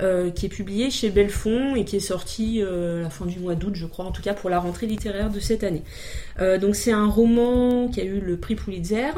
euh, 0.00 0.30
qui 0.30 0.46
est 0.46 0.48
publié 0.48 0.90
chez 0.90 1.10
Belfond 1.10 1.76
et 1.76 1.84
qui 1.84 1.96
est 1.96 2.00
sorti 2.00 2.60
euh, 2.60 2.98
à 2.98 3.02
la 3.04 3.10
fin 3.10 3.24
du 3.24 3.38
mois 3.38 3.54
d'août, 3.54 3.74
je 3.74 3.86
crois, 3.86 4.04
en 4.04 4.10
tout 4.10 4.20
cas 4.20 4.34
pour 4.34 4.50
la 4.50 4.58
rentrée 4.58 4.86
littéraire 4.86 5.30
de 5.30 5.38
cette 5.38 5.62
année. 5.62 5.84
Donc 6.60 6.74
c'est 6.74 6.92
un 6.92 7.06
roman 7.06 7.88
qui 7.88 8.00
a 8.00 8.04
eu 8.04 8.18
le 8.18 8.36
prix 8.36 8.56
Pulitzer. 8.56 9.12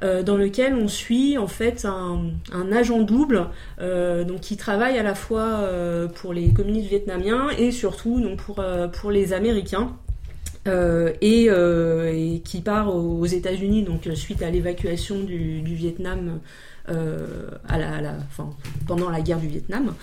dans 0.00 0.36
lequel 0.36 0.74
on 0.74 0.86
suit 0.86 1.36
en 1.36 1.48
fait 1.48 1.84
un, 1.84 2.72
agent 2.72 3.00
double 3.00 3.48
donc 3.80 4.40
qui 4.40 4.56
travaille 4.56 4.98
à 4.98 5.02
la 5.02 5.16
fois 5.16 5.68
pour 6.14 6.32
les 6.32 6.52
communistes 6.52 6.88
vietnamiens 6.88 7.48
et 7.58 7.72
surtout 7.72 8.20
donc 8.20 8.36
pour, 8.36 8.64
pour 8.92 9.10
les 9.10 9.32
Américains 9.32 9.96
euh, 10.68 11.12
et, 11.22 11.46
euh, 11.48 12.12
et 12.12 12.40
qui 12.40 12.60
part 12.60 12.94
aux 12.94 13.24
États-Unis 13.24 13.82
donc 13.82 14.06
euh, 14.06 14.14
suite 14.14 14.42
à 14.42 14.50
l'évacuation 14.50 15.20
du, 15.20 15.62
Vietnam 15.64 16.40
à 16.86 17.78
la, 17.78 18.14
pendant 18.86 19.10
la 19.10 19.20
guerre 19.20 19.38
du 19.38 19.48
Vietnam. 19.48 19.94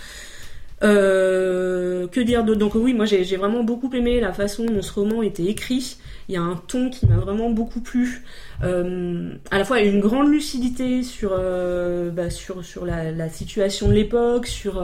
Que 0.80 2.20
dire 2.20 2.44
d'autre? 2.44 2.58
Donc 2.58 2.74
oui, 2.74 2.94
moi 2.94 3.04
j'ai 3.04 3.36
vraiment 3.36 3.62
beaucoup 3.62 3.90
aimé 3.94 4.20
la 4.20 4.32
façon 4.32 4.64
dont 4.64 4.82
ce 4.82 4.92
roman 4.92 5.22
était 5.22 5.44
écrit. 5.44 5.98
Il 6.28 6.34
y 6.34 6.38
a 6.38 6.42
un 6.42 6.56
ton 6.56 6.90
qui 6.90 7.06
m'a 7.06 7.16
vraiment 7.16 7.50
beaucoup 7.50 7.80
plu. 7.80 8.24
À 8.62 9.58
la 9.58 9.64
fois, 9.64 9.80
une 9.80 10.00
grande 10.00 10.30
lucidité 10.30 11.02
sur 11.02 11.30
bah, 12.12 12.30
sur 12.30 12.86
la, 12.86 13.28
situation 13.28 13.88
de 13.88 13.92
l'époque, 13.92 14.46
sur 14.46 14.82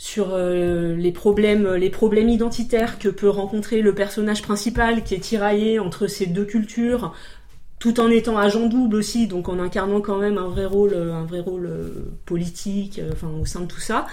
sur 0.00 0.32
euh, 0.32 0.96
les 0.96 1.12
problèmes 1.12 1.74
les 1.74 1.90
problèmes 1.90 2.30
identitaires 2.30 2.98
que 2.98 3.10
peut 3.10 3.28
rencontrer 3.28 3.82
le 3.82 3.94
personnage 3.94 4.40
principal 4.40 5.04
qui 5.04 5.14
est 5.14 5.18
tiraillé 5.18 5.78
entre 5.78 6.06
ces 6.06 6.24
deux 6.24 6.46
cultures 6.46 7.12
tout 7.80 7.98
en 7.98 8.10
étant 8.10 8.36
agent 8.36 8.66
double 8.66 8.96
aussi, 8.96 9.26
donc 9.26 9.48
en 9.48 9.58
incarnant 9.58 10.02
quand 10.02 10.18
même 10.18 10.36
un 10.36 10.48
vrai 10.48 10.66
rôle, 10.66 10.94
un 10.94 11.24
vrai 11.24 11.40
rôle 11.40 11.66
euh, 11.66 11.88
politique, 12.26 12.98
euh, 12.98 13.10
enfin 13.12 13.28
au 13.28 13.46
sein 13.46 13.60
de 13.60 13.66
tout 13.66 13.80
ça. 13.80 14.06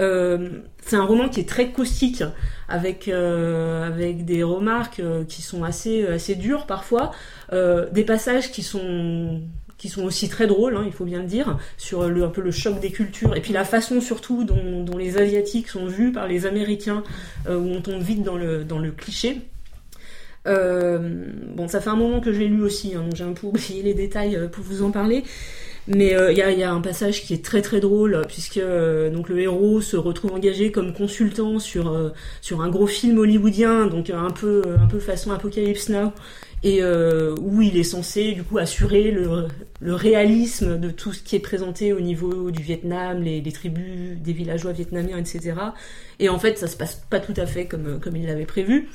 Euh, 0.00 0.48
c'est 0.80 0.96
un 0.96 1.04
roman 1.04 1.28
qui 1.28 1.38
est 1.38 1.48
très 1.48 1.70
caustique, 1.70 2.24
avec 2.68 3.06
euh, 3.06 3.86
avec 3.86 4.24
des 4.24 4.42
remarques 4.42 4.98
euh, 4.98 5.24
qui 5.24 5.40
sont 5.40 5.62
assez 5.62 6.04
assez 6.04 6.34
dures 6.34 6.66
parfois, 6.66 7.12
euh, 7.52 7.88
des 7.90 8.04
passages 8.04 8.50
qui 8.50 8.64
sont 8.64 9.40
qui 9.82 9.88
sont 9.88 10.04
aussi 10.04 10.28
très 10.28 10.46
drôles, 10.46 10.76
hein, 10.76 10.84
il 10.86 10.92
faut 10.92 11.04
bien 11.04 11.18
le 11.18 11.26
dire, 11.26 11.58
sur 11.76 12.08
le, 12.08 12.22
un 12.22 12.28
peu 12.28 12.40
le 12.40 12.52
choc 12.52 12.78
des 12.78 12.92
cultures, 12.92 13.34
et 13.34 13.40
puis 13.40 13.52
la 13.52 13.64
façon 13.64 14.00
surtout 14.00 14.44
dont, 14.44 14.96
les 14.96 15.18
Asiatiques 15.18 15.68
sont 15.68 15.86
vus 15.86 16.12
par 16.12 16.28
les 16.28 16.46
Américains, 16.46 17.02
euh, 17.48 17.58
où 17.58 17.66
on 17.66 17.80
tombe 17.80 18.00
vite 18.00 18.22
dans 18.22 18.36
le, 18.36 18.90
cliché. 18.96 19.40
Euh, 20.46 21.26
bon, 21.56 21.66
ça 21.66 21.80
fait 21.80 21.90
un 21.90 21.96
moment 21.96 22.20
que 22.20 22.32
je 22.32 22.38
l'ai 22.38 22.46
lu 22.46 22.62
aussi, 22.62 22.94
hein, 22.94 23.02
donc 23.02 23.16
j'ai 23.16 23.24
un 23.24 23.32
peu 23.32 23.46
oublié 23.48 23.82
les 23.82 23.94
détails 23.94 24.36
euh, 24.36 24.46
pour 24.46 24.62
vous 24.62 24.84
en 24.84 24.92
parler. 24.92 25.24
Mais 25.88 26.14
il 26.30 26.36
y, 26.36 26.62
a, 26.62 26.72
un 26.72 26.80
passage 26.80 27.24
qui 27.24 27.34
est 27.34 27.44
très 27.44 27.60
très 27.60 27.80
drôle 27.80 28.22
puisque 28.28 28.60
donc 29.12 29.28
le 29.28 29.40
héros 29.40 29.80
se 29.80 29.96
retrouve 29.96 30.32
engagé 30.32 30.70
comme 30.70 30.92
consultant 30.92 31.58
sur 31.58 32.12
sur 32.40 32.60
un 32.60 32.68
gros 32.68 32.86
film 32.86 33.18
hollywoodien 33.18 33.88
donc 33.88 34.08
un 34.08 34.30
peu 34.30 34.62
un 34.80 34.86
peu 34.86 35.00
façon 35.00 35.32
Apocalypse 35.32 35.88
Now 35.88 36.12
et 36.64 36.82
euh, 36.82 37.34
où 37.40 37.60
il 37.60 37.76
est 37.76 37.82
censé 37.82 38.32
du 38.32 38.44
coup 38.44 38.58
assurer 38.58 39.10
le, 39.10 39.48
le 39.80 39.94
réalisme 39.94 40.78
de 40.78 40.90
tout 40.90 41.12
ce 41.12 41.22
qui 41.22 41.34
est 41.34 41.40
présenté 41.40 41.92
au 41.92 42.00
niveau 42.00 42.50
du 42.50 42.62
Vietnam, 42.62 43.22
les, 43.22 43.40
les 43.40 43.52
tribus 43.52 44.16
des 44.16 44.32
villageois 44.32 44.72
vietnamiens, 44.72 45.18
etc. 45.18 45.54
Et 46.20 46.28
en 46.28 46.38
fait, 46.38 46.58
ça 46.58 46.68
se 46.68 46.76
passe 46.76 47.02
pas 47.10 47.18
tout 47.18 47.34
à 47.36 47.46
fait 47.46 47.66
comme 47.66 47.98
comme 48.00 48.16
il 48.16 48.26
l'avait 48.26 48.46
prévu. 48.46 48.88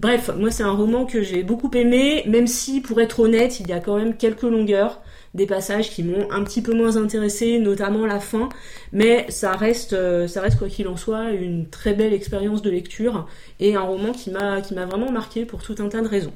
Bref, 0.00 0.30
moi 0.36 0.50
c'est 0.50 0.62
un 0.62 0.72
roman 0.72 1.04
que 1.04 1.22
j'ai 1.22 1.42
beaucoup 1.42 1.70
aimé, 1.74 2.22
même 2.26 2.46
si 2.46 2.80
pour 2.80 3.00
être 3.00 3.20
honnête, 3.20 3.60
il 3.60 3.68
y 3.68 3.72
a 3.72 3.80
quand 3.80 3.96
même 3.96 4.16
quelques 4.16 4.42
longueurs 4.42 5.02
des 5.34 5.46
passages 5.46 5.90
qui 5.90 6.02
m'ont 6.02 6.30
un 6.32 6.42
petit 6.42 6.60
peu 6.62 6.74
moins 6.74 6.96
intéressé, 6.96 7.60
notamment 7.60 8.04
la 8.04 8.18
fin, 8.18 8.48
mais 8.92 9.26
ça 9.28 9.52
reste, 9.52 9.94
ça 10.26 10.40
reste 10.40 10.58
quoi 10.58 10.68
qu'il 10.68 10.88
en 10.88 10.96
soit 10.96 11.30
une 11.30 11.68
très 11.68 11.94
belle 11.94 12.12
expérience 12.12 12.62
de 12.62 12.70
lecture 12.70 13.28
et 13.60 13.76
un 13.76 13.82
roman 13.82 14.12
qui 14.12 14.30
m'a 14.30 14.60
qui 14.60 14.74
m'a 14.74 14.86
vraiment 14.86 15.12
marqué 15.12 15.44
pour 15.44 15.62
tout 15.62 15.76
un 15.78 15.88
tas 15.88 16.00
de 16.00 16.08
raisons. 16.08 16.32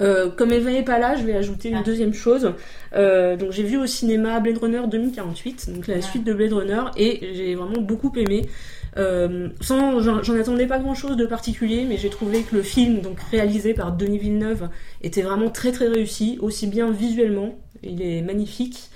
Euh, 0.00 0.30
comme 0.30 0.52
Eva 0.52 0.70
n'est 0.70 0.84
pas 0.84 0.98
là, 0.98 1.16
je 1.16 1.24
vais 1.24 1.34
ajouter 1.34 1.70
une 1.70 1.76
ah. 1.76 1.82
deuxième 1.82 2.14
chose. 2.14 2.52
Euh, 2.94 3.36
donc 3.36 3.52
j'ai 3.52 3.62
vu 3.62 3.76
au 3.76 3.86
cinéma 3.86 4.40
Blade 4.40 4.58
Runner 4.58 4.82
2048, 4.90 5.70
donc 5.74 5.86
la 5.86 5.96
ah. 5.96 6.02
suite 6.02 6.24
de 6.24 6.32
Blade 6.32 6.52
Runner, 6.52 6.82
et 6.96 7.34
j'ai 7.34 7.54
vraiment 7.54 7.80
beaucoup 7.80 8.12
aimé. 8.16 8.48
Euh, 8.96 9.48
sans, 9.60 10.00
j'en 10.00 10.34
attendais 10.36 10.66
pas 10.66 10.78
grand 10.78 10.94
chose 10.94 11.16
de 11.16 11.26
particulier, 11.26 11.86
mais 11.88 11.96
j'ai 11.96 12.10
trouvé 12.10 12.42
que 12.42 12.56
le 12.56 12.62
film, 12.62 13.00
donc 13.00 13.20
réalisé 13.30 13.74
par 13.74 13.92
Denis 13.92 14.18
Villeneuve, 14.18 14.68
était 15.02 15.22
vraiment 15.22 15.50
très 15.50 15.72
très 15.72 15.86
réussi, 15.86 16.38
aussi 16.40 16.66
bien 16.66 16.90
visuellement, 16.90 17.54
il 17.82 18.02
est 18.02 18.22
magnifique, 18.22 18.90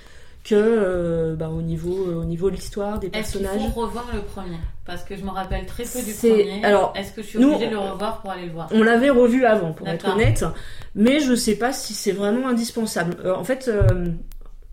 que 0.45 0.53
euh, 0.55 1.35
bah, 1.35 1.49
au 1.49 1.61
niveau 1.61 2.07
euh, 2.07 2.21
au 2.21 2.23
niveau 2.23 2.49
de 2.51 2.55
l'histoire 2.55 2.99
des 2.99 3.09
personnages. 3.09 3.55
Est-ce 3.55 3.63
qu'il 3.63 3.73
faut 3.73 3.81
revoir 3.81 4.05
le 4.13 4.21
premier? 4.21 4.57
Parce 4.85 5.03
que 5.03 5.17
je 5.17 5.23
me 5.23 5.31
rappelle 5.31 5.65
très 5.65 5.83
peu 5.83 6.01
du 6.01 6.13
premier. 6.13 6.63
Alors, 6.63 6.93
est-ce 6.95 7.11
que 7.11 7.23
je 7.23 7.27
suis 7.27 7.43
obligée 7.43 7.65
nous, 7.65 7.71
de 7.71 7.75
le 7.75 7.79
revoir 7.79 8.21
pour 8.21 8.29
aller 8.29 8.45
le 8.45 8.51
voir? 8.51 8.69
On 8.71 8.83
l'avait 8.83 9.09
revu 9.09 9.43
avant, 9.43 9.73
pour 9.73 9.87
être 9.87 10.07
honnête, 10.07 10.45
mais 10.93 11.19
je 11.19 11.33
sais 11.33 11.55
pas 11.55 11.73
si 11.73 11.93
c'est 11.93 12.11
vraiment 12.11 12.47
indispensable. 12.47 13.17
Euh, 13.25 13.35
en 13.35 13.43
fait. 13.43 13.69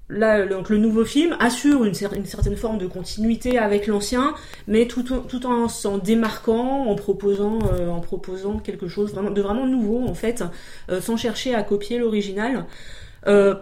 Là, 0.09 0.45
donc 0.45 0.69
le 0.69 0.77
nouveau 0.77 1.07
film 1.07 1.35
assure 1.41 1.85
une, 1.85 1.95
une, 2.17 2.27
certaine 2.27 2.57
forme 2.57 2.77
de 2.77 2.87
continuité 2.87 3.57
avec 3.57 3.87
l'ancien, 3.87 4.35
mais 4.67 4.87
tout, 4.87 5.03
tout 5.03 5.47
en 5.47 5.69
s'en 5.69 5.97
démarquant, 5.97 6.85
en 6.87 6.95
proposant, 6.95 7.61
euh, 7.73 7.89
en 7.89 8.01
proposant 8.01 8.59
quelque 8.59 8.89
chose 8.89 9.15
de 9.15 9.41
vraiment 9.41 9.67
nouveau 9.67 10.07
en 10.07 10.13
fait, 10.13 10.45
euh, 10.91 11.01
sans 11.01 11.17
chercher 11.17 11.55
à 11.55 11.63
copier 11.63 11.99
l'original. 11.99 12.67
Euh, 13.27 13.55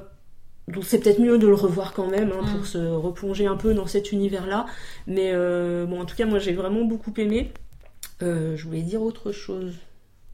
donc 0.71 0.85
c'est 0.85 0.99
peut-être 1.01 1.21
mieux 1.21 1.39
de 1.39 1.47
le 1.47 1.55
revoir 1.55 1.93
quand 1.93 2.09
même 2.09 2.33
hein, 2.33 2.45
pour 2.51 2.61
mm. 2.61 2.65
se 2.65 2.79
replonger 2.79 3.47
un 3.47 3.57
peu 3.57 3.75
dans 3.75 3.87
cet 3.87 4.13
univers-là. 4.13 4.67
Mais 5.07 5.31
euh, 5.33 5.87
bon, 5.87 6.01
en 6.01 6.05
tout 6.05 6.17
cas, 6.17 6.27
moi 6.27 6.39
j'ai 6.39 6.53
vraiment 6.53 6.85
beaucoup 6.85 7.13
aimé. 7.19 7.53
Euh, 8.23 8.57
je 8.57 8.65
voulais 8.65 8.83
dire 8.83 9.03
autre 9.03 9.33
chose, 9.33 9.73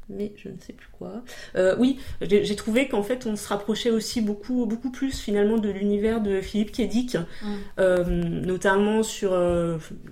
mais 0.09 0.33
je 0.37 0.49
ne 0.49 0.59
sais 0.59 0.73
plus 0.73 0.89
quoi. 0.99 1.23
Euh, 1.55 1.77
oui, 1.79 1.99
j'ai 2.21 2.57
trouvé 2.57 2.89
qu'en 2.89 3.03
fait 3.03 3.27
on 3.27 3.37
se 3.37 3.49
rapprochait 3.49 3.91
aussi 3.91 4.21
beaucoup, 4.21 4.67
beaucoup 4.67 4.91
plus 4.91 5.19
finalement 5.19 5.59
de 5.59 5.69
l'univers 5.69 6.21
de 6.21 6.41
Philippe 6.41 6.73
Kédic, 6.73 7.17
mm. 7.43 8.43
Notamment 8.45 9.03
sur 9.03 9.37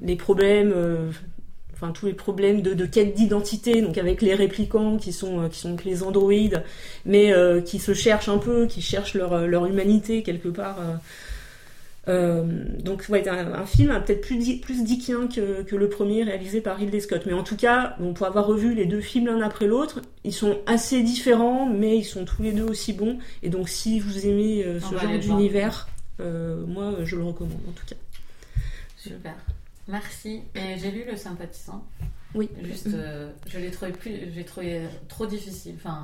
les 0.03 0.17
problèmes 0.17 1.13
enfin 1.85 1.93
tous 1.93 2.07
les 2.07 2.15
problèmes 2.15 2.63
de, 2.63 2.73
de 2.73 2.87
quête 2.87 3.15
d'identité, 3.15 3.83
donc 3.83 3.99
avec 3.99 4.23
les 4.23 4.35
réplicants 4.35 4.97
qui 4.97 5.13
sont 5.13 5.43
euh, 5.43 5.49
qui 5.49 5.59
sont 5.59 5.77
les 5.85 6.03
androïdes, 6.03 6.63
mais 7.05 7.33
euh, 7.33 7.61
qui 7.61 7.79
se 7.79 7.93
cherchent 7.93 8.31
un 8.31 8.39
peu, 8.39 8.67
qui 8.67 8.81
cherchent 8.81 9.15
leur, 9.15 9.35
euh, 9.35 9.47
leur 9.47 9.67
humanité 9.67 10.23
quelque 10.23 10.49
part. 10.49 10.79
Euh, 12.07 12.45
donc 12.83 13.07
ouais, 13.09 13.27
un, 13.29 13.53
un 13.55 13.67
film 13.67 13.91
peut-être 14.05 14.21
plus 14.21 14.59
plus 14.61 14.85
dickien 14.85 15.27
que, 15.27 15.63
que 15.63 15.77
le 15.77 15.89
premier 15.89 16.23
réalisé 16.23 16.61
par 16.61 16.79
Ridley 16.79 17.01
Scott. 17.01 17.23
Mais 17.27 17.35
en 17.35 17.43
tout 17.43 17.57
cas, 17.57 17.97
bon, 17.99 18.15
pour 18.15 18.27
avoir 18.27 18.47
revu 18.47 18.75
les 18.75 18.87
deux 18.87 19.01
films 19.01 19.27
l'un 19.27 19.41
après 19.43 19.67
l'autre, 19.67 20.01
ils 20.25 20.33
sont 20.33 20.59
assez 20.67 21.03
différents, 21.03 21.67
mais 21.67 21.99
ils 21.99 22.05
sont 22.05 22.25
tous 22.25 22.43
les 22.43 22.53
deux 22.53 22.65
aussi 22.65 22.93
bons. 22.95 23.19
Et 23.43 23.51
donc 23.51 23.69
si 23.69 24.01
vous 24.01 24.27
aimez 24.27 24.65
ce 24.81 24.95
genre 24.99 25.19
d'univers, 25.19 25.89
moi 26.19 26.95
je 27.05 27.17
le 27.17 27.25
recommande 27.25 27.61
en 27.69 27.73
tout 27.73 27.87
cas. 27.87 27.97
Super. 28.97 29.35
Merci. 29.89 30.43
Et 30.55 30.79
j'ai 30.79 30.91
lu 30.91 31.05
Le 31.11 31.17
Sympathisant. 31.17 31.85
Oui. 32.35 32.49
Juste, 32.63 32.89
euh, 32.95 33.31
je 33.47 33.59
l'ai 33.59 33.71
trouvé 33.71 33.93
plus, 33.93 34.33
j'ai 34.35 34.45
trouvé 34.45 34.83
trop 35.09 35.27
difficile. 35.27 35.75
Enfin, 35.77 36.03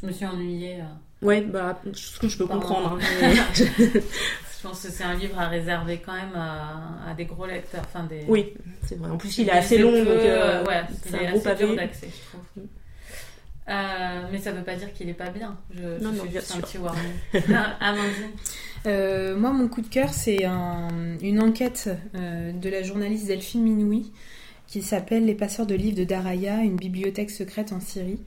je 0.00 0.06
me 0.06 0.12
suis 0.12 0.26
ennuyée. 0.26 0.80
Euh, 0.80 1.26
ouais, 1.26 1.40
bah, 1.40 1.80
ce 1.92 2.18
que 2.20 2.28
je 2.28 2.38
peux 2.38 2.46
comprendre. 2.46 2.98
Hein, 3.00 3.34
je 3.54 4.62
pense 4.62 4.82
que 4.82 4.90
c'est 4.90 5.04
un 5.04 5.14
livre 5.14 5.38
à 5.38 5.48
réserver 5.48 6.00
quand 6.04 6.14
même 6.14 6.34
à, 6.36 7.10
à 7.10 7.14
des 7.14 7.24
gros 7.24 7.46
lecteurs. 7.46 7.82
Enfin, 7.84 8.04
des... 8.04 8.24
Oui, 8.28 8.54
c'est 8.84 8.96
vrai. 8.96 9.10
En 9.10 9.16
plus, 9.16 9.36
il 9.38 9.48
est 9.48 9.52
assez 9.52 9.78
long, 9.78 9.92
donc 9.92 10.08
euh, 10.08 10.64
ouais, 10.64 10.82
c'est 11.04 11.26
un 11.26 11.30
gros 11.32 11.40
pavé. 11.40 11.74
d'accès, 11.76 12.08
je 12.08 12.28
trouve. 12.28 12.66
Euh, 13.66 14.22
mais 14.30 14.38
ça 14.38 14.52
veut 14.52 14.62
pas 14.62 14.74
dire 14.74 14.92
qu'il 14.92 15.08
est 15.08 15.14
pas 15.14 15.30
bien. 15.30 15.56
Je, 15.70 15.82
non, 15.82 16.12
je 16.12 16.18
non, 16.18 16.24
fais 16.24 16.30
juste 16.32 16.46
sûr. 16.48 16.56
un 16.56 16.60
petit 16.60 16.78
warning. 16.78 17.12
Amandine 17.80 18.30
euh, 18.86 19.36
Moi, 19.36 19.50
mon 19.52 19.68
coup 19.68 19.80
de 19.80 19.88
cœur, 19.88 20.12
c'est 20.12 20.44
un, 20.44 20.88
une 21.22 21.40
enquête 21.40 21.90
euh, 22.14 22.52
de 22.52 22.68
la 22.68 22.82
journaliste 22.82 23.26
Delphine 23.26 23.62
Minoui 23.62 24.12
qui 24.66 24.82
s'appelle 24.82 25.24
Les 25.26 25.34
passeurs 25.34 25.66
de 25.66 25.74
livres 25.74 25.96
de 25.96 26.04
Daraya, 26.04 26.62
une 26.62 26.76
bibliothèque 26.76 27.30
secrète 27.30 27.72
en 27.72 27.80
Syrie. 27.80 28.18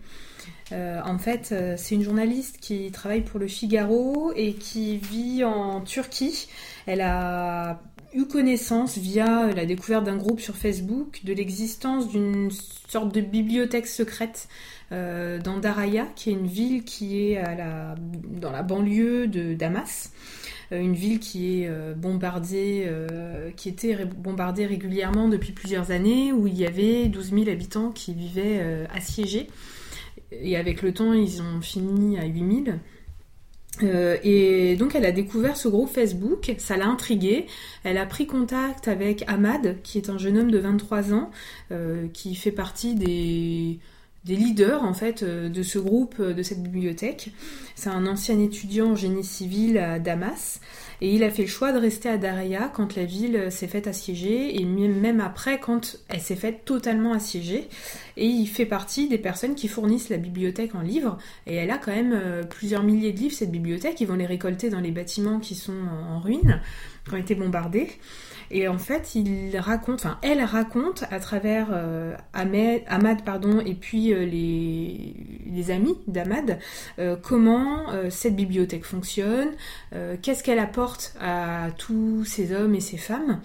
Euh, 0.72 1.02
en 1.04 1.18
fait, 1.18 1.54
c'est 1.78 1.96
une 1.96 2.04
journaliste 2.04 2.58
qui 2.62 2.92
travaille 2.92 3.22
pour 3.22 3.40
le 3.40 3.48
Figaro 3.48 4.32
et 4.36 4.54
qui 4.54 4.98
vit 4.98 5.44
en 5.44 5.82
Turquie. 5.82 6.48
Elle 6.86 7.02
a 7.02 7.82
eu 8.14 8.26
connaissance 8.26 8.98
via 8.98 9.48
la 9.48 9.66
découverte 9.66 10.06
d'un 10.06 10.16
groupe 10.16 10.40
sur 10.40 10.56
Facebook 10.56 11.22
de 11.24 11.34
l'existence 11.34 12.08
d'une 12.08 12.50
sorte 12.88 13.14
de 13.14 13.22
bibliothèque 13.22 13.88
secrète 13.88 14.48
dans 14.92 15.60
Daraya, 15.60 16.06
qui 16.16 16.30
est 16.30 16.34
une 16.34 16.48
ville 16.48 16.84
qui 16.84 17.32
est 17.32 17.42
dans 18.40 18.52
la 18.52 18.64
banlieue 18.64 19.28
de 19.28 19.54
Damas, 19.54 20.12
une 20.72 20.94
ville 20.94 21.20
qui 21.20 21.62
est 21.62 21.68
euh, 21.68 21.94
bombardée, 21.94 22.84
euh, 22.88 23.52
qui 23.56 23.70
était 23.70 24.06
bombardée 24.06 24.66
régulièrement 24.66 25.30
depuis 25.30 25.54
plusieurs 25.54 25.92
années, 25.92 26.34
où 26.34 26.48
il 26.48 26.58
y 26.58 26.66
avait 26.66 27.08
12 27.08 27.32
000 27.32 27.50
habitants 27.50 27.92
qui 27.92 28.14
vivaient 28.14 28.60
euh, 28.62 28.86
assiégés. 28.94 29.48
Et 30.32 30.58
avec 30.58 30.82
le 30.82 30.94
temps, 30.94 31.14
ils 31.14 31.42
ont 31.42 31.62
fini 31.62 32.20
à 32.20 32.26
8 32.26 32.64
000. 32.66 32.78
Euh, 33.84 34.18
et 34.24 34.76
donc 34.76 34.96
elle 34.96 35.06
a 35.06 35.12
découvert 35.12 35.56
ce 35.56 35.68
groupe 35.68 35.90
Facebook, 35.90 36.54
ça 36.58 36.78
l'a 36.78 36.88
intriguée. 36.88 37.46
Elle 37.84 37.98
a 37.98 38.06
pris 38.06 38.26
contact 38.28 38.88
avec 38.88 39.24
Ahmad, 39.28 39.78
qui 39.84 39.98
est 39.98 40.10
un 40.10 40.18
jeune 40.18 40.38
homme 40.38 40.52
de 40.52 40.58
23 40.58 41.14
ans, 41.14 41.32
euh, 41.72 42.08
qui 42.14 42.36
fait 42.36 42.52
partie 42.52 42.96
des, 42.96 43.80
des 44.28 44.36
leaders 44.36 44.84
en 44.84 44.94
fait 44.94 45.24
euh, 45.24 45.50
de 45.50 45.64
ce 45.64 45.80
groupe, 45.80 46.22
de 46.22 46.44
cette 46.44 46.62
bibliothèque. 46.62 47.32
C'est 47.76 47.90
un 47.90 48.06
ancien 48.06 48.40
étudiant 48.40 48.92
en 48.92 48.96
génie 48.96 49.24
civil 49.24 49.78
à 49.78 50.00
Damas. 50.00 50.60
Et 51.00 51.14
il 51.14 51.24
a 51.24 51.30
fait 51.30 51.44
le 51.44 51.48
choix 51.48 51.72
de 51.72 51.78
rester 51.78 52.10
à 52.10 52.18
Daraya 52.18 52.72
quand 52.74 52.96
la 52.96 53.06
ville 53.06 53.52
s'est 53.52 53.68
faite 53.68 53.86
assiéger 53.86 54.60
et 54.60 54.66
même 54.66 55.22
après 55.22 55.60
quand 55.60 56.00
elle 56.10 56.20
s'est 56.20 56.36
faite 56.36 56.66
totalement 56.66 57.14
assiégée. 57.14 57.70
Et 58.18 58.26
il 58.26 58.48
fait 58.48 58.66
partie 58.66 59.08
des 59.08 59.20
personnes 59.20 59.54
qui 59.54 59.68
fournissent 59.68 60.10
la 60.10 60.18
bibliothèque 60.18 60.74
en 60.74 60.82
livres. 60.82 61.20
Et 61.46 61.54
elle 61.54 61.70
a 61.70 61.78
quand 61.78 61.94
même 61.94 62.20
plusieurs 62.50 62.82
milliers 62.82 63.14
de 63.14 63.20
livres, 63.20 63.36
cette 63.36 63.52
bibliothèque. 63.52 64.02
Ils 64.02 64.08
vont 64.08 64.16
les 64.16 64.26
récolter 64.26 64.72
dans 64.72 64.80
les 64.80 64.90
bâtiments 64.90 65.40
qui 65.40 65.54
sont 65.54 65.78
en 66.10 66.20
ruine. 66.20 66.62
qui 67.08 67.14
ont 67.14 67.18
été 67.18 67.36
bombardés. 67.36 67.90
Et 68.52 68.68
en 68.68 68.78
fait, 68.78 69.16
il 69.16 69.58
raconte, 69.58 70.06
enfin, 70.06 70.18
elle 70.22 70.42
raconte 70.44 71.04
à 71.12 71.20
travers 71.20 71.68
euh, 71.72 72.16
Ahmed, 72.34 72.84
Ahmad, 72.88 73.24
pardon, 73.24 73.60
et 73.60 73.74
puis 73.74 74.14
euh, 74.14 74.26
les, 74.26 75.72
amis 75.72 75.98
d'Ahmad, 76.08 76.60
euh, 76.98 77.18
comment 77.22 77.90
euh, 77.92 78.10
cette 78.10 78.36
bibliothèque 78.36 78.86
fonctionne, 78.86 79.50
qu'est-ce 80.22 80.44
qu'elle 80.44 80.60
apporte 80.60 81.16
à 81.20 81.70
tous 81.78 82.24
ces 82.24 82.54
hommes 82.54 82.76
et 82.76 82.80
ces 82.80 82.98
femmes. 82.98 83.42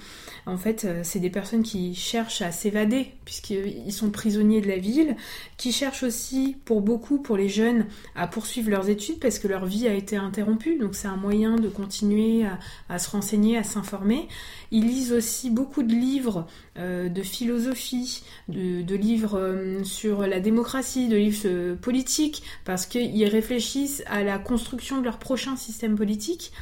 En 0.46 0.56
fait, 0.56 0.86
c'est 1.02 1.20
des 1.20 1.30
personnes 1.30 1.62
qui 1.62 1.94
cherchent 1.94 2.42
à 2.42 2.50
s'évader, 2.50 3.12
puisqu'ils 3.24 3.92
sont 3.92 4.10
prisonniers 4.10 4.60
de 4.60 4.68
la 4.68 4.76
ville, 4.76 5.16
qui 5.56 5.72
cherchent 5.72 6.02
aussi, 6.02 6.56
pour 6.64 6.80
beaucoup, 6.80 7.18
pour 7.18 7.36
les 7.36 7.48
jeunes, 7.48 7.86
à 8.14 8.26
poursuivre 8.26 8.70
leurs 8.70 8.88
études, 8.88 9.18
parce 9.20 9.38
que 9.38 9.48
leur 9.48 9.64
vie 9.66 9.88
a 9.88 9.94
été 9.94 10.16
interrompue, 10.16 10.78
donc 10.78 10.94
c'est 10.94 11.08
un 11.08 11.16
moyen 11.16 11.56
de 11.56 11.68
continuer 11.68 12.44
à 12.88 12.98
se 12.98 13.10
renseigner, 13.10 13.56
à 13.56 13.64
s'informer. 13.64 14.28
Ils 14.72 14.86
lisent 14.86 15.12
aussi 15.12 15.50
beaucoup 15.50 15.84
de 15.84 15.92
livres 15.92 16.48
euh, 16.78 17.08
de 17.08 17.22
philosophie, 17.22 18.24
de, 18.48 18.82
de 18.82 18.94
livres 18.96 19.38
euh, 19.38 19.84
sur 19.84 20.26
la 20.26 20.40
démocratie, 20.40 21.08
de 21.08 21.16
livres 21.16 21.42
euh, 21.44 21.76
politiques, 21.76 22.42
parce 22.64 22.86
qu'ils 22.86 23.28
réfléchissent 23.28 24.02
à 24.06 24.24
la 24.24 24.38
construction 24.38 24.98
de 24.98 25.04
leur 25.04 25.18
prochain 25.18 25.54
système 25.56 25.94
politique. 25.94 26.52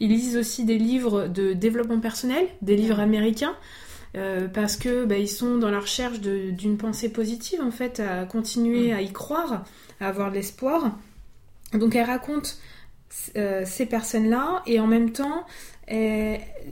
Ils 0.00 0.10
lisent 0.10 0.36
aussi 0.36 0.64
des 0.64 0.78
livres 0.78 1.26
de 1.26 1.52
développement 1.52 2.00
personnel, 2.00 2.46
des 2.62 2.76
livres 2.76 3.00
américains, 3.00 3.56
euh, 4.16 4.48
parce 4.48 4.76
que 4.76 5.04
bah, 5.04 5.18
ils 5.18 5.28
sont 5.28 5.58
dans 5.58 5.70
la 5.70 5.80
recherche 5.80 6.20
d'une 6.20 6.78
pensée 6.78 7.10
positive, 7.10 7.60
en 7.60 7.70
fait, 7.70 8.00
à 8.00 8.24
continuer 8.24 8.92
à 8.92 9.02
y 9.02 9.12
croire, 9.12 9.64
à 10.00 10.08
avoir 10.08 10.30
de 10.30 10.36
l'espoir. 10.36 10.96
Donc 11.72 11.94
elle 11.96 12.06
raconte 12.06 12.58
euh, 13.36 13.62
ces 13.64 13.86
personnes-là 13.86 14.62
et 14.66 14.80
en 14.80 14.86
même 14.86 15.12
temps, 15.12 15.44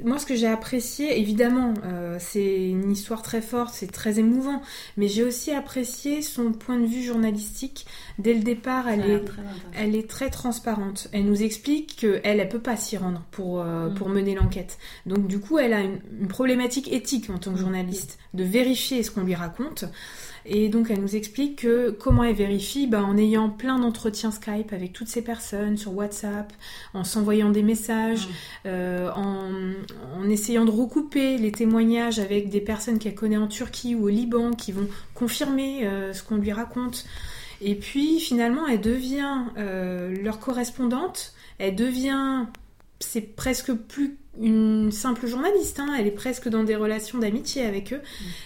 moi 0.05 0.19
ce 0.19 0.27
que 0.27 0.35
j'ai 0.35 0.49
apprécié, 0.49 1.21
évidemment, 1.21 1.73
euh, 1.85 2.17
c'est 2.19 2.69
une 2.69 2.91
histoire 2.91 3.23
très 3.23 3.41
forte, 3.41 3.73
c'est 3.75 3.91
très 3.93 4.19
émouvant, 4.19 4.61
mais 4.97 5.07
j'ai 5.07 5.23
aussi 5.23 5.53
apprécié 5.53 6.21
son 6.21 6.53
point 6.53 6.79
de 6.79 6.87
vue 6.87 7.03
journalistique. 7.03 7.87
Dès 8.19 8.35
le 8.35 8.41
départ, 8.41 8.89
elle 8.89 9.01
est 9.09 9.25
très 9.25 9.41
intéressant. 9.43 9.69
elle 9.79 9.95
est 9.97 10.11
très 10.11 10.31
transparente. 10.31 11.09
Elle 11.13 11.27
nous 11.27 11.43
explique 11.43 11.97
qu'elle, 11.97 12.21
elle 12.25 12.49
peut 12.49 12.59
pas 12.61 12.77
s'y 12.77 12.97
rendre 12.97 13.23
pour, 13.31 13.61
euh, 13.61 13.89
Mm. 13.91 13.95
pour 13.95 14.09
mener 14.09 14.35
l'enquête. 14.35 14.79
Donc 15.07 15.27
du 15.29 15.39
coup, 15.39 15.59
elle 15.59 15.73
a 15.75 15.81
une, 15.81 16.01
une 16.21 16.29
problématique 16.29 16.93
éthique 16.93 17.31
en 17.31 17.39
tant 17.39 17.53
que 17.53 17.57
Mm. 17.59 17.61
journaliste, 17.61 18.19
de 18.35 18.43
vérifier 18.45 19.03
ce 19.05 19.11
qu'on 19.13 19.23
lui 19.23 19.35
raconte. 19.37 19.85
Et 20.47 20.69
donc 20.69 20.91
elle 20.91 21.01
nous 21.01 21.17
explique 21.17 21.61
que 21.61 21.91
comment 21.91 22.23
elle 22.25 22.35
vérifie 22.35 22.87
bah, 22.87 23.03
En 23.03 23.17
ayant 23.17 23.49
plein 23.49 23.79
d'entretiens 23.79 24.31
Skype 24.31 24.73
avec 24.73 24.93
toutes 24.93 25.09
ces 25.09 25.23
personnes 25.23 25.77
sur 25.77 25.95
WhatsApp, 25.95 26.53
en 26.93 27.05
s'envoyant 27.05 27.51
des 27.51 27.63
messages, 27.63 28.29
Mm. 28.29 28.31
euh, 28.67 29.11
en, 29.13 29.51
en 30.19 30.29
essayant 30.29 30.65
de 30.65 30.71
recouper 30.71 31.39
les 31.39 31.53
témoignages 31.53 32.19
avec 32.19 32.49
des 32.49 32.61
personnes 32.61 32.99
qu'elle 32.99 33.15
connaît 33.15 33.37
en 33.37 33.49
Turquie 33.49 33.95
ou 33.95 34.05
au 34.05 34.09
Liban 34.09 34.53
qui 34.53 34.73
vont 34.73 34.89
confirmer 35.15 35.87
euh, 35.87 36.13
ce 36.13 36.23
qu'on 36.23 36.37
lui 36.37 36.53
raconte. 36.53 37.05
Et 37.61 37.75
puis 37.75 38.21
finalement, 38.21 38.67
elle 38.67 38.81
devient 38.81 39.43
euh, 39.59 40.15
leur 40.23 40.39
correspondante, 40.41 41.35
elle 41.59 41.77
devient, 41.77 42.47
c'est 43.01 43.21
presque 43.21 43.73
plus 43.73 44.17
une 44.41 44.91
simple 44.91 45.27
journaliste, 45.27 45.79
hein, 45.79 45.95
elle 45.99 46.07
est 46.07 46.11
presque 46.11 46.49
dans 46.49 46.65
des 46.65 46.75
relations 46.77 47.19
d'amitié 47.19 47.65
avec 47.65 47.93
eux, 47.93 48.01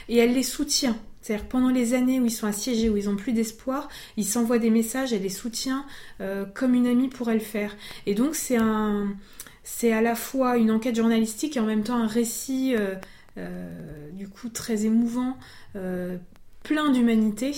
et 0.08 0.18
elle 0.18 0.34
les 0.34 0.42
soutient. 0.42 0.96
C'est-à-dire 1.28 1.46
pendant 1.46 1.68
les 1.68 1.92
années 1.92 2.20
où 2.20 2.24
ils 2.24 2.30
sont 2.30 2.46
assiégés, 2.46 2.88
où 2.88 2.96
ils 2.96 3.04
n'ont 3.04 3.16
plus 3.16 3.34
d'espoir, 3.34 3.90
ils 4.16 4.24
s'envoient 4.24 4.58
des 4.58 4.70
messages, 4.70 5.12
elle 5.12 5.20
les 5.20 5.28
soutient 5.28 5.84
euh, 6.22 6.46
comme 6.46 6.72
une 6.72 6.86
amie 6.86 7.08
pourrait 7.08 7.34
le 7.34 7.40
faire. 7.40 7.76
Et 8.06 8.14
donc 8.14 8.34
c'est 8.34 8.56
un, 8.56 9.14
c'est 9.62 9.92
à 9.92 10.00
la 10.00 10.14
fois 10.14 10.56
une 10.56 10.70
enquête 10.70 10.96
journalistique 10.96 11.58
et 11.58 11.60
en 11.60 11.66
même 11.66 11.82
temps 11.82 11.96
un 11.96 12.06
récit 12.06 12.74
euh, 12.74 12.94
euh, 13.36 14.10
du 14.12 14.26
coup 14.26 14.48
très 14.48 14.86
émouvant, 14.86 15.36
euh, 15.76 16.16
plein 16.62 16.90
d'humanité, 16.90 17.52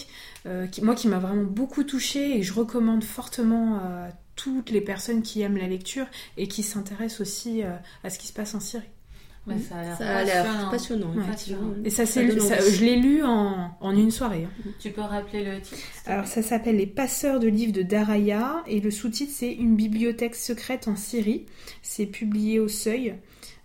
moi 0.83 0.97
qui 0.97 1.07
m'a 1.07 1.21
vraiment 1.21 1.45
beaucoup 1.45 1.85
touchée 1.85 2.39
et 2.39 2.43
je 2.43 2.53
recommande 2.53 3.05
fortement 3.05 3.77
à 3.77 4.09
toutes 4.35 4.71
les 4.71 4.81
personnes 4.81 5.23
qui 5.23 5.43
aiment 5.43 5.59
la 5.59 5.69
lecture 5.69 6.07
et 6.37 6.49
qui 6.49 6.65
s'intéressent 6.65 7.21
aussi 7.21 7.63
à 7.63 8.11
ce 8.11 8.19
qui 8.19 8.27
se 8.27 8.33
passe 8.33 8.57
en 8.57 8.61
Syrie. 8.61 8.89
Ouais, 9.47 9.55
ça 9.59 9.77
a 9.77 10.23
l'air 10.25 10.45
passionnant. 10.71 10.71
passionnant, 10.71 11.67
Ouais. 11.69 11.75
Et 11.85 11.91
ça, 11.91 12.05
Ça 12.07 12.13
c'est, 12.13 12.25
envie. 12.31 12.71
je 12.77 12.85
l'ai 12.85 12.97
lu 12.97 13.25
en, 13.25 13.71
en 13.81 13.91
une 13.97 14.11
soirée. 14.11 14.45
hein. 14.47 14.71
Tu 14.79 14.91
peux 14.91 15.01
rappeler 15.01 15.45
le 15.45 15.61
titre 15.61 15.81
Alors 16.07 16.27
ça 16.27 16.43
s'appelle 16.43 16.77
Les 16.77 16.87
passeurs 16.87 17.41
de 17.41 17.49
livres 17.49 17.73
de 17.73 17.83
Daraya 17.83 18.63
et 18.67 18.81
le 18.81 18.91
sous-titre 18.91 19.33
c'est 19.35 19.53
Une 19.53 19.77
bibliothèque 19.77 20.35
secrète 20.35 20.89
en 20.89 20.95
Syrie. 20.97 21.47
C'est 21.83 22.07
publié 22.07 22.61
au 22.61 22.69
Seuil, 22.69 23.15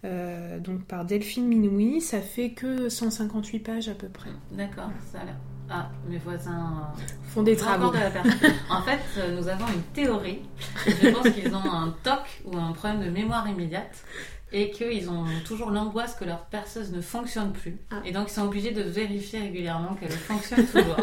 euh, 0.06 0.60
donc 0.60 0.86
par 0.86 1.04
Delphine 1.06 1.46
Minoui. 1.46 2.00
Ça 2.02 2.22
fait 2.22 2.52
que 2.52 2.88
158 2.90 3.60
pages 3.60 3.90
à 3.90 3.96
peu 3.96 4.08
près. 4.08 4.30
D'accord, 4.52 4.90
ça 5.12 5.20
a 5.20 5.26
l'air. 5.26 5.36
Ah, 5.70 5.90
mes 6.08 6.20
voisins. 6.20 6.94
euh, 6.98 7.02
Font 7.34 7.42
des 7.44 7.56
travaux. 7.56 7.92
de. 7.92 7.98
En 8.70 8.82
fait, 8.84 9.00
euh, 9.18 9.36
nous 9.36 9.48
avons 9.48 9.66
une 9.68 9.82
théorie. 9.94 10.40
Je 10.88 11.10
pense 11.10 11.28
qu'ils 11.32 11.54
ont 11.54 11.72
un 11.72 11.94
TOC 12.04 12.44
ou 12.46 12.56
un 12.58 12.72
problème 12.72 13.04
de 13.04 13.10
mémoire 13.10 13.48
immédiate 13.50 14.04
et 14.52 14.70
qu'ils 14.70 15.10
ont 15.10 15.26
toujours 15.46 15.72
l'angoisse 15.72 16.16
que 16.16 16.24
leur 16.24 16.46
perceuse 16.46 16.92
ne 16.92 17.02
fonctionne 17.02 17.52
plus. 17.52 17.78
Ah. 17.92 17.96
Et 18.06 18.12
donc, 18.12 18.30
ils 18.30 18.34
sont 18.34 18.44
obligés 18.44 18.72
de 18.72 18.84
vérifier 18.84 19.40
régulièrement 19.40 19.96
qu'elle 19.96 20.12
fonctionne 20.12 20.66
toujours. 20.68 20.96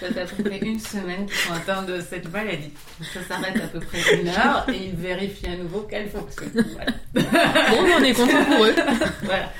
ça 0.00 0.12
fait 0.12 0.20
à 0.20 0.26
peu 0.26 0.42
près 0.42 0.58
une 0.58 0.78
semaine 0.78 1.26
qu'ils 1.26 1.36
sont 1.36 1.52
atteints 1.52 1.82
de 1.82 2.00
cette 2.00 2.30
maladie. 2.32 2.72
Ça 3.12 3.22
s'arrête 3.22 3.60
à 3.62 3.66
peu 3.66 3.80
près 3.80 4.20
une 4.20 4.28
heure 4.28 4.66
et 4.70 4.86
ils 4.86 4.94
vérifient 4.94 5.48
à 5.48 5.56
nouveau 5.56 5.80
qu'elle 5.80 6.08
fonctionne. 6.08 6.64
Voilà. 6.74 6.92
Bon, 7.70 7.84
on 7.98 8.02
est 8.02 8.12
content 8.12 8.44
pour 8.44 8.64
eux. 8.64 8.74
voilà. 9.22 9.52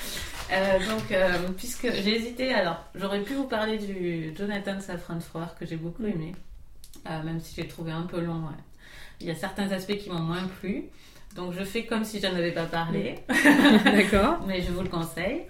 Euh, 0.52 0.78
donc, 0.78 1.10
euh, 1.10 1.48
puisque 1.56 1.90
j'ai 1.92 2.16
hésité, 2.16 2.52
alors 2.52 2.84
j'aurais 2.94 3.22
pu 3.22 3.34
vous 3.34 3.44
parler 3.44 3.78
du 3.78 4.34
Jonathan 4.36 4.80
Safran 4.80 5.20
Foer 5.20 5.54
que 5.58 5.66
j'ai 5.66 5.76
beaucoup 5.76 6.04
aimé, 6.04 6.34
euh, 7.08 7.22
même 7.22 7.40
si 7.40 7.54
j'ai 7.56 7.66
trouvé 7.66 7.92
un 7.92 8.02
peu 8.02 8.20
long. 8.20 8.44
ouais. 8.44 8.62
Il 9.20 9.26
y 9.26 9.30
a 9.30 9.34
certains 9.34 9.70
aspects 9.72 9.96
qui 9.96 10.10
m'ont 10.10 10.20
moins 10.20 10.46
plu, 10.60 10.84
donc 11.34 11.52
je 11.52 11.64
fais 11.64 11.84
comme 11.84 12.04
si 12.04 12.20
je 12.20 12.26
avais 12.26 12.52
pas 12.52 12.66
parlé, 12.66 13.16
D'accord. 13.84 14.40
mais 14.46 14.62
je 14.62 14.70
vous 14.70 14.82
le 14.82 14.88
conseille. 14.88 15.42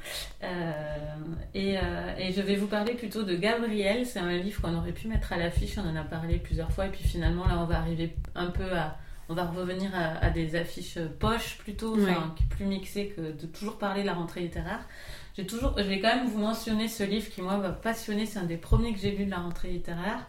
Euh, 0.42 0.72
et, 1.54 1.76
euh, 1.78 2.16
et 2.18 2.32
je 2.32 2.40
vais 2.40 2.56
vous 2.56 2.66
parler 2.66 2.94
plutôt 2.94 3.22
de 3.22 3.34
Gabriel. 3.36 4.06
C'est 4.06 4.18
un 4.18 4.32
livre 4.32 4.60
qu'on 4.60 4.74
aurait 4.74 4.92
pu 4.92 5.08
mettre 5.08 5.32
à 5.32 5.36
l'affiche, 5.36 5.76
on 5.78 5.88
en 5.88 5.96
a 5.96 6.04
parlé 6.04 6.38
plusieurs 6.38 6.70
fois, 6.72 6.86
et 6.86 6.90
puis 6.90 7.04
finalement 7.04 7.46
là 7.46 7.58
on 7.58 7.64
va 7.64 7.78
arriver 7.78 8.14
un 8.34 8.46
peu 8.46 8.70
à. 8.72 8.96
On 9.30 9.34
va 9.34 9.44
revenir 9.46 9.90
à, 9.94 10.18
à 10.22 10.28
des 10.28 10.54
affiches 10.54 10.98
poches 11.18 11.56
plutôt, 11.56 11.94
enfin, 11.94 12.04
Ouais. 12.04 12.14
qui 12.36 12.42
est 12.42 12.46
plus 12.46 12.66
mixées 12.66 13.08
que 13.16 13.22
de 13.32 13.46
toujours 13.46 13.78
parler 13.78 14.02
de 14.02 14.06
la 14.06 14.12
rentrée 14.12 14.40
littéraire. 14.40 14.80
J'ai 15.34 15.46
toujours, 15.46 15.74
je 15.78 15.82
vais 15.84 15.98
quand 15.98 16.14
même 16.14 16.26
vous 16.28 16.38
mentionner 16.40 16.88
ce 16.88 17.04
livre 17.04 17.30
qui 17.30 17.40
moi 17.40 17.56
m'a 17.56 17.70
passionné. 17.70 18.26
C'est 18.26 18.38
un 18.38 18.44
des 18.44 18.58
premiers 18.58 18.92
que 18.92 18.98
j'ai 19.00 19.12
lu 19.16 19.24
de 19.24 19.30
la 19.30 19.38
rentrée 19.38 19.68
littéraire. 19.70 20.26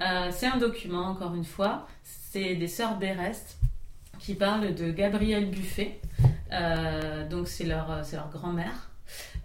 Euh, 0.00 0.28
c'est 0.30 0.46
un 0.46 0.58
document 0.58 1.08
encore 1.08 1.34
une 1.34 1.44
fois. 1.44 1.88
C'est 2.04 2.54
des 2.54 2.68
sœurs 2.68 2.98
Berest 2.98 3.58
qui 4.20 4.34
parlent 4.34 4.74
de 4.74 4.90
Gabrielle 4.90 5.50
Buffet. 5.50 6.00
Euh, 6.52 7.28
donc 7.28 7.48
c'est 7.48 7.64
leur, 7.64 8.04
c'est 8.04 8.16
leur 8.16 8.30
grand-mère. 8.30 8.90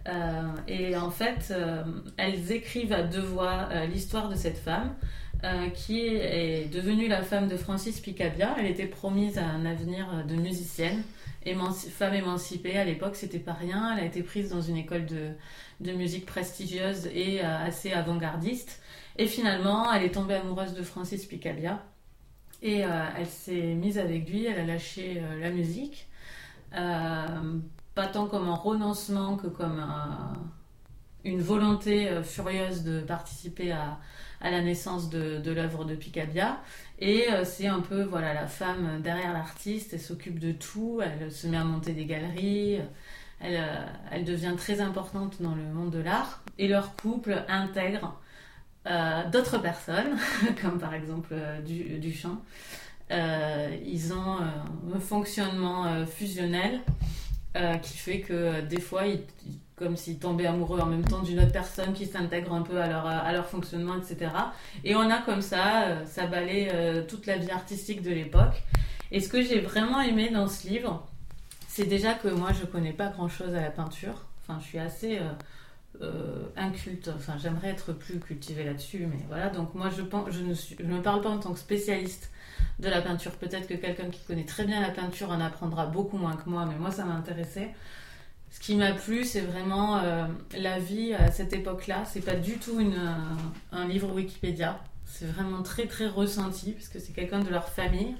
Euh, 0.08 0.42
et 0.68 0.96
en 0.96 1.10
fait, 1.10 1.48
euh, 1.50 1.82
elles 2.16 2.52
écrivent 2.52 2.92
à 2.92 3.02
deux 3.02 3.20
voix 3.20 3.68
euh, 3.72 3.86
l'histoire 3.86 4.28
de 4.28 4.36
cette 4.36 4.58
femme 4.58 4.94
euh, 5.42 5.68
qui 5.70 6.06
est 6.06 6.72
devenue 6.72 7.08
la 7.08 7.22
femme 7.22 7.48
de 7.48 7.56
Francis 7.56 8.00
Picabia. 8.00 8.54
Elle 8.58 8.66
était 8.66 8.86
promise 8.86 9.38
à 9.38 9.44
un 9.44 9.66
avenir 9.66 10.24
de 10.28 10.36
musicienne, 10.36 11.02
femme 11.90 12.14
émancipée. 12.14 12.78
À 12.78 12.84
l'époque, 12.84 13.16
c'était 13.16 13.40
pas 13.40 13.54
rien. 13.54 13.96
Elle 13.96 14.04
a 14.04 14.06
été 14.06 14.22
prise 14.22 14.50
dans 14.50 14.60
une 14.60 14.76
école 14.76 15.06
de, 15.06 15.30
de 15.80 15.92
musique 15.92 16.26
prestigieuse 16.26 17.06
et 17.06 17.40
euh, 17.44 17.66
assez 17.66 17.92
avant-gardiste. 17.92 18.80
Et 19.18 19.26
finalement, 19.26 19.92
elle 19.92 20.04
est 20.04 20.14
tombée 20.14 20.34
amoureuse 20.34 20.74
de 20.74 20.82
Francis 20.82 21.24
Picabia. 21.24 21.82
Et 22.66 22.84
euh, 22.84 22.88
elle 23.16 23.28
s'est 23.28 23.74
mise 23.74 23.96
avec 23.96 24.28
lui, 24.28 24.44
elle 24.46 24.58
a 24.58 24.64
lâché 24.64 25.22
euh, 25.22 25.38
la 25.40 25.50
musique. 25.50 26.08
Euh, 26.74 27.58
pas 27.94 28.08
tant 28.08 28.26
comme 28.26 28.48
un 28.48 28.56
renoncement 28.56 29.36
que 29.36 29.46
comme 29.46 29.78
un- 29.78 30.32
une 31.24 31.40
volonté 31.40 32.08
furieuse 32.24 32.82
de 32.82 33.00
participer 33.00 33.70
à, 33.72 33.98
la 34.42 34.62
naissance 34.62 35.10
de, 35.10 35.50
l'œuvre 35.50 35.84
de 35.84 35.94
Picabia. 35.94 36.58
Et 36.98 37.26
c'est 37.44 37.66
un 37.66 37.80
peu 37.80 38.02
voilà 38.02 38.32
la 38.34 38.46
femme 38.46 39.00
derrière 39.02 39.32
l'artiste, 39.32 39.92
elle 39.94 40.00
s'occupe 40.00 40.38
de 40.38 40.52
tout, 40.52 41.00
elle 41.02 41.32
se 41.32 41.48
met 41.48 41.56
à 41.56 41.64
monter 41.64 41.94
des 41.94 42.04
galeries, 42.04 42.78
elle, 43.40 44.24
devient 44.24 44.54
très 44.56 44.80
importante 44.80 45.42
dans 45.42 45.54
le 45.56 45.64
monde 45.64 45.90
de 45.90 45.98
l'art. 45.98 46.42
Et 46.58 46.68
leur 46.68 46.94
couple 46.94 47.44
intègre 47.48 48.20
d'autres 49.30 49.58
personnes, 49.58 50.16
comme 50.62 50.78
par 50.78 50.94
exemple 50.94 51.30
euh, 51.32 51.60
du, 51.60 51.98
Duchamp. 51.98 52.40
Euh, 53.12 53.76
ils 53.86 54.12
ont 54.12 54.36
euh, 54.40 54.96
un 54.96 55.00
fonctionnement 55.00 55.86
euh, 55.86 56.06
fusionnel 56.06 56.80
euh, 57.56 57.76
qui 57.76 57.96
fait 57.96 58.20
que 58.20 58.32
euh, 58.32 58.62
des 58.62 58.80
fois, 58.80 59.06
ils, 59.06 59.20
comme 59.76 59.96
s'ils 59.96 60.18
tombaient 60.18 60.46
amoureux 60.46 60.80
en 60.80 60.86
même 60.86 61.04
temps 61.04 61.20
d'une 61.20 61.38
autre 61.38 61.52
personne 61.52 61.92
qui 61.92 62.06
s'intègre 62.06 62.52
un 62.54 62.62
peu 62.62 62.80
à 62.80 62.88
leur, 62.88 63.06
à 63.06 63.30
leur 63.32 63.46
fonctionnement, 63.46 63.94
etc. 63.96 64.30
Et 64.84 64.96
on 64.96 65.10
a 65.10 65.18
comme 65.18 65.42
ça, 65.42 65.84
euh, 65.84 66.06
ça 66.06 66.22
euh, 66.32 67.02
toute 67.06 67.26
la 67.26 67.36
vie 67.36 67.50
artistique 67.50 68.02
de 68.02 68.10
l'époque. 68.10 68.62
Et 69.12 69.20
ce 69.20 69.28
que 69.28 69.42
j'ai 69.42 69.60
vraiment 69.60 70.00
aimé 70.00 70.30
dans 70.30 70.48
ce 70.48 70.66
livre, 70.66 71.06
c'est 71.68 71.84
déjà 71.84 72.14
que 72.14 72.28
moi 72.28 72.52
je 72.58 72.64
connais 72.64 72.94
pas 72.94 73.08
grand 73.08 73.28
chose 73.28 73.54
à 73.54 73.60
la 73.60 73.70
peinture. 73.70 74.24
Enfin, 74.42 74.58
je 74.60 74.66
suis 74.66 74.78
assez 74.78 75.18
euh, 75.18 75.30
euh, 76.02 76.46
inculte. 76.56 77.10
Enfin, 77.14 77.34
j'aimerais 77.38 77.68
être 77.68 77.92
plus 77.92 78.18
cultivée 78.18 78.64
là-dessus, 78.64 79.06
mais 79.06 79.24
voilà. 79.28 79.48
Donc 79.48 79.74
moi, 79.74 79.88
je 79.90 80.02
ne 80.02 81.00
parle 81.00 81.20
pas 81.20 81.30
en 81.30 81.38
tant 81.38 81.52
que 81.52 81.58
spécialiste 81.58 82.30
de 82.78 82.88
la 82.88 83.00
peinture. 83.00 83.32
Peut-être 83.32 83.66
que 83.66 83.74
quelqu'un 83.74 84.10
qui 84.10 84.24
connaît 84.24 84.44
très 84.44 84.64
bien 84.64 84.80
la 84.80 84.90
peinture 84.90 85.30
en 85.30 85.40
apprendra 85.40 85.86
beaucoup 85.86 86.18
moins 86.18 86.36
que 86.36 86.48
moi, 86.48 86.66
mais 86.66 86.78
moi, 86.78 86.90
ça 86.90 87.04
m'a 87.04 87.14
intéressé. 87.14 87.68
Ce 88.50 88.60
qui 88.60 88.76
m'a 88.76 88.92
plu, 88.92 89.24
c'est 89.24 89.40
vraiment 89.40 89.98
euh, 89.98 90.26
la 90.56 90.78
vie 90.78 91.14
à 91.14 91.30
cette 91.30 91.52
époque-là. 91.52 92.04
C'est 92.06 92.24
pas 92.24 92.36
du 92.36 92.58
tout 92.58 92.78
euh, 92.78 93.10
un 93.72 93.88
livre 93.88 94.14
Wikipédia. 94.14 94.80
C'est 95.04 95.26
vraiment 95.26 95.62
très 95.62 95.86
très 95.86 96.08
ressenti 96.08 96.72
parce 96.72 96.88
que 96.88 96.98
c'est 96.98 97.12
quelqu'un 97.12 97.40
de 97.40 97.50
leur 97.50 97.68
famille. 97.68 98.14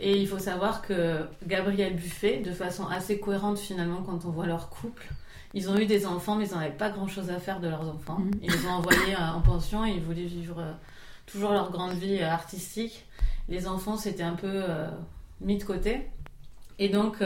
Et 0.00 0.18
il 0.18 0.26
faut 0.26 0.38
savoir 0.38 0.80
que 0.80 1.26
Gabriel 1.46 1.96
Buffet, 1.96 2.38
de 2.38 2.50
façon 2.50 2.86
assez 2.86 3.20
cohérente 3.20 3.58
finalement 3.58 4.02
quand 4.02 4.24
on 4.24 4.30
voit 4.30 4.46
leur 4.46 4.70
couple, 4.70 5.06
ils 5.56 5.70
ont 5.70 5.76
eu 5.76 5.86
des 5.86 6.06
enfants 6.06 6.36
mais 6.36 6.46
ils 6.46 6.54
n'avaient 6.54 6.70
pas 6.70 6.90
grand-chose 6.90 7.30
à 7.30 7.40
faire 7.40 7.60
de 7.60 7.68
leurs 7.68 7.88
enfants. 7.88 8.18
Mhm. 8.18 8.30
Ils 8.42 8.52
les 8.52 8.66
ont 8.66 8.72
envoyés 8.72 9.14
euh, 9.14 9.32
en 9.34 9.40
pension 9.40 9.84
et 9.84 9.90
ils 9.90 10.02
voulaient 10.02 10.26
vivre 10.26 10.60
euh, 10.60 10.72
toujours 11.26 11.52
leur 11.52 11.70
grande 11.70 11.94
vie 11.94 12.18
euh, 12.20 12.30
artistique. 12.30 13.06
Les 13.48 13.66
enfants 13.66 13.96
c'était 13.96 14.22
un 14.22 14.34
peu 14.34 14.64
mis 15.40 15.56
de 15.56 15.64
côté. 15.64 16.08
Et 16.78 16.88
donc 16.88 17.18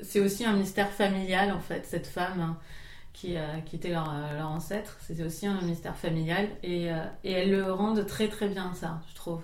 c'est 0.00 0.20
aussi 0.20 0.44
un 0.44 0.54
mystère 0.54 0.90
familial 0.90 1.52
en 1.52 1.60
fait, 1.60 1.86
cette 1.86 2.06
femme 2.06 2.40
hein, 2.40 2.56
qui, 3.12 3.36
euh, 3.36 3.60
qui 3.66 3.76
était 3.76 3.90
leur, 3.90 4.12
leur 4.34 4.48
ancêtre, 4.48 4.96
c'était 5.00 5.24
aussi 5.24 5.46
un 5.46 5.60
mystère 5.62 5.96
familial 5.96 6.48
et, 6.62 6.90
euh, 6.90 7.04
et 7.24 7.32
elles 7.32 7.50
le 7.50 7.72
rendent 7.72 8.06
très 8.06 8.28
très 8.28 8.48
bien 8.48 8.72
ça, 8.74 9.00
je 9.10 9.14
trouve 9.14 9.42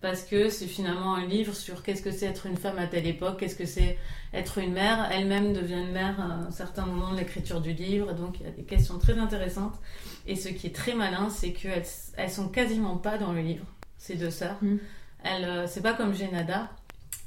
parce 0.00 0.22
que 0.22 0.48
c'est 0.48 0.66
finalement 0.66 1.14
un 1.14 1.26
livre 1.26 1.54
sur 1.54 1.82
qu'est-ce 1.82 2.02
que 2.02 2.10
c'est 2.10 2.26
être 2.26 2.46
une 2.46 2.56
femme 2.56 2.78
à 2.78 2.86
telle 2.86 3.06
époque, 3.06 3.40
qu'est-ce 3.40 3.56
que 3.56 3.66
c'est 3.66 3.98
être 4.32 4.58
une 4.58 4.72
mère. 4.72 5.08
Elle-même 5.10 5.52
devient 5.52 5.80
une 5.80 5.92
mère 5.92 6.20
à 6.20 6.46
un 6.46 6.50
certain 6.50 6.86
moment 6.86 7.12
de 7.12 7.18
l'écriture 7.18 7.60
du 7.60 7.72
livre, 7.72 8.12
donc 8.12 8.38
il 8.40 8.46
y 8.46 8.48
a 8.48 8.52
des 8.52 8.62
questions 8.62 8.98
très 8.98 9.18
intéressantes. 9.18 9.74
Et 10.26 10.36
ce 10.36 10.48
qui 10.48 10.68
est 10.68 10.74
très 10.74 10.94
malin, 10.94 11.30
c'est 11.30 11.52
qu'elles 11.52 11.86
elles 12.16 12.30
sont 12.30 12.48
quasiment 12.48 12.96
pas 12.96 13.18
dans 13.18 13.32
le 13.32 13.40
livre, 13.40 13.66
ces 13.96 14.14
deux 14.14 14.30
sœurs. 14.30 14.56
Mm. 14.62 14.76
Elles, 15.24 15.44
euh, 15.44 15.66
c'est 15.66 15.82
pas 15.82 15.94
comme 15.94 16.14
Génada, 16.14 16.70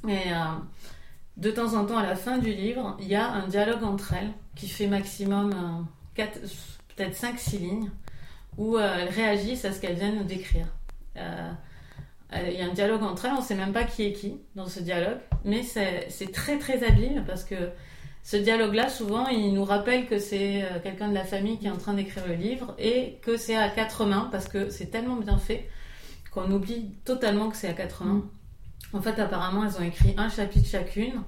mais 0.03 0.24
euh, 0.32 0.55
de 1.38 1.51
temps 1.51 1.74
en 1.74 1.86
temps, 1.86 1.97
à 1.97 2.05
la 2.05 2.15
fin 2.15 2.38
du 2.38 2.53
livre, 2.53 2.97
il 2.99 3.07
y 3.07 3.15
a 3.15 3.30
un 3.32 3.47
dialogue 3.47 3.84
entre 3.84 4.13
elles 4.13 4.32
qui 4.55 4.67
fait 4.67 4.88
maximum 4.88 5.86
euh, 6.17 6.24
peut-être 6.95 7.15
5-6 7.15 7.59
lignes, 7.59 7.91
où 8.57 8.78
euh, 8.78 8.97
elles 8.99 9.09
réagissent 9.09 9.65
à 9.65 9.72
ce 9.72 9.80
qu'elles 9.80 9.95
viennent 9.95 10.17
nous 10.17 10.24
décrire. 10.24 10.67
Euh, 12.34 12.49
Il 12.51 12.59
y 12.59 12.61
a 12.61 12.65
un 12.65 12.73
dialogue 12.73 13.03
entre 13.03 13.25
elles, 13.25 13.34
on 13.38 13.41
sait 13.41 13.55
même 13.55 13.73
pas 13.73 13.84
qui 13.84 14.03
est 14.03 14.13
qui 14.13 14.39
dans 14.55 14.67
ce 14.67 14.79
dialogue, 14.79 15.19
mais 15.43 15.63
c'est 15.63 16.32
très 16.32 16.57
très 16.57 16.84
habile 16.84 17.23
parce 17.27 17.43
que 17.43 17.55
ce 18.23 18.38
dialogue-là, 18.38 18.89
souvent, 18.89 19.27
il 19.27 19.53
nous 19.53 19.65
rappelle 19.65 20.05
que 20.05 20.19
c'est 20.19 20.63
euh, 20.63 20.79
quelqu'un 20.84 21.09
de 21.09 21.15
la 21.15 21.23
famille 21.23 21.57
qui 21.57 21.65
est 21.65 21.71
en 21.71 21.77
train 21.77 21.95
d'écrire 21.95 22.27
le 22.27 22.36
livre 22.36 22.75
et 22.77 23.19
que 23.23 23.36
c'est 23.36 23.55
à 23.55 23.69
quatre 23.69 24.05
mains 24.05 24.29
parce 24.32 24.47
que 24.47 24.69
c'est 24.69 24.88
tellement 24.88 25.15
bien 25.15 25.38
fait 25.38 25.67
qu'on 26.32 26.49
oublie 26.51 26.91
totalement 27.03 27.49
que 27.49 27.57
c'est 27.57 27.67
à 27.67 27.73
quatre 27.73 28.03
mains. 28.03 28.23
En 28.93 29.01
fait, 29.01 29.19
apparemment, 29.19 29.65
elles 29.65 29.77
ont 29.82 29.86
écrit 29.86 30.13
un 30.17 30.29
chapitre 30.29 30.67
chacune, 30.67 31.23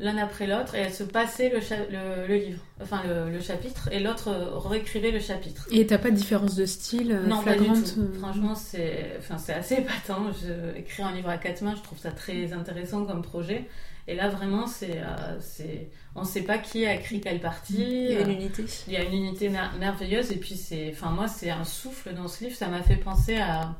l'un 0.00 0.16
après 0.16 0.46
l'autre, 0.46 0.74
et 0.74 0.78
elles 0.78 0.92
se 0.94 1.04
passaient 1.04 1.50
le, 1.50 1.60
cha- 1.60 1.86
le, 1.90 2.26
le 2.26 2.34
livre, 2.36 2.60
enfin 2.82 3.02
le, 3.06 3.30
le 3.30 3.40
chapitre, 3.40 3.88
et 3.92 4.00
l'autre 4.00 4.30
réécrivait 4.66 5.10
le 5.10 5.20
chapitre. 5.20 5.68
Et 5.70 5.86
t'as 5.86 5.98
pas 5.98 6.10
de 6.10 6.16
différence 6.16 6.56
de 6.56 6.64
style 6.66 7.12
euh, 7.12 7.26
Non, 7.26 7.42
pas 7.42 7.54
du 7.56 7.66
tout. 7.66 8.00
euh, 8.00 8.18
Franchement, 8.18 8.54
c'est 8.54 9.12
enfin, 9.18 9.36
c'est 9.38 9.52
assez 9.54 9.74
épatant. 9.76 10.32
Je, 10.32 10.78
écrire 10.78 11.06
un 11.06 11.12
livre 11.14 11.28
à 11.28 11.36
quatre 11.36 11.60
mains, 11.62 11.74
je 11.76 11.82
trouve 11.82 11.98
ça 11.98 12.10
très 12.12 12.52
intéressant 12.52 13.04
comme 13.04 13.22
projet. 13.22 13.68
Et 14.08 14.14
là, 14.16 14.28
vraiment, 14.30 14.66
c'est, 14.66 14.96
euh, 15.02 15.38
c'est, 15.40 15.88
on 16.16 16.22
ne 16.22 16.26
sait 16.26 16.42
pas 16.42 16.58
qui 16.58 16.84
a 16.86 16.94
écrit 16.96 17.20
quelle 17.20 17.38
partie. 17.38 17.74
Il 18.08 18.12
y 18.12 18.16
a 18.16 18.20
une 18.22 18.30
Euh, 18.30 18.32
unité. 18.32 18.64
il 18.88 18.92
y 18.94 18.96
a 18.96 19.04
une 19.04 19.12
unité 19.12 19.50
mer- 19.50 19.74
merveilleuse. 19.78 20.32
Et 20.32 20.36
puis, 20.36 20.56
c'est, 20.56 20.90
enfin, 20.92 21.10
moi, 21.10 21.28
c'est 21.28 21.50
un 21.50 21.64
souffle 21.64 22.12
dans 22.14 22.26
ce 22.26 22.42
livre. 22.44 22.56
Ça 22.56 22.66
m'a 22.68 22.82
fait 22.82 22.96
penser 22.96 23.36
à, 23.36 23.76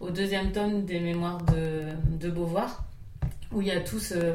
au 0.00 0.10
deuxième 0.10 0.52
tome 0.52 0.84
des 0.84 1.00
Mémoires 1.00 1.38
de, 1.38 1.84
de 2.24 2.30
Beauvoir, 2.30 2.84
où 3.50 3.60
il 3.62 3.68
y 3.68 3.72
a 3.72 3.80
tout 3.80 3.98
ce, 3.98 4.34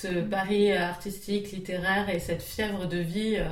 ce 0.00 0.08
pari 0.22 0.72
artistique, 0.72 1.52
littéraire 1.52 2.08
et 2.08 2.18
cette 2.18 2.42
fièvre 2.42 2.86
de 2.86 2.98
vie. 2.98 3.36
euh, 3.36 3.48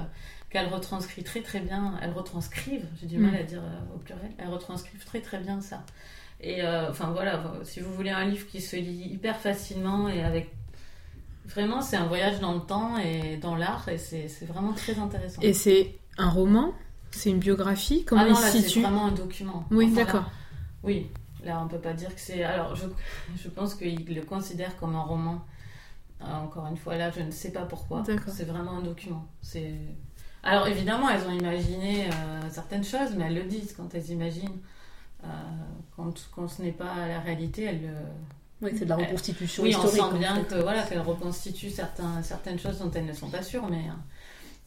qu'elles 0.50 0.68
retranscrivent 0.68 1.24
très 1.24 1.40
très 1.40 1.60
bien, 1.60 1.94
elles 2.02 2.12
retranscrivent, 2.12 2.86
j'ai 3.00 3.06
du 3.06 3.16
mal 3.16 3.32
Mm. 3.32 3.36
à 3.36 3.42
dire 3.52 3.62
euh, 3.62 3.94
au 3.94 3.98
pluriel, 3.98 4.32
elles 4.36 4.48
retranscrivent 4.48 5.02
très 5.06 5.20
très 5.22 5.38
bien 5.38 5.62
ça. 5.62 5.82
Et 6.42 6.62
euh, 6.62 6.90
enfin 6.90 7.08
voilà, 7.10 7.42
si 7.64 7.80
vous 7.80 7.94
voulez 7.94 8.10
un 8.10 8.26
livre 8.26 8.46
qui 8.48 8.60
se 8.60 8.76
lit 8.76 9.08
hyper 9.14 9.36
facilement 9.38 10.08
et 10.10 10.22
avec. 10.22 10.50
Vraiment, 11.46 11.80
c'est 11.80 11.96
un 11.96 12.06
voyage 12.06 12.38
dans 12.40 12.52
le 12.54 12.60
temps 12.60 12.98
et 12.98 13.36
dans 13.38 13.56
l'art 13.56 13.88
et 13.88 13.96
c'est 13.98 14.28
vraiment 14.46 14.74
très 14.74 14.98
intéressant. 14.98 15.40
Et 15.42 15.54
c'est 15.54 15.94
un 16.18 16.28
roman? 16.28 16.72
C'est 17.12 17.30
une 17.30 17.38
biographie? 17.40 18.04
Comment 18.04 18.22
ah 18.22 18.28
non, 18.28 18.36
il 18.38 18.42
là, 18.42 18.46
se 18.50 18.58
c'est 18.58 18.68
situe 18.68 18.82
vraiment 18.82 19.06
un 19.06 19.12
document. 19.12 19.64
Oui, 19.70 19.86
Enfin, 19.90 20.04
d'accord. 20.04 20.30
oui, 20.82 21.06
là, 21.44 21.60
on 21.64 21.68
peut 21.68 21.78
pas 21.88 21.94
dire 21.94 22.14
que 22.14 22.20
c'est. 22.20 22.42
Alors, 22.44 22.76
je, 22.76 22.84
je 23.42 23.48
pense 23.48 23.74
qu'il 23.74 24.14
le 24.14 24.22
considère 24.22 24.76
comme 24.76 24.94
un 24.96 25.02
roman. 25.02 25.42
Euh, 26.24 26.34
encore 26.44 26.66
une 26.66 26.76
fois, 26.76 26.96
là, 26.96 27.10
je 27.10 27.20
ne 27.20 27.30
sais 27.30 27.50
pas 27.52 27.62
pourquoi. 27.64 28.02
C'est 28.28 28.44
vraiment 28.44 28.78
un 28.78 28.82
document. 28.82 29.26
C'est. 29.40 29.74
Alors, 30.44 30.66
évidemment, 30.66 31.08
elles 31.10 31.26
ont 31.26 31.32
imaginé 31.38 32.06
euh, 32.06 32.50
certaines 32.50 32.84
choses, 32.84 33.14
mais 33.16 33.24
elles 33.26 33.34
le 33.34 33.44
disent 33.44 33.74
quand 33.76 33.94
elles 33.94 34.10
imaginent. 34.10 34.58
Euh, 35.24 35.26
quand, 35.96 36.12
quand 36.34 36.48
ce 36.48 36.62
n'est 36.62 36.72
pas 36.72 37.06
la 37.08 37.20
réalité, 37.20 37.64
elles 37.64 37.82
le. 37.82 37.94
Oui, 38.60 38.70
c'est 38.78 38.84
de 38.84 38.90
la 38.90 38.96
reconstitution 38.96 39.62
Oui, 39.64 39.74
on 39.74 39.78
historique. 39.84 39.96
sent 39.96 40.02
en 40.02 40.18
bien 40.18 40.34
fait. 40.36 40.44
que 40.54 40.54
voilà 40.62 40.82
qu'elles 40.84 41.00
reconstituent 41.00 41.70
certains, 41.70 42.22
certaines 42.22 42.58
choses 42.60 42.78
dont 42.78 42.90
elles 42.92 43.06
ne 43.06 43.12
sont 43.12 43.28
pas 43.28 43.42
sûres, 43.42 43.68
mais, 43.68 43.78
euh, 43.88 43.92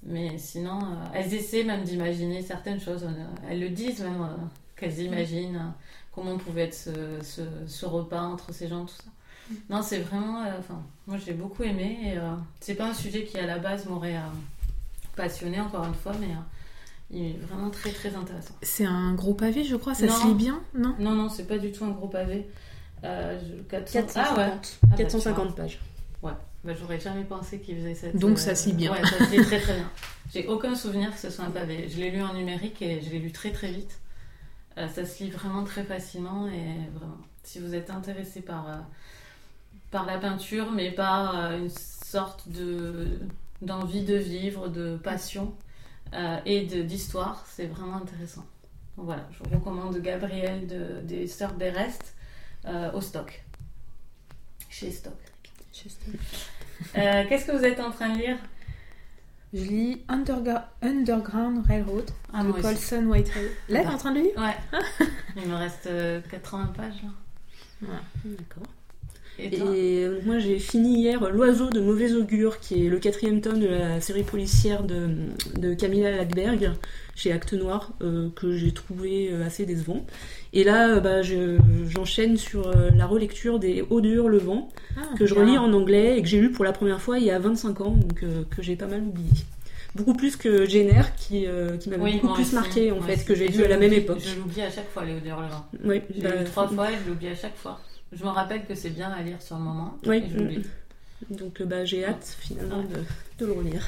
mais 0.04 0.38
sinon, 0.38 0.80
euh, 0.82 1.06
elles 1.14 1.34
essaient 1.34 1.64
même 1.64 1.84
d'imaginer 1.84 2.42
certaines 2.42 2.80
choses. 2.82 3.04
Euh, 3.06 3.26
Elles 3.50 3.62
le 3.62 3.70
disent 3.70 4.02
même 4.02 4.22
euh, 4.22 4.36
qu'elles 4.76 5.00
imaginent 5.00 5.56
euh, 5.56 5.70
comment 6.14 6.38
pouvait 6.38 6.64
être 6.64 6.74
ce, 6.74 7.22
ce, 7.22 7.42
ce 7.68 7.86
repas 7.86 8.22
entre 8.22 8.54
ces 8.54 8.68
gens, 8.68 8.86
tout 8.86 8.96
ça. 8.96 9.10
Non, 9.70 9.82
c'est 9.82 10.00
vraiment. 10.00 10.44
euh, 10.44 10.58
Enfin, 10.60 10.82
moi, 11.08 11.18
j'ai 11.24 11.34
beaucoup 11.34 11.64
aimé. 11.64 11.98
Et 12.04 12.18
euh, 12.18 12.32
c'est 12.60 12.76
pas 12.76 12.88
un 12.90 12.94
sujet 12.94 13.24
qui 13.24 13.38
à 13.38 13.46
la 13.46 13.58
base 13.60 13.86
m'aurait 13.86 14.16
euh, 14.18 14.20
passionné 15.16 15.60
encore 15.60 15.86
une 15.86 15.94
fois, 15.94 16.14
mais 16.20 16.28
euh, 16.28 16.40
il 17.12 17.24
est 17.26 17.38
vraiment 17.48 17.70
très 17.70 17.92
très 17.92 18.16
intéressant. 18.16 18.56
C'est 18.62 18.86
un 18.86 19.14
gros 19.14 19.34
pavé, 19.34 19.64
je 19.64 19.76
crois. 19.76 19.94
Ça 19.96 20.06
Non. 20.08 20.14
se 20.14 20.28
lit 20.28 20.34
bien, 20.34 20.62
non? 20.74 20.96
Non, 21.00 21.12
non, 21.12 21.30
c'est 21.30 21.46
pas 21.48 21.58
du 21.58 21.72
tout 21.72 21.86
un 21.86 21.92
gros 21.92 22.08
pavé. 22.08 22.48
Euh, 23.04 23.40
je- 23.40 23.62
400 23.64 24.00
450, 24.02 24.16
Ah 24.26 24.38
ouais. 24.40 24.52
Ah 24.54 24.88
bah, 24.88 24.96
450 24.98 25.56
pages. 25.56 25.80
Ouais, 26.24 26.32
bah, 26.64 26.74
j'aurais 26.80 27.00
jamais 27.00 27.24
pensé 27.24 27.60
qu'il 27.60 27.78
faisait 27.78 27.94
cette. 27.94 28.18
Donc, 28.18 28.40
ça 28.40 28.56
se 28.56 28.68
lit 28.70 28.74
bien. 28.74 28.92
Ouais, 28.92 29.02
ça 29.06 29.26
se 29.26 29.32
lit 29.32 29.46
très 29.46 29.60
très 29.60 29.76
bien. 29.76 29.90
J'ai 30.34 30.48
aucun 30.48 30.74
souvenir 30.74 31.14
que 31.14 31.20
ce 31.20 31.30
soit 31.30 31.46
un 31.46 31.52
pavé. 31.52 31.88
Je 31.88 31.98
l'ai 31.98 32.10
lu 32.10 32.22
en 32.24 32.34
numérique 32.34 32.82
et 32.82 33.00
je 33.02 33.10
l'ai 33.12 33.20
lu 33.20 33.32
très 33.32 33.52
très 33.52 33.72
vite. 33.72 34.00
Euh, 34.78 34.88
ça 34.90 35.06
se 35.06 35.24
lit 35.24 35.30
vraiment 35.30 35.64
très 35.64 35.84
facilement 35.84 36.48
et 36.48 36.90
vraiment, 36.98 37.18
si 37.44 37.60
vous 37.60 37.76
êtes 37.76 37.90
intéressé 37.92 38.42
par, 38.42 38.68
euh, 38.68 38.74
par 39.96 40.06
la 40.06 40.18
peinture, 40.18 40.72
mais 40.74 40.92
par 40.92 41.40
euh, 41.40 41.58
une 41.58 41.70
sorte 41.70 42.50
de 42.50 43.18
d'envie 43.62 44.04
de 44.04 44.16
vivre, 44.16 44.68
de 44.68 44.98
passion 44.98 45.56
euh, 46.14 46.38
et 46.46 46.66
de- 46.66 46.82
d'histoire, 46.82 47.46
c'est 47.48 47.66
vraiment 47.68 47.96
intéressant. 47.96 48.46
Donc 48.98 49.06
voilà, 49.06 49.26
je 49.32 49.38
vous 49.40 49.56
recommande 49.58 49.98
Gabriel 50.02 50.68
de, 50.68 51.00
des 51.04 51.28
Sœurs 51.28 51.54
Berest 51.54 52.14
euh, 52.66 52.92
au 52.92 53.00
stock. 53.00 53.42
Chez 54.70 54.92
Stock. 54.92 55.14
Euh, 56.98 57.24
Qu'est-ce 57.30 57.46
que 57.46 57.54
vous 57.54 57.64
êtes 57.64 57.80
en 57.80 57.92
train 57.92 58.10
de 58.10 58.18
lire? 58.18 58.38
Je 59.54 59.64
lis 59.64 60.02
Underga- 60.10 60.66
Underground 60.82 61.66
Railroad 61.66 62.12
Ah, 62.34 62.44
de. 62.44 62.52
Colson 62.52 63.06
Whitehead. 63.08 63.50
Là, 63.70 63.82
t'es 63.84 63.88
en 63.88 63.98
train 63.98 64.12
de 64.12 64.20
lire? 64.20 64.38
Ouais. 64.38 64.80
Il 65.38 65.48
me 65.48 65.56
reste 65.56 65.88
euh, 65.88 66.20
80 66.30 66.74
pages 66.76 67.02
là. 67.82 67.90
D'accord. 68.26 68.64
Et 69.40 69.56
Et 69.58 70.08
moi 70.26 70.40
j'ai 70.40 70.60
fini 70.60 71.00
hier 71.02 71.30
L'oiseau 71.32 71.70
de 71.70 71.80
mauvais 71.82 72.14
augure, 72.14 72.60
qui 72.60 72.86
est 72.86 72.90
le 72.90 73.00
quatrième 73.00 73.42
tome 73.42 73.60
de 73.60 73.68
la 73.68 74.00
série 74.02 74.24
policière 74.24 74.84
de, 74.84 75.08
de 75.60 75.74
Camilla 75.74 76.12
Lackberg 76.16 76.72
chez 77.16 77.32
Acte 77.32 77.54
Noir, 77.54 77.92
euh, 78.02 78.30
que 78.36 78.52
j'ai 78.58 78.72
trouvé 78.74 79.30
euh, 79.32 79.46
assez 79.46 79.66
décevant. 79.66 80.06
Et 80.52 80.64
là, 80.66 80.90
euh, 80.96 81.00
bah, 81.00 81.22
je- 81.22 81.58
j'enchaîne 81.90 82.36
sur 82.38 82.72
la 82.96 83.06
relecture 83.06 83.58
des 83.60 83.84
Hauts 83.90 84.02
de 84.02 84.10
Hurlevent, 84.10 84.70
Ah, 84.98 85.02
que 85.18 85.26
je 85.26 85.34
bien. 85.34 85.44
relis 85.44 85.58
en 85.58 85.72
anglais 85.74 86.18
et 86.18 86.22
que 86.22 86.28
j'ai 86.28 86.40
lu 86.42 86.52
pour 86.52 86.66
la 86.66 86.74
première 86.74 87.02
fois 87.02 87.18
il 87.20 87.26
y 87.26 87.32
a 87.32 87.40
25 87.40 87.82
ans, 87.82 87.92
donc 87.92 88.24
euh, 88.24 88.44
que 88.56 88.62
j'ai 88.62 88.76
pas 88.76 88.88
mal 88.88 89.02
oublié. 89.02 89.30
Beaucoup 89.96 90.14
plus 90.14 90.36
que 90.36 90.66
Jenner, 90.66 91.04
qui, 91.16 91.46
euh, 91.48 91.78
qui 91.78 91.90
Oui, 91.98 92.16
beaucoup 92.20 92.34
plus 92.34 92.44
aussi, 92.44 92.56
marqué 92.56 92.92
en 92.92 93.00
fait, 93.02 93.24
que 93.24 93.34
j'ai 93.34 93.48
lu 93.48 93.64
à 93.64 93.70
la 93.70 93.78
même 93.78 93.94
époque. 93.94 94.20
Je 94.20 94.36
l'oublie 94.38 94.62
à 94.62 94.70
chaque 94.70 94.90
fois, 94.92 95.06
Léo 95.06 95.20
de 95.22 95.28
Hurlevent. 95.28 95.66
Oui, 95.86 96.02
J'ai 96.14 96.22
bah, 96.22 96.36
lu 96.36 96.44
trois 96.44 96.68
fois 96.68 96.92
et 96.92 96.96
je 97.02 97.10
l'oublie 97.10 97.28
à 97.30 97.36
chaque 97.36 97.56
fois. 97.56 97.80
Je 98.12 98.24
me 98.24 98.30
rappelle 98.30 98.66
que 98.66 98.76
c'est 98.76 98.92
bien 98.92 99.12
à 99.12 99.22
lire 99.22 99.42
sur 99.42 99.58
le 99.58 99.64
moment. 99.64 99.98
Oui, 100.06 100.18
et 100.18 100.30
l'oublie. 100.30 100.66
donc 101.30 101.62
euh, 101.62 101.66
bah, 101.66 101.86
j'ai 101.86 102.06
hâte 102.06 102.38
finalement 102.40 102.84
de, 102.84 103.04
de 103.40 103.46
le 103.46 103.52
relire. 103.54 103.86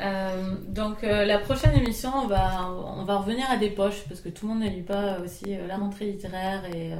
Euh, 0.00 0.54
donc 0.68 1.04
euh, 1.04 1.24
la 1.24 1.38
prochaine 1.38 1.76
émission, 1.76 2.10
on 2.14 2.26
va, 2.26 2.68
on 2.70 3.04
va 3.04 3.18
revenir 3.18 3.48
à 3.50 3.56
des 3.56 3.70
poches 3.70 4.04
parce 4.08 4.20
que 4.20 4.28
tout 4.28 4.46
le 4.48 4.54
monde 4.54 4.64
ne 4.64 4.68
lit 4.68 4.82
pas 4.82 5.20
aussi 5.20 5.44
euh, 5.48 5.66
la 5.66 5.76
rentrée 5.76 6.06
littéraire 6.06 6.64
et 6.74 6.92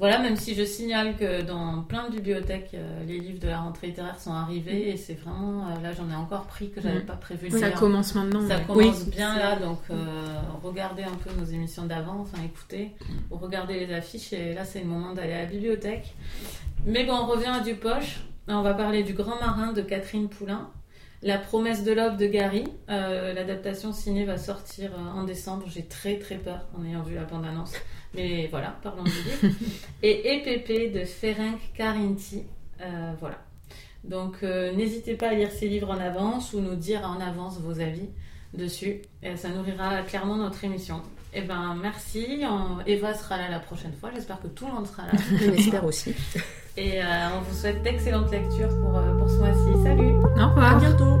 voilà, 0.00 0.18
même 0.18 0.34
si 0.36 0.54
je 0.56 0.64
signale 0.64 1.16
que 1.16 1.42
dans 1.42 1.82
plein 1.82 2.08
de 2.08 2.16
bibliothèques, 2.16 2.70
euh, 2.74 3.04
les 3.06 3.20
livres 3.20 3.38
de 3.38 3.46
la 3.48 3.60
rentrée 3.60 3.86
littéraire 3.88 4.18
sont 4.18 4.32
arrivés 4.32 4.88
et 4.90 4.96
c'est 4.96 5.14
vraiment, 5.14 5.66
euh, 5.68 5.80
là 5.82 5.92
j'en 5.92 6.10
ai 6.10 6.16
encore 6.16 6.46
pris 6.46 6.70
que 6.70 6.80
j'avais 6.80 7.00
Mm. 7.00 7.06
pas 7.06 7.14
prévu 7.16 7.50
Ça 7.50 7.68
lire. 7.68 7.78
commence 7.78 8.14
maintenant. 8.14 8.48
Ça 8.48 8.56
ouais. 8.56 8.64
commence 8.66 9.02
Oui. 9.04 9.10
bien 9.14 9.36
là, 9.38 9.56
donc 9.56 9.78
euh, 9.90 9.94
regardez 10.62 11.04
un 11.04 11.14
peu 11.22 11.30
nos 11.38 11.44
émissions 11.44 11.84
d'avant, 11.84 12.18
enfin 12.22 12.38
écoutez, 12.44 12.92
ou 13.30 13.36
regardez 13.36 13.86
les 13.86 13.94
affiches 13.94 14.32
et 14.32 14.54
là 14.54 14.64
c'est 14.64 14.80
le 14.80 14.86
moment 14.86 15.12
d'aller 15.14 15.34
à 15.34 15.40
la 15.42 15.46
bibliothèque. 15.46 16.14
Mais 16.86 17.04
bon, 17.04 17.12
on 17.12 17.26
revient 17.26 17.52
à 17.54 17.60
du 17.60 17.74
poche. 17.76 18.20
On 18.48 18.62
va 18.62 18.74
parler 18.74 19.04
du 19.04 19.12
Grand 19.12 19.38
Marin 19.38 19.72
de 19.72 19.82
Catherine 19.82 20.28
Poulain. 20.28 20.70
La 21.22 21.36
promesse 21.36 21.84
de 21.84 21.92
l'aube 21.92 22.16
de 22.16 22.26
Gary. 22.26 22.64
L'adaptation 22.88 23.92
ciné 23.92 24.24
va 24.24 24.38
sortir 24.38 24.90
en 25.14 25.24
décembre. 25.24 25.64
J'ai 25.68 25.84
très 25.84 26.18
très 26.18 26.36
peur 26.36 26.66
en 26.76 26.84
ayant 26.84 27.02
vu 27.02 27.14
la 27.14 27.24
bande-annonce. 27.24 27.74
Mais 28.14 28.48
voilà, 28.50 28.76
parlons 28.82 29.04
du 29.04 29.10
livre. 29.10 29.54
Et 30.02 30.34
EPP 30.36 30.92
de 30.92 31.04
Ferenc 31.04 31.58
Carinti. 31.74 32.42
Euh, 32.80 33.12
voilà. 33.20 33.38
Donc 34.04 34.38
euh, 34.42 34.72
n'hésitez 34.74 35.14
pas 35.14 35.28
à 35.28 35.34
lire 35.34 35.50
ces 35.52 35.68
livres 35.68 35.90
en 35.90 35.98
avance 36.00 36.52
ou 36.54 36.60
nous 36.60 36.74
dire 36.74 37.02
en 37.04 37.20
avance 37.20 37.58
vos 37.60 37.80
avis 37.80 38.08
dessus. 38.54 39.02
Et 39.22 39.36
ça 39.36 39.48
nourrira 39.50 40.02
clairement 40.02 40.36
notre 40.36 40.64
émission. 40.64 41.02
Eh 41.32 41.42
ben 41.42 41.76
merci. 41.80 42.40
On- 42.42 42.80
Eva 42.86 43.14
sera 43.14 43.36
là 43.36 43.48
la 43.48 43.60
prochaine 43.60 43.92
fois. 43.92 44.10
J'espère 44.14 44.40
que 44.40 44.48
tout 44.48 44.66
le 44.66 44.72
monde 44.72 44.86
sera 44.86 45.02
là. 45.04 45.12
On 45.46 45.52
espère 45.52 45.84
aussi. 45.84 46.14
Et 46.76 47.00
euh, 47.02 47.04
on 47.36 47.40
vous 47.42 47.54
souhaite 47.56 47.82
d'excellentes 47.82 48.30
lectures 48.32 48.68
pour, 48.80 48.92
pour 49.18 49.28
ce 49.30 49.36
mois-ci. 49.36 49.82
Salut 49.84 50.14
Au 50.14 50.38
À 50.40 50.46
revoir. 50.46 50.80
bientôt 50.80 51.18